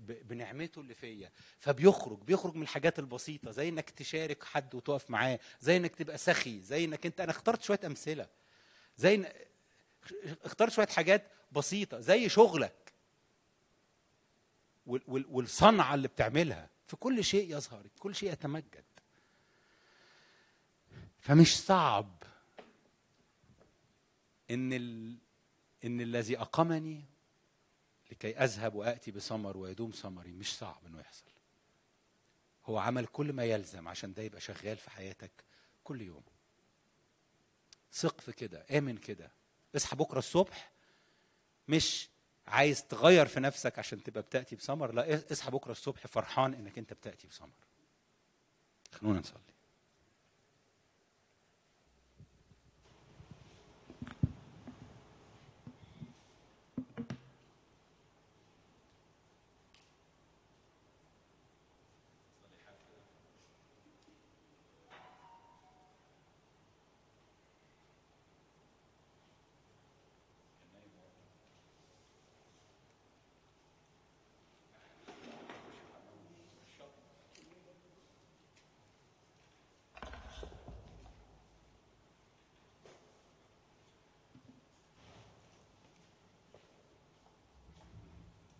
بنعمته 0.00 0.80
اللي 0.80 0.94
فيا. 0.94 1.30
فبيخرج 1.58 2.18
بيخرج 2.22 2.54
من 2.54 2.62
الحاجات 2.62 2.98
البسيطة 2.98 3.50
زي 3.50 3.68
إنك 3.68 3.90
تشارك 3.90 4.44
حد 4.44 4.74
وتقف 4.74 5.10
معاه 5.10 5.38
زي 5.60 5.76
إنك 5.76 5.94
تبقى 5.96 6.18
سخي 6.18 6.60
زي 6.60 6.84
إنك 6.84 7.06
أنت 7.06 7.20
أنا 7.20 7.30
اخترت 7.30 7.62
شوية 7.62 7.80
أمثلة. 7.84 8.28
زي 8.96 9.14
إن... 9.14 9.26
اخترت 10.44 10.72
شوية 10.72 10.86
حاجات 10.86 11.30
بسيطة 11.52 12.00
زي 12.00 12.28
شغلك 12.28 12.92
وال... 14.86 15.02
وال... 15.08 15.26
والصنعة 15.28 15.94
اللي 15.94 16.08
بتعملها. 16.08 16.70
في 16.86 16.96
كل 16.96 17.24
شيء 17.24 17.56
يظهر 17.56 17.86
كل 17.98 18.14
شيء 18.14 18.32
يتمجد. 18.32 18.84
فمش 21.20 21.58
صعب 21.60 22.22
إن 24.50 24.72
ال... 24.72 25.16
إن 25.84 26.00
الذي 26.00 26.38
أقامني 26.38 27.04
لكي 28.10 28.36
أذهب 28.36 28.74
واتي 28.74 29.10
بثمر 29.10 29.56
ويدوم 29.56 29.90
ثمري 29.90 30.32
مش 30.32 30.56
صعب 30.56 30.86
إنه 30.86 31.00
يحصل. 31.00 31.24
هو 32.64 32.78
عمل 32.78 33.06
كل 33.06 33.32
ما 33.32 33.44
يلزم 33.44 33.88
عشان 33.88 34.14
ده 34.14 34.22
يبقى 34.22 34.40
شغال 34.40 34.76
في 34.76 34.90
حياتك 34.90 35.30
كل 35.84 36.00
يوم. 36.02 36.22
ثق 37.92 38.20
في 38.20 38.32
كده 38.32 38.66
آمن 38.78 38.96
كده. 38.96 39.30
اصحى 39.76 39.96
بكرة 39.96 40.18
الصبح 40.18 40.70
مش 41.68 42.08
عايز 42.46 42.84
تغير 42.86 43.26
في 43.26 43.40
نفسك 43.40 43.78
عشان 43.78 44.02
تبقى 44.02 44.22
بتأتي 44.22 44.56
بثمر 44.56 44.92
لا 44.92 45.32
اصحى 45.32 45.50
بكرة 45.50 45.72
الصبح 45.72 46.06
فرحان 46.06 46.54
إنك 46.54 46.78
أنت 46.78 46.92
بتأتي 46.92 47.26
بثمر 47.26 47.50
خلونا 48.92 49.20
نصلي 49.20 49.40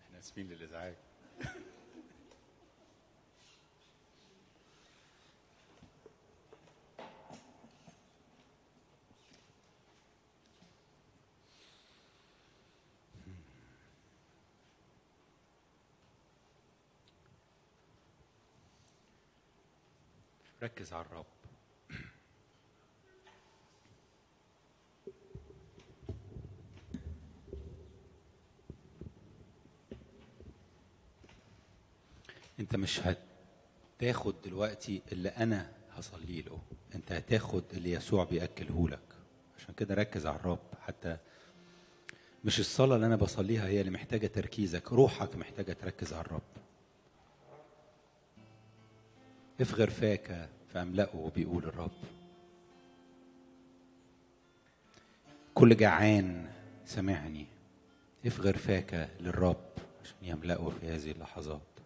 إحنا 0.06 0.18
اسفين 0.39 0.48
للازعاج 0.56 0.94
ركز 20.62 20.93
على 20.93 21.06
الرب 21.06 21.27
انت 32.60 32.77
مش 32.89 33.01
هتاخد 34.01 34.35
دلوقتي 34.44 35.02
اللي 35.12 35.28
أنا 35.28 35.73
هصلي 35.97 36.43
له. 36.43 36.59
أنت 36.94 37.12
هتاخد 37.12 37.65
اللي 37.73 37.93
يسوع 37.93 38.24
بيأكله 38.24 38.89
لك. 38.89 39.01
عشان 39.59 39.74
كده 39.74 39.94
ركز 39.94 40.27
على 40.27 40.36
الرب. 40.36 40.59
حتى 40.81 41.16
مش 42.44 42.60
الصلاة 42.60 42.97
اللي 42.97 43.06
أنا 43.06 43.16
بصليها 43.16 43.66
هي 43.66 43.81
اللي 43.81 43.90
محتاجة 43.90 44.27
تركيزك. 44.27 44.93
روحك 44.93 45.36
محتاجة 45.36 45.73
تركز 45.73 46.12
على 46.12 46.20
الرب. 46.27 46.43
افغر 49.60 49.90
فاك 49.90 50.48
فاملأه 50.74 51.32
بيقول 51.35 51.65
الرب. 51.65 51.90
كل 55.55 55.77
جعان 55.77 56.51
سمعني. 56.86 57.47
افغر 58.27 58.56
فاك 58.56 59.09
للرب 59.20 59.65
عشان 60.05 60.16
يملأه 60.23 60.70
في 60.81 60.89
هذه 60.89 61.10
اللحظات. 61.10 61.77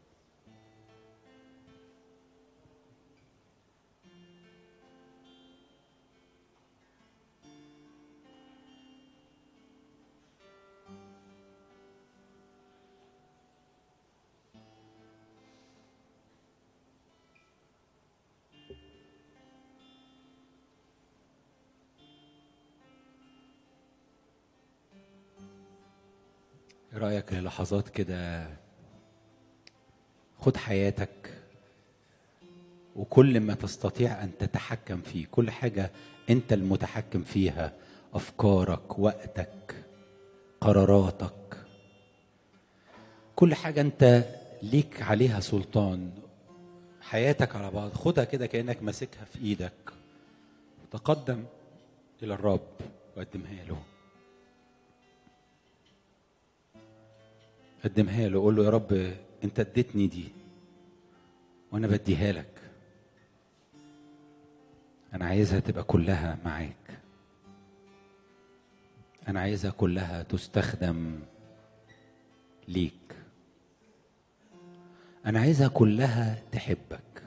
رأيك 27.62 27.72
للحظات 27.72 27.88
كده 27.88 28.48
خد 30.38 30.56
حياتك 30.56 31.42
وكل 32.96 33.40
ما 33.40 33.54
تستطيع 33.54 34.22
أن 34.24 34.30
تتحكم 34.38 35.00
فيه 35.00 35.26
كل 35.30 35.50
حاجة 35.50 35.90
أنت 36.30 36.52
المتحكم 36.52 37.22
فيها 37.22 37.72
أفكارك 38.14 38.98
وقتك 38.98 39.84
قراراتك 40.60 41.56
كل 43.36 43.54
حاجة 43.54 43.80
أنت 43.80 44.24
ليك 44.62 45.02
عليها 45.02 45.40
سلطان. 45.40 46.10
حياتك 47.00 47.56
على 47.56 47.70
بعض 47.70 47.92
خدها 47.92 48.24
كده 48.24 48.46
كأنك 48.46 48.82
ماسكها 48.82 49.24
في 49.24 49.38
إيدك. 49.38 49.92
تقدم 50.90 51.44
إلى 52.22 52.34
الرب 52.34 52.68
وقدمها 53.16 53.64
له. 53.64 53.91
قدمها 57.84 58.28
له 58.28 58.38
قول 58.40 58.56
له 58.56 58.64
يا 58.64 58.70
رب 58.70 59.12
انت 59.44 59.60
اديتني 59.60 60.06
دي 60.06 60.32
وأنا 61.72 61.86
بديها 61.86 62.32
لك. 62.32 62.60
أنا 65.14 65.24
عايزها 65.24 65.60
تبقى 65.60 65.84
كلها 65.84 66.38
معاك. 66.44 67.00
أنا 69.28 69.40
عايزها 69.40 69.70
كلها 69.70 70.22
تستخدم 70.22 71.20
ليك. 72.68 72.92
أنا 75.26 75.40
عايزها 75.40 75.68
كلها 75.68 76.42
تحبك. 76.52 77.22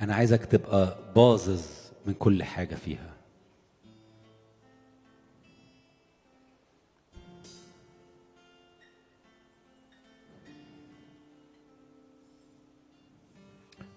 أنا 0.00 0.14
عايزك 0.14 0.44
تبقى 0.44 0.98
باظظ 1.16 1.66
من 2.06 2.14
كل 2.14 2.42
حاجة 2.42 2.74
فيها. 2.74 3.09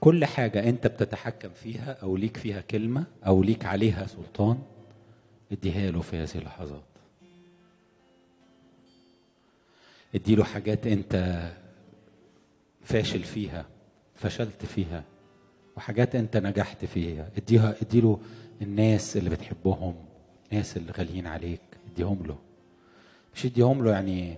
كل 0.03 0.25
حاجة 0.25 0.69
أنت 0.69 0.87
بتتحكم 0.87 1.49
فيها 1.49 1.97
أو 2.03 2.17
ليك 2.17 2.37
فيها 2.37 2.61
كلمة 2.61 3.03
أو 3.27 3.43
ليك 3.43 3.65
عليها 3.65 4.07
سلطان 4.07 4.59
اديها 5.51 5.91
له 5.91 6.01
في 6.01 6.17
هذه 6.17 6.35
اللحظات. 6.35 6.83
اديله 10.15 10.43
حاجات 10.43 10.87
أنت 10.87 11.43
فاشل 12.81 13.23
فيها 13.23 13.65
فشلت 14.15 14.65
فيها 14.65 15.03
وحاجات 15.77 16.15
أنت 16.15 16.37
نجحت 16.37 16.85
فيها. 16.85 17.29
اديها 17.37 17.75
اديله 17.81 18.19
الناس 18.61 19.17
اللي 19.17 19.29
بتحبهم 19.29 19.95
الناس 20.51 20.77
اللي 20.77 20.91
غاليين 20.91 21.27
عليك 21.27 21.61
اديهم 21.91 22.25
له. 22.25 22.37
مش 23.35 23.45
اديهم 23.45 23.83
له 23.83 23.91
يعني 23.91 24.35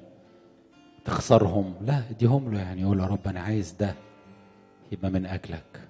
تخسرهم 1.06 1.74
لا 1.82 2.04
اديهم 2.10 2.54
له 2.54 2.60
يعني 2.60 2.82
يقول 2.82 3.00
يا 3.00 3.06
رب 3.06 3.28
أنا 3.28 3.40
عايز 3.40 3.72
ده. 3.72 3.96
يبقى 4.92 5.12
من 5.12 5.26
أجلك. 5.26 5.82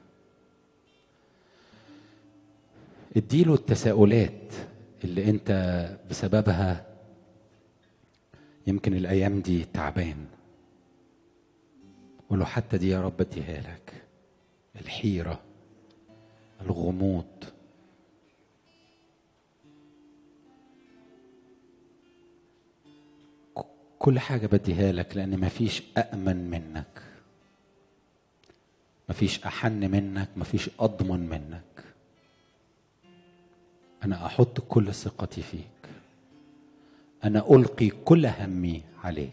اديله 3.18 3.54
التساؤلات 3.54 4.54
اللي 5.04 5.30
أنت 5.30 5.52
بسببها 6.10 6.86
يمكن 8.68 8.94
الأيام 8.94 9.40
دي 9.42 9.66
تعبان. 9.74 10.26
ولو 12.30 12.46
حتى 12.46 12.78
دي 12.78 12.90
يا 12.90 13.02
رب 13.02 13.22
اديها 13.22 13.62
لك. 13.62 13.94
الحيرة 14.82 15.42
الغموض. 16.62 17.26
كل 24.00 24.20
حاجة 24.20 24.48
بديها 24.48 24.92
لك 24.92 25.18
لأن 25.18 25.40
مفيش 25.40 25.84
أأمن 25.98 26.50
منك. 26.50 27.02
مفيش 29.10 29.46
أحن 29.46 29.92
منك 29.92 30.30
مفيش 30.36 30.70
أضمن 30.80 31.30
منك. 31.30 31.84
أنا 34.04 34.26
أحط 34.26 34.62
كل 34.62 34.94
ثقتي 34.94 35.42
فيك. 35.42 35.90
أنا 37.24 37.56
ألقي 37.56 37.90
كل 37.90 38.26
همي 38.26 38.84
عليك. 39.04 39.32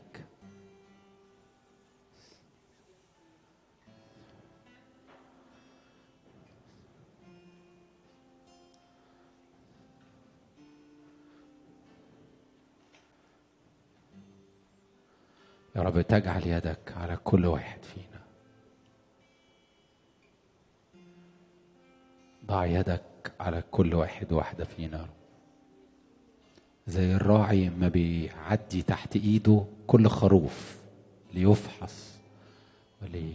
يا 15.77 15.83
رب 15.83 16.01
تجعل 16.01 16.47
يدك 16.47 16.93
على 16.97 17.17
كل 17.17 17.47
واحد 17.47 17.85
فينا. 17.85 18.12
يدك 22.61 23.33
على 23.41 23.63
كل 23.71 23.95
واحد 23.95 24.33
واحدة 24.33 24.65
فينا 24.65 25.09
زي 26.87 27.15
الراعي 27.15 27.71
ما 27.71 27.89
بيعدي 27.89 28.83
تحت 28.83 29.17
إيده 29.17 29.65
كل 29.87 30.09
خروف 30.09 30.77
ليفحص 31.35 32.19
ولي 33.03 33.35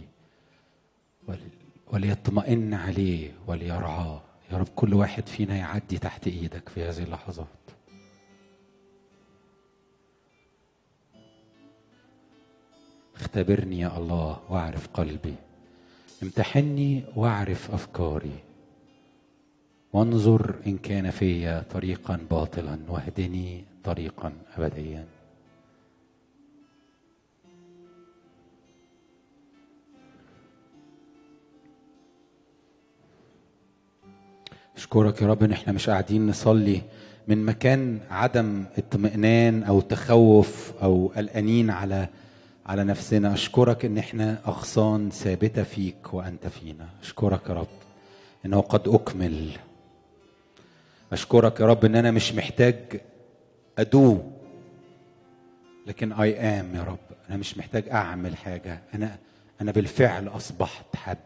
وليطمئن 1.92 2.74
عليه 2.74 3.32
وليرعاه. 3.46 4.22
يا 4.52 4.58
رب 4.58 4.68
كل 4.76 4.94
واحد 4.94 5.26
فينا 5.26 5.56
يعدي 5.56 5.98
تحت 5.98 6.26
إيدك 6.26 6.68
في 6.68 6.84
هذه 6.84 7.02
اللحظات. 7.02 7.46
اختبرني 13.16 13.80
يا 13.80 13.96
الله 13.98 14.40
واعرف 14.48 14.88
قلبي. 14.88 15.34
امتحني 16.22 17.04
واعرف 17.16 17.70
أفكاري. 17.70 18.47
وانظر 19.92 20.54
إن 20.66 20.78
كان 20.78 21.10
في 21.10 21.62
طريقا 21.70 22.18
باطلا 22.30 22.78
واهدني 22.88 23.64
طريقا 23.84 24.32
ابديا. 24.56 25.04
أشكرك 34.76 35.22
يا 35.22 35.26
رب 35.26 35.42
إن 35.42 35.52
إحنا 35.52 35.72
مش 35.72 35.90
قاعدين 35.90 36.26
نصلي 36.26 36.82
من 37.28 37.44
مكان 37.44 38.00
عدم 38.10 38.64
اطمئنان 38.78 39.62
أو 39.62 39.80
تخوف 39.80 40.72
أو 40.82 41.12
قلقانين 41.16 41.70
على 41.70 42.08
على 42.66 42.84
نفسنا. 42.84 43.34
أشكرك 43.34 43.84
إن 43.84 43.98
إحنا 43.98 44.38
أغصان 44.46 45.10
ثابتة 45.10 45.62
فيك 45.62 46.14
وأنت 46.14 46.46
فينا. 46.46 46.88
أشكرك 47.02 47.48
يا 47.48 47.54
رب 47.54 47.66
إنه 48.46 48.60
قد 48.60 48.88
أكمل. 48.88 49.50
اشكرك 51.12 51.60
يا 51.60 51.66
رب 51.66 51.84
إن 51.84 51.96
أنا 51.96 52.10
مش 52.10 52.34
محتاج 52.34 53.00
أدو 53.78 54.18
لكن 55.86 56.12
اي 56.12 56.36
ام 56.40 56.74
يا 56.74 56.82
رب. 56.82 56.98
أنا 57.28 57.36
مش 57.36 57.58
محتاج 57.58 57.88
أعمل 57.88 58.36
حاجة. 58.36 58.80
أنا 58.94 59.18
أنا 59.60 59.72
بالفعل 59.72 60.28
أصبحت 60.28 60.96
حد. 60.96 61.18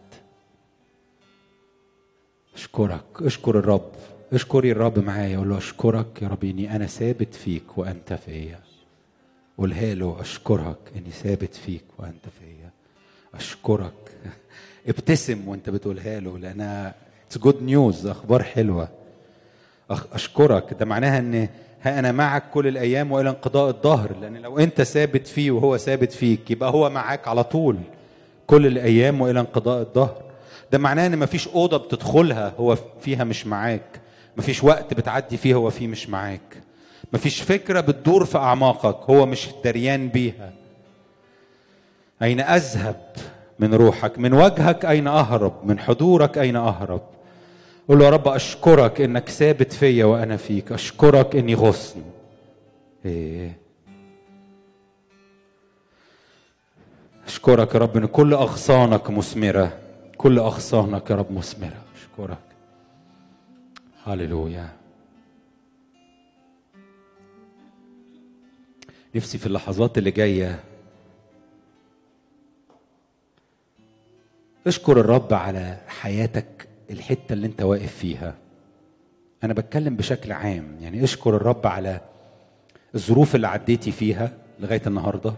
أشكرك. 2.55 3.05
أشكر 3.21 3.59
الرب. 3.59 3.93
اشكري 4.33 4.73
الرب 4.73 4.99
معايا 4.99 5.39
قول 5.39 5.49
له 5.49 5.59
أشكرك 5.59 6.23
يا 6.23 6.29
رب 6.29 6.45
إني 6.45 6.77
أنا 6.77 6.87
ثابت 6.87 7.35
فيك 7.35 7.79
وأنت 7.79 8.13
فيا. 8.13 8.61
قولها 9.59 9.95
له 9.95 10.21
أشكرك 10.21 10.79
إني 10.97 11.11
ثابت 11.11 11.55
فيك 11.55 11.85
وأنت 11.99 12.25
فيا. 12.41 12.71
أشكرك. 13.35 14.11
ابتسم 14.89 15.49
وأنت 15.49 15.71
بتقولها 15.71 16.21
له 16.21 16.39
لانها 16.39 16.95
it's 17.27 17.39
good 17.39 17.63
news 17.63 18.07
أخبار 18.07 18.43
حلوة. 18.43 18.89
أشكرك. 19.91 20.75
ده 20.81 20.85
معناها 20.87 21.19
إن 21.19 21.49
ها 21.83 21.99
أنا 21.99 22.13
معك 22.13 22.43
كل 22.55 22.67
الأيام 22.69 23.13
وإلى 23.13 23.31
انقضاء 23.31 23.69
الدهر 23.69 24.11
لأن 24.21 24.37
لو 24.37 24.59
أنت 24.59 24.83
ثابت 24.83 25.27
فيه 25.27 25.51
وهو 25.51 25.77
ثابت 25.77 26.13
فيك 26.13 26.51
يبقى 26.51 26.71
هو 26.71 26.91
معاك 26.91 27.29
على 27.29 27.45
طول 27.45 27.77
كل 28.47 28.67
الأيام 28.67 29.21
وإلى 29.21 29.41
انقضاء 29.41 29.81
الدهر 29.81 30.23
ده 30.73 30.79
معناه 30.79 31.07
إن 31.07 31.19
مفيش 31.19 31.49
أوضة 31.49 31.77
بتدخلها 31.77 32.53
هو 32.59 32.77
فيها 33.01 33.25
مش 33.25 33.47
معاك. 33.47 34.01
مفيش 34.37 34.65
وقت 34.65 34.95
بتعدي 34.95 35.37
فيه 35.37 35.55
هو 35.55 35.71
فيه 35.71 35.87
مش 35.87 36.09
معاك. 36.09 36.63
مفيش 37.13 37.41
فكرة 37.43 37.81
بتدور 37.81 38.25
في 38.25 38.39
أعماقك 38.39 39.11
هو 39.11 39.27
مش 39.27 39.49
دريان 39.65 40.09
بيها. 40.09 40.53
أين 42.23 42.41
أذهب 42.41 42.97
من 43.59 43.75
روحك؟ 43.75 44.19
من 44.19 44.33
وجهك 44.35 44.85
أين 44.85 45.07
أهرب؟ 45.07 45.53
من 45.65 45.79
حضورك 45.79 46.39
أين 46.39 46.57
أهرب؟ 46.57 47.03
قول 47.89 47.99
له 47.99 48.05
يا 48.05 48.11
رب 48.11 48.29
أشكرك 48.29 49.01
إنك 49.01 49.29
ثابت 49.29 49.73
فيا 49.73 50.05
وأنا 50.05 50.37
فيك. 50.37 50.73
أشكرك 50.73 51.37
إني 51.37 51.55
غصن. 51.55 52.03
إيه. 53.05 53.59
أشكرك 57.27 57.75
يا 57.75 57.81
رب 57.81 57.97
إن 57.97 58.07
كل 58.07 58.33
أغصانك 58.33 59.11
مثمرة. 59.11 59.79
كل 60.17 60.39
أغصانك 60.39 61.11
يا 61.11 61.17
رب 61.17 61.33
مثمرة. 61.33 61.83
أشكرك. 61.97 62.39
هللويا. 64.07 64.69
نفسي 69.15 69.39
في 69.39 69.47
اللحظات 69.47 69.99
اللي 69.99 70.11
جاية 70.11 70.61
أشكر 74.67 75.01
الرب 75.01 75.35
على 75.35 75.81
حياتك. 75.89 76.72
الحتة 76.93 77.33
اللي 77.33 77.47
انت 77.47 77.63
واقف 77.63 77.97
فيها. 77.97 78.35
أنا 79.45 79.53
بتكلم 79.55 79.97
بشكل 79.97 80.33
عام 80.33 80.77
يعني 80.81 81.05
اشكر 81.05 81.37
الرب 81.37 81.67
على 81.67 82.01
الظروف 82.95 83.35
اللي 83.35 83.49
عديتي 83.49 83.93
فيها 83.93 84.33
لغاية 84.61 84.83
النهارده. 84.87 85.35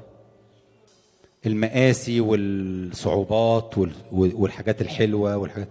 المآسي 1.46 2.20
والصعوبات 2.20 3.74
والحاجات 4.12 4.80
الحلوة 4.82 5.36
والحاجات. 5.36 5.68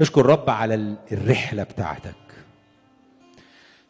اشكر 0.00 0.20
الرب 0.20 0.50
على 0.50 0.96
الرحلة 1.12 1.62
بتاعتك. 1.62 2.14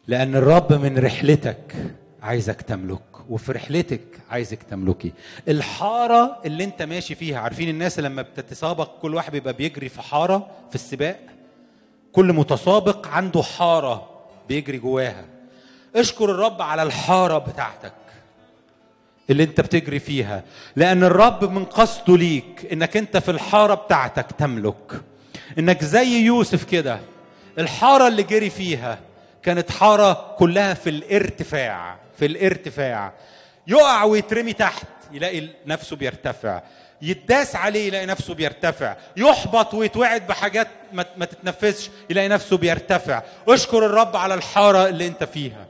لأن 0.07 0.35
الرب 0.35 0.73
من 0.73 0.97
رحلتك 0.97 1.75
عايزك 2.21 2.61
تملك 2.61 3.01
وفي 3.29 3.51
رحلتك 3.51 4.01
عايزك 4.29 4.63
تملكي. 4.63 5.11
الحارة 5.47 6.41
اللي 6.45 6.63
انت 6.63 6.81
ماشي 6.81 7.15
فيها 7.15 7.39
عارفين 7.39 7.69
الناس 7.69 7.99
لما 7.99 8.21
بتتسابق 8.21 8.99
كل 9.01 9.15
واحد 9.15 9.31
بيبقى 9.31 9.53
بيجري 9.53 9.89
في 9.89 10.01
حارة 10.01 10.51
في 10.69 10.75
السباق؟ 10.75 11.19
كل 12.13 12.33
متسابق 12.33 13.07
عنده 13.07 13.43
حارة 13.43 14.09
بيجري 14.47 14.77
جواها. 14.77 15.25
اشكر 15.95 16.31
الرب 16.31 16.61
على 16.61 16.83
الحارة 16.83 17.37
بتاعتك 17.37 17.93
اللي 19.29 19.43
انت 19.43 19.61
بتجري 19.61 19.99
فيها 19.99 20.43
لأن 20.75 21.03
الرب 21.03 21.51
من 21.51 21.65
قصده 21.65 22.17
ليك 22.17 22.67
إنك 22.71 22.97
انت 22.97 23.17
في 23.17 23.31
الحارة 23.31 23.73
بتاعتك 23.73 24.25
تملك. 24.31 25.01
إنك 25.59 25.83
زي 25.83 26.25
يوسف 26.25 26.63
كده 26.63 26.99
الحارة 27.57 28.07
اللي 28.07 28.23
جري 28.23 28.49
فيها 28.49 28.99
كانت 29.43 29.71
حارة 29.71 30.35
كلها 30.37 30.73
في 30.73 30.89
الارتفاع 30.89 31.97
في 32.17 32.25
الارتفاع. 32.25 33.13
يقع 33.67 34.03
ويترمي 34.03 34.53
تحت 34.53 34.87
يلاقي 35.11 35.47
نفسه 35.65 35.95
بيرتفع. 35.95 36.61
يتداس 37.01 37.55
عليه 37.55 37.87
يلاقي 37.87 38.05
نفسه 38.05 38.33
بيرتفع. 38.33 38.95
يحبط 39.17 39.73
ويتوعد 39.73 40.27
بحاجات 40.27 40.67
ما 40.93 41.25
تتنفذش 41.25 41.89
يلاقي 42.09 42.27
نفسه 42.27 42.57
بيرتفع. 42.57 43.23
اشكر 43.47 43.85
الرب 43.85 44.15
على 44.15 44.33
الحارة 44.33 44.87
اللي 44.87 45.07
انت 45.07 45.23
فيها. 45.23 45.67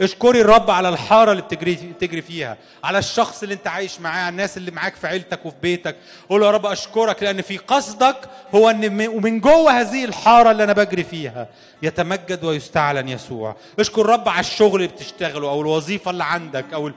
اشكري 0.00 0.40
الرب 0.40 0.70
على 0.70 0.88
الحارة 0.88 1.30
اللي 1.32 1.42
بتجري 1.42 1.74
تجري 1.74 2.22
فيها. 2.22 2.56
على 2.84 2.98
الشخص 2.98 3.42
اللي 3.42 3.54
انت 3.54 3.66
عايش 3.66 4.00
معاه 4.00 4.20
على 4.22 4.28
الناس 4.28 4.56
اللي 4.56 4.70
معاك 4.70 4.94
في 4.94 5.06
عيلتك 5.06 5.46
وفي 5.46 5.56
بيتك. 5.62 5.96
قول 6.28 6.42
يا 6.42 6.50
رب 6.50 6.66
اشكرك 6.66 7.22
لأن 7.22 7.42
في 7.42 7.56
قصدك 7.56 8.16
هو 8.54 8.70
ان 8.70 9.06
ومن 9.08 9.40
جوه 9.40 9.80
هذه 9.80 10.04
الحارة 10.04 10.50
اللي 10.50 10.64
أنا 10.64 10.72
بجري 10.72 11.04
فيها 11.04 11.48
يتمجد 11.82 12.44
ويستعلن 12.44 13.08
يسوع. 13.08 13.56
اشكر 13.78 14.00
الرب 14.00 14.28
على 14.28 14.40
الشغل 14.40 14.82
اللي 14.82 14.92
بتشتغله 14.92 15.48
أو 15.48 15.60
الوظيفة 15.60 16.10
اللي 16.10 16.24
عندك 16.24 16.64
أو. 16.74 16.90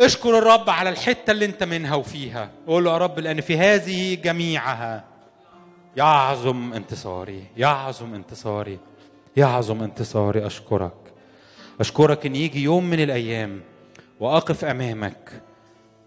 اشكر 0.00 0.38
الرب 0.38 0.70
على 0.70 0.90
الحتة 0.90 1.30
اللي 1.30 1.44
انت 1.44 1.62
منها 1.62 1.94
وفيها. 1.94 2.50
قول 2.66 2.84
له 2.84 2.92
يا 2.92 2.98
رب 2.98 3.18
لأن 3.18 3.40
في 3.40 3.58
هذه 3.58 4.14
جميعها 4.14 5.04
يعظم 5.96 6.72
انتصاري 6.72 7.44
يعظم 7.56 8.14
انتصاري 8.14 8.78
يعظم 9.36 9.82
انتصاري. 9.82 10.46
أشكرك. 10.46 10.92
أشكرك 11.80 12.26
إن 12.26 12.36
يجي 12.36 12.62
يوم 12.62 12.84
من 12.84 13.00
الأيام 13.00 13.60
وأقف 14.20 14.64
أمامك 14.64 15.42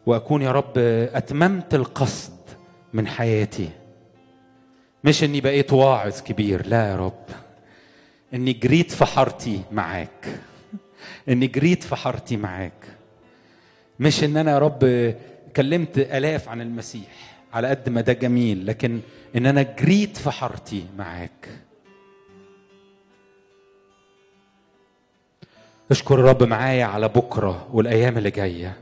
وأكون 0.06 0.42
يا 0.42 0.52
رب 0.52 0.78
أتممت 1.14 1.74
القصد 1.76 2.38
من 2.94 3.08
حياتي. 3.08 3.70
مش 5.04 5.24
إني 5.24 5.42
بقيت 5.42 5.74
واعظ 5.74 6.22
كبير 6.22 6.68
لا 6.68 6.90
يا 6.90 6.96
رب. 6.96 7.26
إني 8.34 8.54
جريت 8.54 8.92
في 8.92 9.06
حارتي 9.06 9.62
معاك. 9.72 10.40
إني 11.30 11.48
جريت 11.48 11.84
في 11.84 11.96
حارتي 11.96 12.38
معاك. 12.38 13.01
مش 14.02 14.24
إن 14.24 14.38
أنا 14.38 14.52
يا 14.52 14.60
رب 14.60 15.14
كلمت 15.56 15.98
آلاف 15.98 16.50
عن 16.50 16.62
المسيح 16.62 17.38
على 17.54 17.68
قد 17.68 17.90
ما 17.90 18.02
ده 18.02 18.14
جميل 18.14 18.66
لكن 18.68 19.00
إن 19.36 19.46
أنا 19.46 19.62
جريت 19.62 20.18
في 20.18 20.32
حارتي 20.32 20.86
معاك. 20.98 21.50
اشكر 25.92 26.16
الرب 26.16 26.44
معايا 26.44 26.86
على 26.86 27.08
بكرة 27.08 27.68
والأيام 27.74 28.18
اللي 28.18 28.32
جاية. 28.32 28.78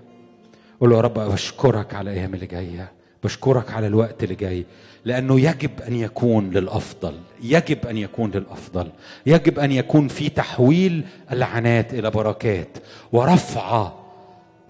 قول 0.81 0.89
له 0.89 0.95
يا 0.95 1.01
رب 1.01 1.13
بشكرك 1.19 1.93
على 1.93 2.11
الأيام 2.11 2.33
اللي 2.33 2.45
جاية 2.45 2.91
بشكرك 3.23 3.71
على 3.71 3.87
الوقت 3.87 4.23
اللي 4.23 4.35
جاي 4.35 4.65
لأنه 5.05 5.39
يجب 5.39 5.81
أن 5.87 5.95
يكون 5.95 6.49
للأفضل 6.51 7.19
يجب 7.43 7.85
أن 7.87 7.97
يكون 7.97 8.31
للأفضل 8.31 8.91
يجب 9.25 9.59
أن 9.59 9.71
يكون 9.71 10.07
في 10.07 10.29
تحويل 10.29 11.05
اللعنات 11.31 11.93
إلى 11.93 12.09
بركات 12.11 12.77
ورفعه 13.11 13.98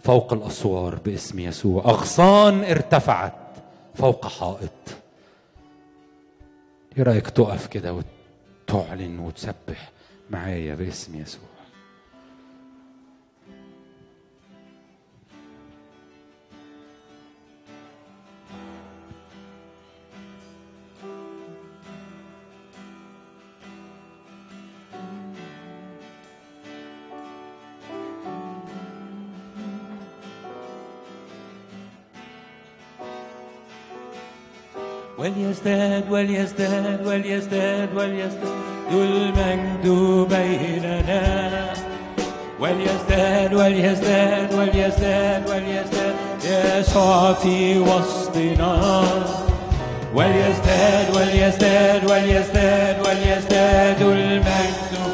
فوق 0.04 0.34
الأسوار 0.34 0.96
باسم 0.96 1.40
يسوع. 1.40 1.84
أغصان 1.86 2.64
ارتفعت 2.64 3.34
فوق 3.96 4.28
حائط. 4.28 4.70
إيه 6.98 7.04
رأيك 7.04 7.30
تقف 7.30 7.68
كده 7.68 7.94
وتعلن 7.94 9.20
وتسبح 9.20 9.92
معايا 10.30 10.76
باسم 10.76 11.22
يسوع؟ 11.22 11.49
وليزداد 35.20 36.04
وليزداد 36.12 37.08
وليزداد 37.08 37.90
وليزداد. 37.96 38.54
المجد 38.91 39.86
بيننا. 40.30 41.24
وليزداد 42.60 43.54
وليزداد 43.54 44.54
وليزداد 44.54 45.50
وليزداد. 45.50 46.16
يسوع 46.80 47.34
في 47.34 47.80
وسطنا. 47.80 49.04
وليزداد 50.16 51.16
وليزداد 51.16 52.06
وليزداد 52.10 52.96
وليزداد. 53.08 54.02
المجد 54.02 55.09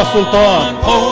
وسلطان 0.00 0.76
قوة 0.76 1.11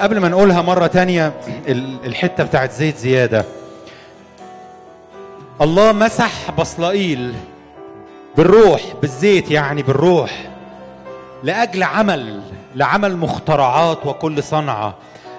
قبل 0.00 0.18
ما 0.18 0.28
نقولها 0.28 0.62
مرة 0.62 0.86
تانية 0.86 1.32
ال- 1.68 2.06
الحتة 2.06 2.44
بتاعت 2.44 2.72
زيت 2.72 2.96
زيادة. 2.96 3.44
الله 5.60 5.92
مسح 5.92 6.50
بصلائيل 6.58 7.34
بالروح 8.36 8.82
بالزيت 9.02 9.50
يعني 9.50 9.82
بالروح 9.82 10.48
لأجل 11.42 11.82
عمل 11.82 12.40
لعمل 12.74 13.16
مخترعات 13.16 14.06
وكل 14.06 14.42
صنعة. 14.42 14.94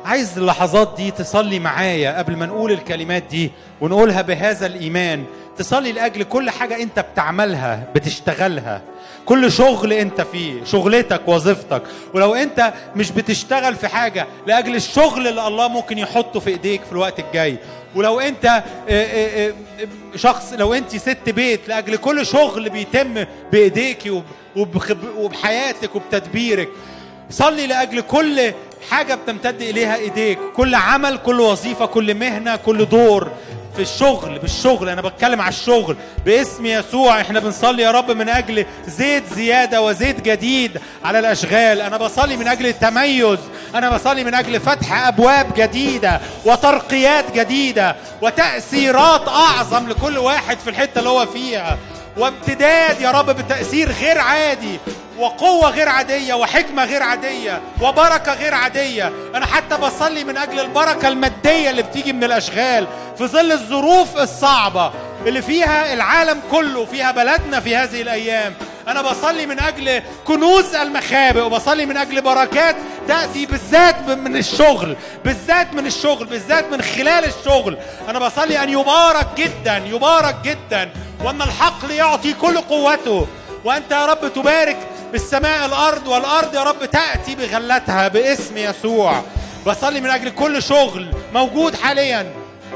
عايز 0.06 0.38
اللحظات 0.38 0.94
دي 0.98 1.12
تصلي 1.12 1.60
معايا 1.60 2.18
قبل 2.18 2.36
ما 2.36 2.46
نقول 2.46 2.72
الكلمات 2.72 3.24
دي 3.24 3.52
ونقولها 3.82 4.22
بهذا 4.22 4.66
الإيمان. 4.66 5.26
تصلي 5.58 5.92
لأجل 5.92 6.24
كل 6.24 6.50
حاجة 6.50 6.82
أنت 6.82 7.00
بتعملها 7.00 7.88
بتشتغلها. 7.96 8.82
كل 9.26 9.52
شغل 9.52 9.93
أنت 9.93 10.22
فيه 10.22 10.64
شغلتك 10.65 11.22
وظيفتك. 11.27 11.81
ولو 12.14 12.35
أنت 12.35 12.73
مش 12.95 13.11
بتشتغل 13.11 13.76
في 13.76 13.88
حاجة 13.88 14.27
لأجل 14.48 14.76
الشغل 14.76 15.27
اللي 15.27 15.48
الله 15.48 15.68
ممكن 15.68 15.98
يحطه 15.98 16.39
في 16.39 16.49
إيديك 16.49 16.84
في 16.84 16.91
الوقت 16.91 17.19
الجاي. 17.19 17.57
ولو 17.95 18.19
أنت 18.19 18.45
آه، 18.45 18.61
آه، 18.89 19.48
آه، 19.49 19.53
شخص 20.15 20.53
لو 20.53 20.73
أنت 20.73 20.95
ست 20.95 21.30
بيت 21.30 21.68
لأجل 21.68 21.95
كل 21.95 22.26
شغل 22.26 22.69
بيتم 22.69 23.26
وبخب- 24.56 25.15
وبحياتك 25.18 25.95
وبتدبيرك. 25.95 26.69
صلي 27.30 27.68
لأجل 27.68 28.02
كل 28.02 28.53
حاجة 28.89 29.15
بتمتد 29.15 29.61
إليها 29.61 29.95
إيديك. 29.95 30.39
كل 30.56 30.76
عمل 30.76 31.18
كل 31.18 31.39
وظيفة 31.41 31.85
كل 31.85 32.15
مهنة 32.15 32.56
كل 32.56 32.85
دور. 32.85 33.31
في 33.76 33.81
الشغل 33.81 34.39
بالشغل 34.39 34.89
أنا 34.89 35.02
بتكلم 35.02 35.41
على 35.41 35.49
الشغل. 35.49 35.98
باسم 36.26 36.65
يسوع 36.65 37.22
إحنا 37.22 37.39
بنصلي 37.39 37.84
يا 37.84 37.91
رب 37.91 38.11
من 38.11 38.30
أجل 38.30 38.65
زيت 38.88 39.34
زيادة 39.34 39.81
وزيت 39.81 40.22
جديد 40.22 40.81
على 41.03 41.19
الأشغال. 41.19 41.81
أنا 41.81 41.98
بصلي 41.98 42.38
من 42.38 42.48
أجل 42.48 42.65
التميز 42.68 43.39
أنا 43.76 43.89
بصلي 43.89 44.23
من 44.23 44.34
أجل 44.34 44.60
فتح 44.60 45.07
أبواب 45.07 45.53
جديدة 45.57 46.19
وترقيات 46.45 47.31
جديدة 47.31 47.95
وتأثيرات 48.22 49.27
أعظم 49.27 49.89
لكل 49.89 50.18
واحد 50.18 50.60
في 50.60 50.69
الحتة 50.69 50.99
اللي 50.99 51.10
هو 51.10 51.26
فيها. 51.26 51.77
وامتداد 52.18 53.02
يا 53.02 53.12
رب 53.12 53.30
بتأثير 53.30 53.92
غير 53.92 54.18
عادي 54.20 54.80
وقوة 55.18 55.70
غير 55.70 55.90
عادية 55.90 56.34
وحكمة 56.34 56.86
غير 56.86 57.04
عادية 57.04 57.62
وبركة 57.82 58.34
غير 58.34 58.54
عادية. 58.54 59.12
أنا 59.36 59.46
حتى 59.46 59.78
بصلي 59.78 60.24
من 60.24 60.38
أجل 60.38 60.60
البركة 60.60 61.08
المادية 61.08 61.70
اللي 61.70 61.82
بتيجي 61.82 62.14
من 62.14 62.24
الأشغال 62.24 62.88
في 63.18 63.28
ظل 63.28 63.52
الظروف 63.52 64.18
الصعبة 64.18 64.92
اللي 65.26 65.42
فيها 65.42 65.94
العالم 65.94 66.42
كله 66.52 66.86
فيها 66.86 67.12
بلدنا 67.12 67.60
في 67.60 67.76
هذه 67.76 68.02
الأيام. 68.02 68.54
أنا 68.88 69.02
بصلي 69.02 69.46
من 69.46 69.60
أجل 69.60 70.02
كنوز 70.26 70.76
المخابئ 70.76 71.42
وبصلي 71.42 71.86
من 71.86 71.98
أجل 71.98 72.22
بركات 72.22 72.76
تأتي 73.08 73.46
بالذات 73.46 74.08
من 74.08 74.36
الشغل 74.36 74.96
بالذات 75.26 75.74
من 75.74 75.86
الشغل 75.86 76.26
بالذات 76.26 76.72
من 76.72 76.82
خلال 76.82 77.26
الشغل. 77.26 77.78
أنا 78.10 78.20
بصلي 78.20 78.64
أن 78.64 78.70
يبارك 78.70 79.28
جدا 79.38 79.78
يبارك 79.78 80.36
جدا. 80.44 80.90
وأن 81.23 81.41
الحقل 81.41 81.91
يعطي 81.91 82.34
كل 82.34 82.57
قوته. 82.57 83.27
وأنت 83.65 83.91
يا 83.91 84.06
رب 84.06 84.34
تبارك 84.34 84.77
بالسماء 85.11 85.65
الأرض 85.65 86.07
والأرض 86.07 86.56
يا 86.56 86.64
رب 86.64 86.85
تأتي 86.85 87.35
بغلتها 87.35 88.07
باسم 88.07 88.57
يسوع. 88.57 89.22
بصلي 89.68 90.02
من 90.02 90.10
أجل 90.10 90.30
كل 90.30 90.64
شغل 90.64 91.14
موجود 91.34 91.76
حاليا 91.76 92.34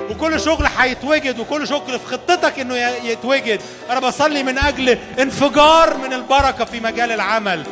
وكل 0.09 0.39
شغل 0.39 0.67
هيتوجد 0.77 1.39
وكل 1.39 1.67
شغل 1.67 1.99
في 1.99 2.05
خطتك 2.05 2.59
إنه 2.59 2.75
يتوجد. 3.03 3.61
أنا 3.89 3.99
بصلي 3.99 4.43
من 4.43 4.57
أجل 4.57 4.97
انفجار 5.19 5.97
من 5.97 6.13
البركة 6.13 6.65
في 6.65 6.79
مجال 6.79 7.11
العمل. 7.11 7.63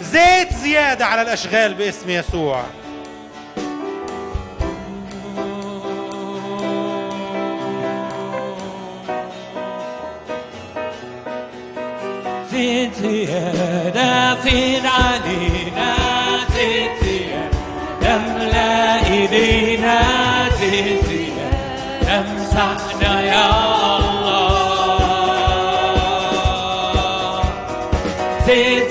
زيت 0.00 0.52
زيادة 0.54 1.06
على 1.06 1.22
الأشغال 1.22 1.74
باسم 1.74 2.10
يسوع. 2.10 2.64
زيد 12.58 12.92
زيادة 12.94 14.34
فين 14.34 14.86
علينا 14.86 15.94
زيادة 16.56 17.50
تملأ 18.00 19.06
إيدينا 19.10 20.00
زيادة 20.60 21.28
امسحنا 22.08 23.20
يا 23.20 23.46
الله 23.98 24.58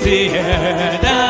زيادة 0.03 1.26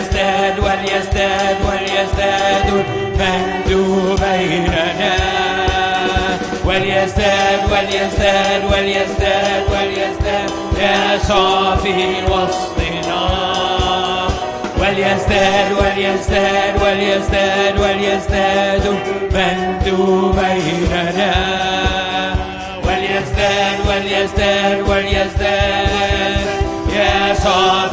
وليزداد 0.00 0.58
وليزداد 0.58 1.56
وليزداد 1.68 2.84
المجد 3.20 4.20
بيننا 4.20 5.16
وليزداد 6.64 7.60
وليزداد 7.72 8.64
وليزداد 8.72 9.62
وليزداد 9.72 10.50
يسوع 10.76 11.76
في 11.76 12.12
وسطنا 12.24 13.22
وليزداد 14.80 15.72
وليزداد 15.80 16.82
وليزداد 16.82 17.80
وليزداد 17.80 18.86
المجد 18.86 19.84
بيننا 20.36 21.34
وليزداد 22.84 23.78
وليزداد 23.88 24.80
وليزداد 24.88 26.09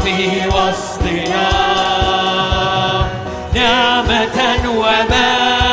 في 0.04 0.48
وسطنا 0.48 1.50
نعمة 3.56 4.70
ومجد 4.70 5.67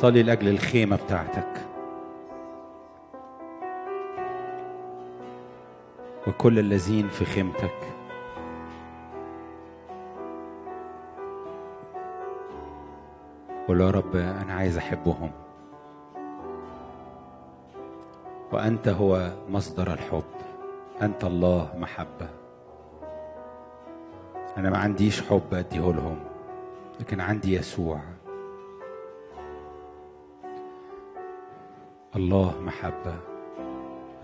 صلي 0.00 0.22
لأجل 0.22 0.48
الخيمة 0.48 0.96
بتاعتك. 0.96 1.66
وكل 6.26 6.58
الذين 6.58 7.08
في 7.08 7.24
خيمتك. 7.24 7.74
قول 13.68 13.80
يا 13.80 13.90
رب 13.90 14.16
أنا 14.16 14.54
عايز 14.54 14.76
أحبهم. 14.76 15.30
وأنت 18.52 18.88
هو 18.88 19.32
مصدر 19.48 19.92
الحب. 19.92 20.22
أنت 21.02 21.24
الله 21.24 21.70
محبة. 21.78 22.28
أنا 24.56 24.70
ما 24.70 24.78
عنديش 24.78 25.22
حب 25.22 25.54
اديه 25.54 25.92
لهم 25.92 26.18
لكن 27.00 27.20
عندي 27.20 27.54
يسوع. 27.54 28.00
الله 32.18 32.54
محبة. 32.66 33.14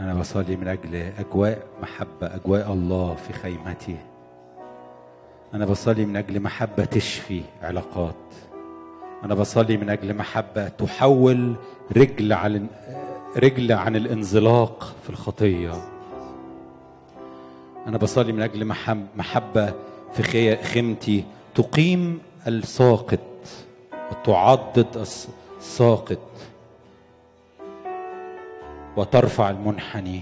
أنا 0.01 0.15
بصلي 0.15 0.57
من 0.57 0.69
أجل 0.69 0.95
أجواء 1.19 1.63
محبة 1.83 2.27
أجواء 2.35 2.73
الله 2.73 3.15
في 3.15 3.33
خيمتي 3.33 3.97
أنا 5.55 5.67
بصلي 5.67 6.05
من 6.07 6.17
أجل 6.17 6.41
محبة 6.41 6.85
تشفي 6.85 7.43
علاقات. 7.63 8.15
أنا 9.25 9.35
بصلي 9.35 9.77
من 9.77 9.91
أجل 9.91 10.15
محبة 10.17 10.69
تحول 10.69 11.55
رجل 11.97 12.33
عن 12.33 12.67
رجل 13.37 13.73
عن 13.73 13.97
الانزلاق 13.97 14.95
في 15.03 15.11
الخطية. 15.11 15.73
أنا 17.87 17.99
بصلي 17.99 18.33
من 18.33 18.43
أجل 18.43 18.65
محب 18.65 19.07
محبة 19.17 19.73
في 20.13 20.23
خي- 20.23 20.57
خيمتي 20.57 21.25
تقيم 21.55 22.19
الساقط 22.47 23.19
وتعضد 24.11 24.97
الس- 24.97 25.29
الساقط. 25.59 26.19
وترفع 28.97 29.51
المنحني 29.51 30.21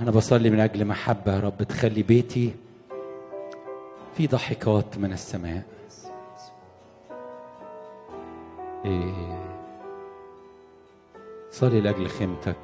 أنا 0.00 0.10
بصلي 0.10 0.50
من 0.50 0.60
أجل 0.60 0.84
محبة 0.84 1.34
يا 1.34 1.40
رب 1.40 1.62
تخلي 1.62 2.02
بيتي 2.02 2.54
في 4.14 4.26
ضحكات 4.26 4.98
من 4.98 5.12
السماء 5.12 5.62
إيه. 8.84 9.48
صلي 11.50 11.80
لأجل 11.80 12.08
خيمتك 12.08 12.56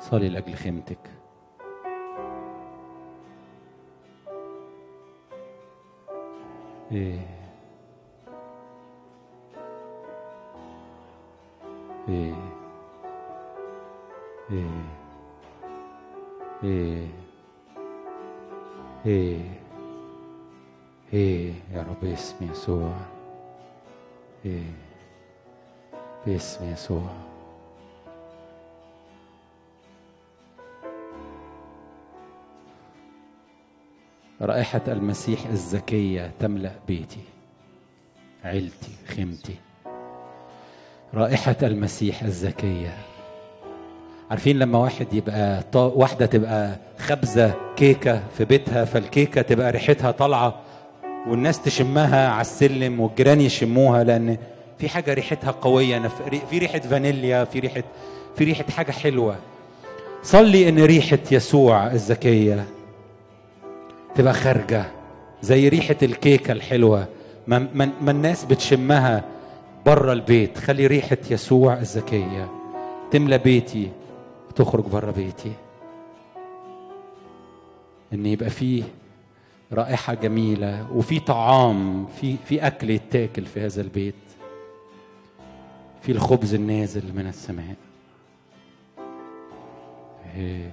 صلي 0.00 0.28
لأجل 0.28 0.54
خيمتك 0.54 0.98
إيه. 6.92 7.41
إيه. 12.08 12.34
إيه. 16.64 17.06
إيه. 19.06 19.62
إيه 21.12 21.52
يا 21.72 21.82
رب 21.82 21.96
باسم 22.02 22.50
يسوع 22.50 22.92
إيه 24.44 24.72
باسم 26.26 26.72
يسوع 26.72 27.10
رائحة 34.40 34.82
المسيح 34.88 35.46
الزكية 35.46 36.32
تملأ 36.40 36.72
بيتي 36.88 37.20
عيلتي 38.44 38.92
خيمتي 39.06 39.56
رائحة 41.14 41.56
المسيح 41.62 42.22
الزكية. 42.22 42.96
عارفين 44.30 44.58
لما 44.58 44.78
واحد 44.78 45.06
يبقى 45.14 45.62
طا... 45.72 45.84
واحدة 45.84 46.26
تبقى 46.26 46.76
خبزة 46.98 47.54
كيكة 47.76 48.22
في 48.38 48.44
بيتها 48.44 48.84
فالكيكة 48.84 49.42
تبقى 49.42 49.70
ريحتها 49.70 50.10
طالعة 50.10 50.54
والناس 51.28 51.62
تشمها 51.62 52.28
على 52.28 52.40
السلم 52.40 53.00
والجيران 53.00 53.40
يشموها 53.40 54.04
لأن 54.04 54.36
في 54.78 54.88
حاجة 54.88 55.14
ريحتها 55.14 55.50
قوية. 55.50 56.08
في 56.50 56.58
ريحة 56.58 56.78
فانيليا 56.78 57.44
في 57.44 57.58
ريحة 57.58 57.82
في 58.36 58.44
ريحة 58.44 58.64
حاجة 58.76 58.92
حلوة. 58.92 59.36
صلي 60.22 60.68
إن 60.68 60.84
ريحة 60.84 61.18
يسوع 61.32 61.86
الزكية 61.92 62.64
تبقى 64.14 64.34
خارجة 64.34 64.84
زي 65.42 65.68
ريحة 65.68 65.96
الكيكة 66.02 66.52
الحلوة. 66.52 67.06
ما, 67.46 67.66
ما 68.02 68.10
الناس 68.10 68.44
بتشمها 68.44 69.24
بره 69.86 70.12
البيت. 70.12 70.58
خلي 70.58 70.86
ريحة 70.86 71.18
يسوع 71.30 71.78
الزكية 71.78 72.50
تملى 73.10 73.38
بيتي 73.38 73.92
وتخرج 74.48 74.84
بره 74.84 75.10
بيتي. 75.10 75.52
إن 78.12 78.26
يبقى 78.26 78.50
فيه 78.50 78.82
رائحة 79.72 80.14
جميلة 80.14 80.92
وفي 80.92 81.20
طعام 81.20 82.06
في 82.06 82.36
في 82.44 82.66
أكل 82.66 82.90
يتاكل 82.90 83.46
في 83.46 83.60
هذا 83.60 83.80
البيت. 83.80 84.14
في 86.02 86.12
الخبز 86.12 86.54
النازل 86.54 87.02
من 87.14 87.26
السماء. 87.26 87.76
إيه. 90.36 90.70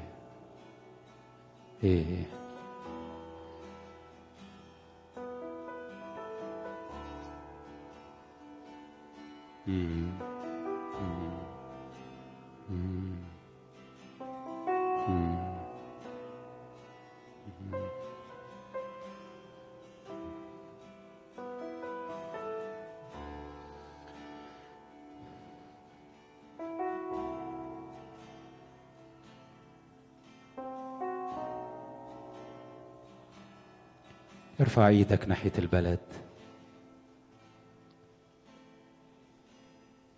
ارفع 34.60 34.88
إيدك 34.88 35.28
ناحية 35.28 35.52
البلد. 35.60 36.00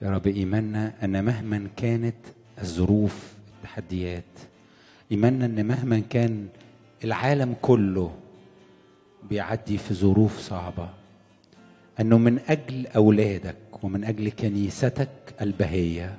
يا 0.01 0.09
رب 0.09 0.27
إيماننا 0.27 0.93
أن 1.03 1.25
مهما 1.25 1.67
كانت 1.77 2.15
الظروف 2.61 3.33
التحديات 3.57 4.23
إيماننا 5.11 5.45
أن 5.45 5.65
مهما 5.65 5.99
كان 5.99 6.47
العالم 7.03 7.55
كله 7.61 8.15
بيعدي 9.29 9.77
في 9.77 9.93
ظروف 9.93 10.39
صعبة 10.39 10.89
أنه 11.99 12.17
من 12.17 12.39
أجل 12.47 12.87
أولادك 12.87 13.83
ومن 13.83 14.03
أجل 14.03 14.29
كنيستك 14.29 15.09
البهية 15.41 16.17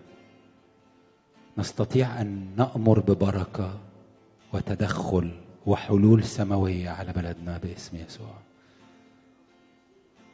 نستطيع 1.59 2.21
أن 2.21 2.47
نأمر 2.57 3.01
ببركة 3.01 3.81
وتدخل 4.53 5.31
وحلول 5.67 6.25
سماوية 6.25 6.91
على 6.91 7.13
بلدنا 7.13 7.59
باسم 7.59 7.97
يسوع. 7.97 8.35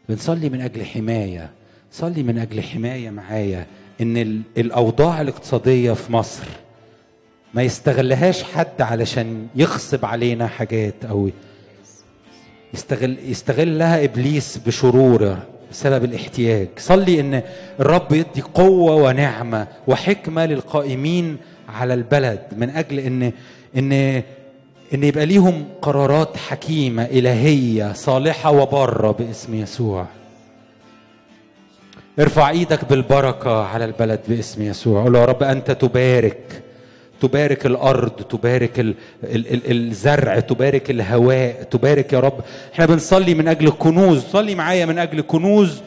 بنصلي 0.09 0.49
من 0.49 0.61
أجل 0.61 0.85
حماية 0.85 1.51
صلي 1.93 2.23
من 2.23 2.39
أجل 2.39 2.63
حماية 2.63 3.11
معايا 3.11 3.67
إن 4.01 4.17
ال- 4.17 4.43
الأوضاع 4.59 5.21
الاقتصادية 5.21 5.93
في 5.93 6.13
مصر 6.13 6.45
ما 7.55 7.63
يستغلهاش 7.63 8.43
حد 8.43 8.81
علشان 8.83 9.47
يغصب 9.57 10.05
علينا 10.05 10.47
حاجات 10.47 10.95
أو 11.11 11.31
يستغل 12.75 13.17
يستغلها 13.25 14.05
إبليس 14.05 14.59
بشروره 14.67 15.47
بسبب 15.71 16.05
الاحتياج. 16.05 16.69
صلي 16.79 17.21
إن 17.21 17.43
الرب 17.81 18.13
يدي 18.13 18.41
قوة 18.55 18.95
ونعمة 18.95 19.67
وحكمة 19.87 20.47
للقائمين 20.47 21.37
على 21.69 21.95
البلد 21.95 22.41
من 22.57 22.71
أجل 22.71 22.99
ان 22.99 23.33
ان 23.77 23.93
إن 24.95 25.05
يبقى 25.05 25.27
ليهم 25.27 25.65
قرارات 25.83 26.37
حكيمة 26.37 27.05
إلهية 27.05 27.93
صالحة 27.93 28.51
وبارة 28.51 29.11
باسم 29.11 29.55
يسوع. 29.55 30.07
ارفع 32.21 32.51
إيدك 32.51 32.85
بالبركة 32.85 33.63
على 33.65 33.85
البلد 33.85 34.21
باسم 34.29 34.63
يسوع. 34.63 35.03
قول 35.05 35.17
يا 35.17 35.25
رب 35.25 35.43
أنت 35.43 35.71
تبارك 35.71 36.63
تبارك 37.21 37.67
الأرض 37.67 38.11
تبارك 38.11 38.81
ال 38.81 38.95
ال 39.25 39.55
ال 39.55 39.89
الزرع 39.89 40.41
تبارك 40.41 40.91
الهواء 40.91 41.63
تبارك 41.71 42.13
يا 42.13 42.21
رب. 42.21 42.41
إحنا 42.75 42.87
بنصلي 42.87 43.35
من 43.35 43.49
أجل 43.49 43.71
كنوز 43.79 44.23
صلي 44.33 44.55
معايا 44.55 44.87
من 44.87 44.99
أجل 44.99 45.21
كنوز 45.21 45.83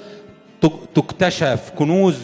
تك- 0.62 0.72
تكتشف. 0.96 1.72
كنوز 1.78 2.16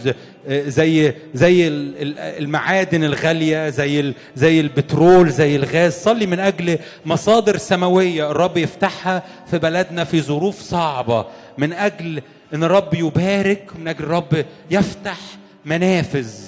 آه، 0.50 0.64
زي 0.70 1.14
زي 1.34 1.68
ال- 1.68 2.02
ال- 2.02 2.20
المعادن 2.20 3.04
الغالية 3.04 3.70
زي 3.70 4.14
زي 4.36 4.60
البترول 4.60 5.30
زي 5.30 5.56
الغاز. 5.56 5.94
صلي 5.94 6.26
من 6.26 6.40
أجل 6.40 6.78
مصادر 7.06 7.58
سماوية. 7.58 8.32
الرب 8.32 8.58
يفتحها 8.58 9.24
في 9.52 9.58
بلدنا 9.58 10.04
في 10.04 10.22
ظروف 10.22 10.62
صعبة. 10.62 11.26
من 11.58 11.74
أجل 11.74 12.22
إن 12.53 12.64
الرب 12.64 12.94
يبارك 12.94 13.72
من 13.80 13.88
أجل 13.88 14.03
الرب 14.03 14.45
يفتح 14.72 15.18
منافذ 15.65 16.48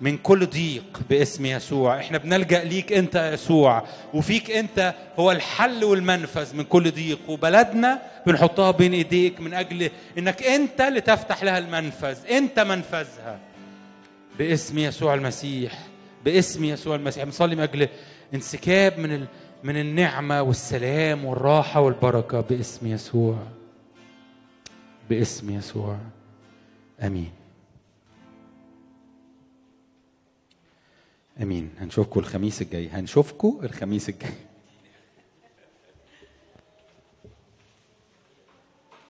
من 0.00 0.18
كل 0.18 0.46
ضيق 0.46 1.00
باسم 1.10 1.46
يسوع. 1.46 1.98
إحنا 1.98 2.18
بنلجأ 2.18 2.64
ليك 2.64 2.92
أنت 2.92 3.30
يسوع 3.34 3.84
وفيك 4.14 4.50
أنت 4.50 4.94
هو 5.18 5.32
الحل 5.32 5.84
والمنفذ 5.84 6.56
من 6.56 6.64
كل 6.64 6.90
ضيق. 6.90 7.18
وبلدنا 7.28 8.02
بنحطها 8.26 8.70
بين 8.70 8.92
إيديك 8.92 9.40
من 9.40 9.54
أجل 9.54 9.90
إنك 10.18 10.42
أنت 10.42 10.80
اللي 10.80 11.00
تفتح 11.00 11.44
لها 11.44 11.58
المنفذ 11.58 12.16
أنت 12.30 12.60
منفذها 12.60 13.38
باسم 14.38 14.78
يسوع 14.78 15.14
المسيح 15.14 15.78
باسم 16.24 16.64
يسوع 16.64 16.96
المسيح. 16.96 17.24
بنصلي 17.24 17.56
من 17.56 17.62
أجل 17.62 17.88
انسكاب 18.34 18.98
من 18.98 19.12
ال... 19.14 19.26
من 19.64 19.76
النعمة 19.76 20.42
والسلام 20.42 21.24
والراحة 21.24 21.80
والبركة 21.80 22.40
باسم 22.40 22.86
يسوع. 22.86 23.36
باسم 25.10 25.50
يسوع. 25.50 25.98
آمين. 27.00 27.30
آمين. 31.42 31.70
هنشوفكم 31.78 32.20
الخميس 32.20 32.62
الجاي. 32.62 32.88
هنشوفكم 32.88 33.60
الخميس 33.62 34.08
الجاي. 34.08 34.45